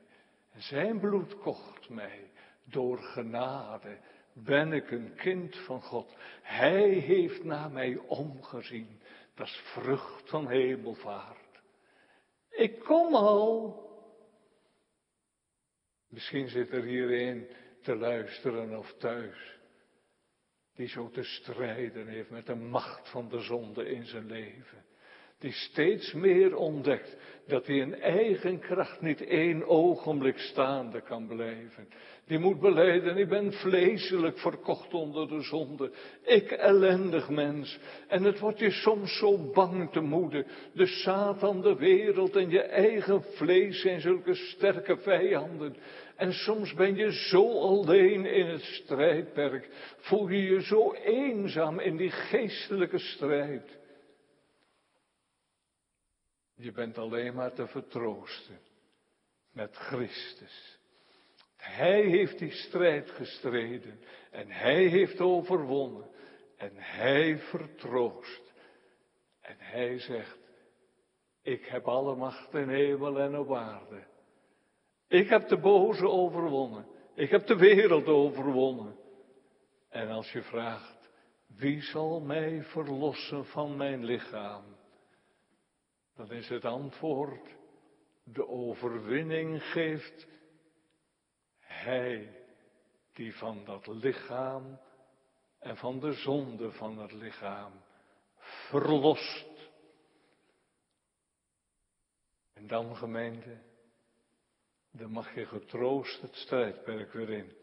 zijn 0.58 1.00
bloed 1.00 1.38
kocht 1.38 1.90
mij, 1.90 2.32
door 2.64 2.98
genade 2.98 3.98
ben 4.36 4.74
ik 4.74 4.92
een 4.92 5.16
kind 5.16 5.58
van 5.58 5.82
God. 5.82 6.16
Hij 6.42 6.90
heeft 6.90 7.44
naar 7.44 7.72
mij 7.72 7.98
omgezien, 7.98 9.02
dat 9.34 9.48
is 9.48 9.62
vrucht 9.74 10.30
van 10.30 10.50
hemelvaart. 10.50 11.62
Ik 12.50 12.80
kom 12.80 13.16
al. 13.16 13.84
Misschien 16.08 16.50
zit 16.50 16.72
er 16.72 16.84
hierin 16.84 17.48
te 17.82 17.96
luisteren 17.96 18.78
of 18.78 18.94
thuis. 18.98 19.60
Die 20.74 20.88
zo 20.88 21.10
te 21.10 21.24
strijden 21.24 22.08
heeft 22.08 22.30
met 22.30 22.46
de 22.46 22.56
macht 22.56 23.10
van 23.10 23.30
de 23.30 23.40
zonde 23.40 23.90
in 23.90 24.06
zijn 24.06 24.26
leven. 24.26 24.85
Die 25.46 25.54
steeds 25.54 26.14
meer 26.14 26.56
ontdekt 26.56 27.18
dat 27.48 27.68
hij 27.68 27.76
in 27.76 28.02
eigen 28.02 28.60
kracht 28.60 29.02
niet 29.02 29.22
één 29.22 29.68
ogenblik 29.68 30.38
staande 30.38 31.02
kan 31.02 31.28
blijven. 31.28 31.88
Die 32.28 32.40
moet 32.40 32.60
beleiden, 32.60 33.18
ik 33.18 33.30
ben 33.30 33.54
vleeselijk 33.54 34.40
verkocht 34.40 34.94
onder 34.94 35.28
de 35.28 35.42
zonde. 35.42 35.92
Ik 36.24 36.52
ellendig 36.52 37.30
mens. 37.30 37.80
En 38.08 38.24
het 38.24 38.40
wordt 38.40 38.60
je 38.60 38.72
soms 38.72 39.18
zo 39.18 39.52
bang 39.52 39.92
te 39.92 40.00
moede. 40.00 40.46
De 40.74 40.86
Satan, 40.86 41.62
de 41.62 41.76
wereld 41.76 42.36
en 42.36 42.50
je 42.50 42.62
eigen 42.62 43.24
vlees 43.24 43.82
zijn 43.82 44.02
zulke 44.02 44.34
sterke 44.34 44.98
vijanden. 44.98 45.76
En 46.16 46.34
soms 46.34 46.74
ben 46.74 46.96
je 46.96 47.12
zo 47.12 47.60
alleen 47.60 48.26
in 48.26 48.46
het 48.46 48.64
strijdperk. 48.64 49.70
Voel 49.98 50.28
je 50.28 50.44
je 50.44 50.62
zo 50.62 50.94
eenzaam 50.94 51.80
in 51.80 51.98
die 51.98 52.12
geestelijke 52.12 53.00
strijd. 53.00 53.84
Je 56.56 56.72
bent 56.72 56.98
alleen 56.98 57.34
maar 57.34 57.54
te 57.54 57.68
vertroosten 57.68 58.60
met 59.52 59.76
Christus. 59.76 60.80
Hij 61.56 62.02
heeft 62.02 62.40
die 62.40 62.52
strijd 62.52 63.12
gestreden 63.12 64.00
en 64.32 64.52
hij 64.52 64.86
heeft 64.86 65.22
overwonnen 65.22 66.10
en 66.58 66.72
hij 66.76 67.38
vertroost. 67.38 68.54
En 69.42 69.56
hij 69.60 70.00
zegt, 70.00 70.38
ik 71.42 71.66
heb 71.66 71.88
alle 71.88 72.16
macht 72.16 72.54
in 72.54 72.70
hemel 72.70 73.20
en 73.20 73.38
op 73.38 73.54
aarde. 73.54 74.04
Ik 75.08 75.30
heb 75.30 75.48
de 75.48 75.58
boze 75.58 76.08
overwonnen. 76.08 76.86
Ik 77.14 77.30
heb 77.30 77.48
de 77.48 77.56
wereld 77.56 78.08
overwonnen. 78.08 78.96
En 79.90 80.10
als 80.10 80.32
je 80.32 80.42
vraagt, 80.42 81.10
wie 81.48 81.82
zal 81.82 82.20
mij 82.20 82.64
verlossen 82.64 83.46
van 83.46 83.78
mijn 83.78 84.04
lichaam? 84.04 84.75
Dan 86.16 86.32
is 86.32 86.50
het 86.50 86.66
antwoord, 86.66 87.56
de 88.24 88.48
overwinning 88.48 89.64
geeft 89.64 90.28
Hij 91.60 92.44
die 93.14 93.36
van 93.36 93.66
dat 93.66 93.88
lichaam 93.88 94.80
en 95.60 95.78
van 95.78 96.00
de 96.00 96.14
zonde 96.14 96.72
van 96.72 96.98
het 96.98 97.12
lichaam 97.12 97.74
verlost. 98.70 99.72
En 102.54 102.68
dan 102.68 102.96
gemeente, 102.96 103.62
dan 104.92 105.12
mag 105.12 105.36
je 105.36 105.46
getroost 105.46 106.22
het 106.22 106.36
strijdperk 106.36 107.14
weer 107.14 107.30
in. 107.30 107.54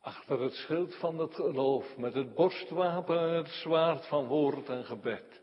Achter 0.00 0.40
het 0.40 0.52
schild 0.52 0.94
van 0.94 1.18
het 1.18 1.34
geloof, 1.34 1.96
met 1.96 2.14
het 2.14 2.34
borstwapen 2.34 3.18
en 3.18 3.34
het 3.34 3.48
zwaard 3.48 4.06
van 4.06 4.26
woord 4.26 4.68
en 4.68 4.84
gebed. 4.84 5.42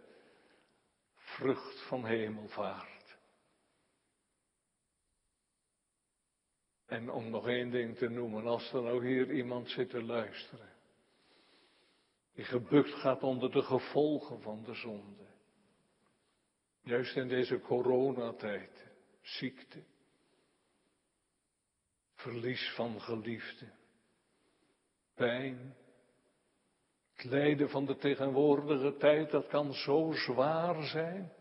Vrucht 1.36 1.88
van 1.88 2.06
hemelvaart. 2.06 3.18
En 6.86 7.10
om 7.10 7.30
nog 7.30 7.48
één 7.48 7.72
ding 7.72 7.98
te 7.98 8.10
noemen, 8.10 8.46
als 8.46 8.74
er 8.74 8.82
nou 8.82 9.08
hier 9.08 9.32
iemand 9.32 9.70
zit 9.70 9.90
te 9.90 10.04
luisteren. 10.04 10.70
Die 12.34 12.46
gebukt 12.46 12.94
gaat 12.94 13.24
onder 13.24 13.52
de 13.52 13.62
gevolgen 13.62 14.42
van 14.42 14.64
de 14.64 14.74
zonde. 14.74 15.28
Juist 16.82 17.16
in 17.16 17.28
deze 17.28 17.60
coronatijd, 17.60 18.92
ziekte, 19.22 19.84
verlies 22.14 22.74
van 22.76 23.02
geliefde, 23.02 23.72
pijn, 25.14 25.76
het 27.22 27.32
lijden 27.32 27.70
van 27.70 27.86
de 27.86 27.98
tegenwoordige 27.98 28.98
tijd, 28.98 29.32
dat 29.32 29.48
kan 29.48 29.74
zo 29.74 30.12
zwaar 30.12 30.84
zijn. 30.84 31.32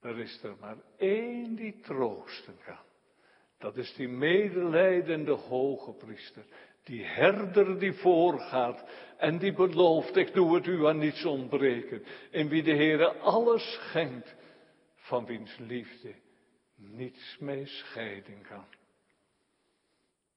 Er 0.00 0.18
is 0.18 0.42
er 0.42 0.56
maar 0.60 0.76
één 0.96 1.54
die 1.54 1.80
troosten 1.80 2.56
kan. 2.64 2.86
Dat 3.58 3.76
is 3.76 3.94
die 3.94 4.08
medelijdende 4.08 5.32
hoge 5.32 5.92
priester. 5.92 6.44
Die 6.82 7.04
herder 7.04 7.78
die 7.78 7.92
voorgaat 7.92 8.84
en 9.16 9.38
die 9.38 9.52
belooft, 9.52 10.16
ik 10.16 10.34
doe 10.34 10.54
het 10.54 10.66
u 10.66 10.86
aan 10.86 10.98
niets 10.98 11.24
ontbreken. 11.24 12.04
In 12.30 12.48
wie 12.48 12.62
de 12.62 12.74
Heere 12.74 13.12
alles 13.12 13.72
schenkt, 13.72 14.34
van 14.94 15.26
wiens 15.26 15.56
liefde 15.58 16.14
niets 16.74 17.36
mee 17.40 17.66
scheiden 17.66 18.42
kan. 18.42 18.64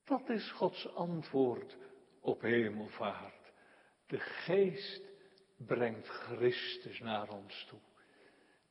Dat 0.05 0.29
is 0.29 0.51
Gods 0.51 0.95
antwoord 0.95 1.77
op 2.21 2.41
hemelvaart. 2.41 3.51
De 4.07 4.19
geest 4.19 5.01
brengt 5.57 6.07
Christus 6.07 6.99
naar 6.99 7.29
ons 7.29 7.65
toe. 7.69 7.79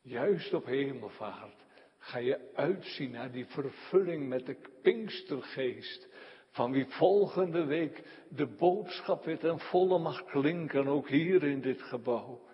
Juist 0.03 0.55
op 0.55 0.65
hemelvaart 0.65 1.65
ga 1.99 2.19
je 2.19 2.51
uitzien 2.55 3.11
naar 3.11 3.31
die 3.31 3.47
vervulling 3.47 4.29
met 4.29 4.47
de 4.47 4.57
Pinkstergeest. 4.83 6.09
Van 6.51 6.73
wie 6.73 6.87
volgende 6.87 7.65
week 7.65 8.03
de 8.29 8.47
boodschap 8.47 9.25
weer 9.25 9.39
ten 9.39 9.59
volle 9.59 9.99
mag 9.99 10.25
klinken, 10.25 10.87
ook 10.87 11.09
hier 11.09 11.43
in 11.43 11.61
dit 11.61 11.83
gebouw. 11.83 12.49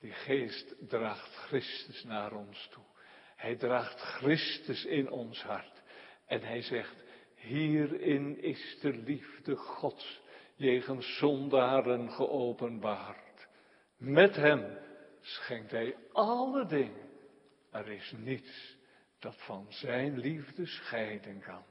Die 0.00 0.12
geest 0.12 0.74
draagt 0.88 1.34
Christus 1.34 2.04
naar 2.04 2.32
ons 2.32 2.68
toe. 2.72 2.84
Hij 3.36 3.56
draagt 3.56 4.00
Christus 4.00 4.84
in 4.84 5.10
ons 5.10 5.42
hart. 5.42 5.82
En 6.26 6.42
hij 6.42 6.62
zegt, 6.62 7.04
hierin 7.40 8.42
is 8.42 8.78
de 8.80 8.92
liefde 8.92 9.56
Gods 9.56 10.20
jegens 10.54 11.18
zondaren 11.18 12.10
geopenbaard. 12.10 13.48
Met 13.96 14.36
hem 14.36 14.78
schenkt 15.20 15.70
hij 15.70 15.96
alle 16.12 16.66
dingen 16.66 17.08
Er 17.70 17.88
is 17.88 18.14
niets 18.16 18.76
dat 19.18 19.36
van 19.36 19.66
zijn 19.68 20.18
liefde 20.18 20.66
scheiden 20.66 21.40
kan. 21.40 21.64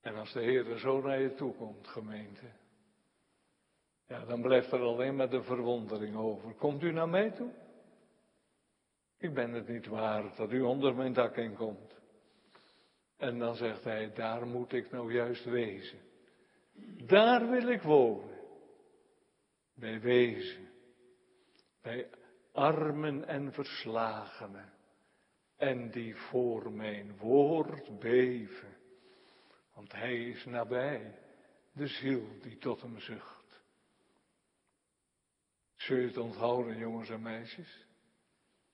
En 0.00 0.14
als 0.14 0.32
de 0.32 0.40
Heer 0.40 0.78
zo 0.78 1.00
naar 1.00 1.20
je 1.20 1.34
toe 1.34 1.54
komt, 1.54 1.86
gemeente, 1.86 2.50
ja, 4.06 4.24
dan 4.24 4.42
blijft 4.42 4.72
er 4.72 4.80
alleen 4.80 5.16
maar 5.16 5.30
de 5.30 5.42
verwondering 5.42 6.16
over. 6.16 6.54
Komt 6.54 6.82
u 6.82 6.92
naar 6.92 7.08
mij 7.08 7.30
toe? 7.30 7.52
Ik 9.18 9.34
ben 9.34 9.52
het 9.52 9.68
niet 9.68 9.86
waard 9.86 10.36
dat 10.36 10.52
u 10.52 10.60
onder 10.60 10.94
mijn 10.94 11.12
dak 11.12 11.36
in 11.36 11.54
komt. 11.54 12.00
En 13.18 13.38
dan 13.38 13.54
zegt 13.54 13.84
hij, 13.84 14.12
daar 14.12 14.46
moet 14.46 14.72
ik 14.72 14.90
nou 14.90 15.12
juist 15.12 15.44
wezen. 15.44 15.98
Daar 17.06 17.50
wil 17.50 17.68
ik 17.68 17.82
wonen. 17.82 18.38
Bij 19.74 20.00
wezen. 20.00 20.68
Bij 21.82 22.08
armen 22.52 23.26
en 23.26 23.52
verslagenen. 23.52 24.72
En 25.56 25.90
die 25.90 26.16
voor 26.16 26.72
mijn 26.72 27.16
woord 27.16 27.98
beven. 27.98 28.76
Want 29.74 29.92
hij 29.92 30.28
is 30.28 30.44
nabij. 30.44 31.18
De 31.72 31.86
ziel 31.86 32.22
die 32.40 32.58
tot 32.58 32.80
hem 32.82 33.00
zucht. 33.00 33.62
Zul 35.74 35.96
je 35.96 36.06
het 36.06 36.16
onthouden, 36.16 36.78
jongens 36.78 37.10
en 37.10 37.22
meisjes? 37.22 37.86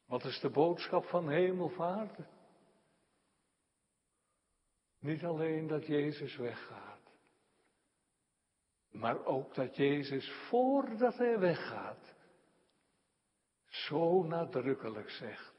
Wat 0.07 0.25
is 0.25 0.41
de 0.41 0.51
boodschap 0.51 1.05
van 1.05 1.31
hemelvaart? 1.31 2.19
Niet 5.05 5.25
alleen 5.25 5.67
dat 5.67 5.87
Jezus 5.87 6.37
weggaat, 6.37 7.01
maar 8.91 9.25
ook 9.25 9.55
dat 9.55 9.77
Jezus 9.77 10.33
voordat 10.49 11.17
hij 11.17 11.39
weggaat, 11.39 12.15
zo 13.67 14.23
nadrukkelijk 14.23 15.11
zegt, 15.11 15.55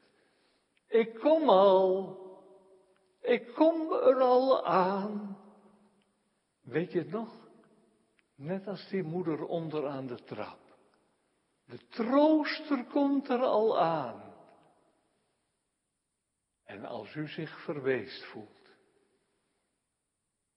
ik 0.86 1.14
kom 1.14 1.48
al, 1.48 2.18
ik 3.20 3.54
kom 3.54 3.92
er 3.92 4.20
al 4.20 4.66
aan. 4.66 5.38
Weet 6.60 6.92
je 6.92 6.98
het 6.98 7.10
nog? 7.10 7.48
Net 8.34 8.66
als 8.66 8.88
die 8.88 9.02
moeder 9.02 9.44
onder 9.44 9.86
aan 9.86 10.06
de 10.06 10.24
trap. 10.24 10.60
De 11.64 11.86
trooster 11.88 12.84
komt 12.84 13.28
er 13.28 13.42
al 13.42 13.80
aan. 13.80 14.34
En 16.64 16.84
als 16.84 17.14
u 17.14 17.28
zich 17.28 17.64
verweest 17.64 18.24
voelt, 18.24 18.55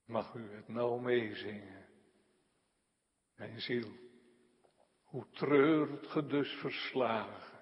mag 0.10 0.34
u 0.34 0.52
het 0.56 0.68
nou 0.68 1.02
meezingen. 1.02 1.86
Mijn 3.36 3.62
ziel, 3.62 3.90
hoe 5.04 5.26
treurt 5.32 6.08
ge 6.08 6.26
dus 6.26 6.52
verslagen. 6.52 7.60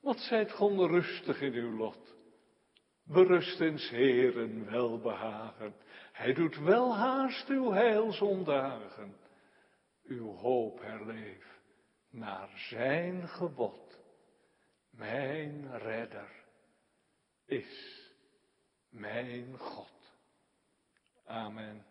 Wat 0.00 0.18
zijt 0.18 0.52
ge 0.52 0.86
rustig 0.86 1.40
in 1.40 1.52
uw 1.52 1.76
lot. 1.76 2.14
Berust 3.04 3.60
in 3.60 3.76
Heeren 3.76 4.70
welbehagen. 4.70 5.74
Hij 6.12 6.32
doet 6.32 6.58
wel 6.58 6.96
haast 6.96 7.48
uw 7.48 7.70
heilsondagen. 7.70 9.16
Uw 10.02 10.32
hoop 10.32 10.80
herleef 10.80 11.60
naar 12.10 12.50
zijn 12.54 13.28
gebod. 13.28 13.98
Mijn 14.90 15.78
redder 15.78 16.44
is 17.44 18.00
mijn 18.88 19.58
God. 19.58 19.95
Amen. 21.30 21.86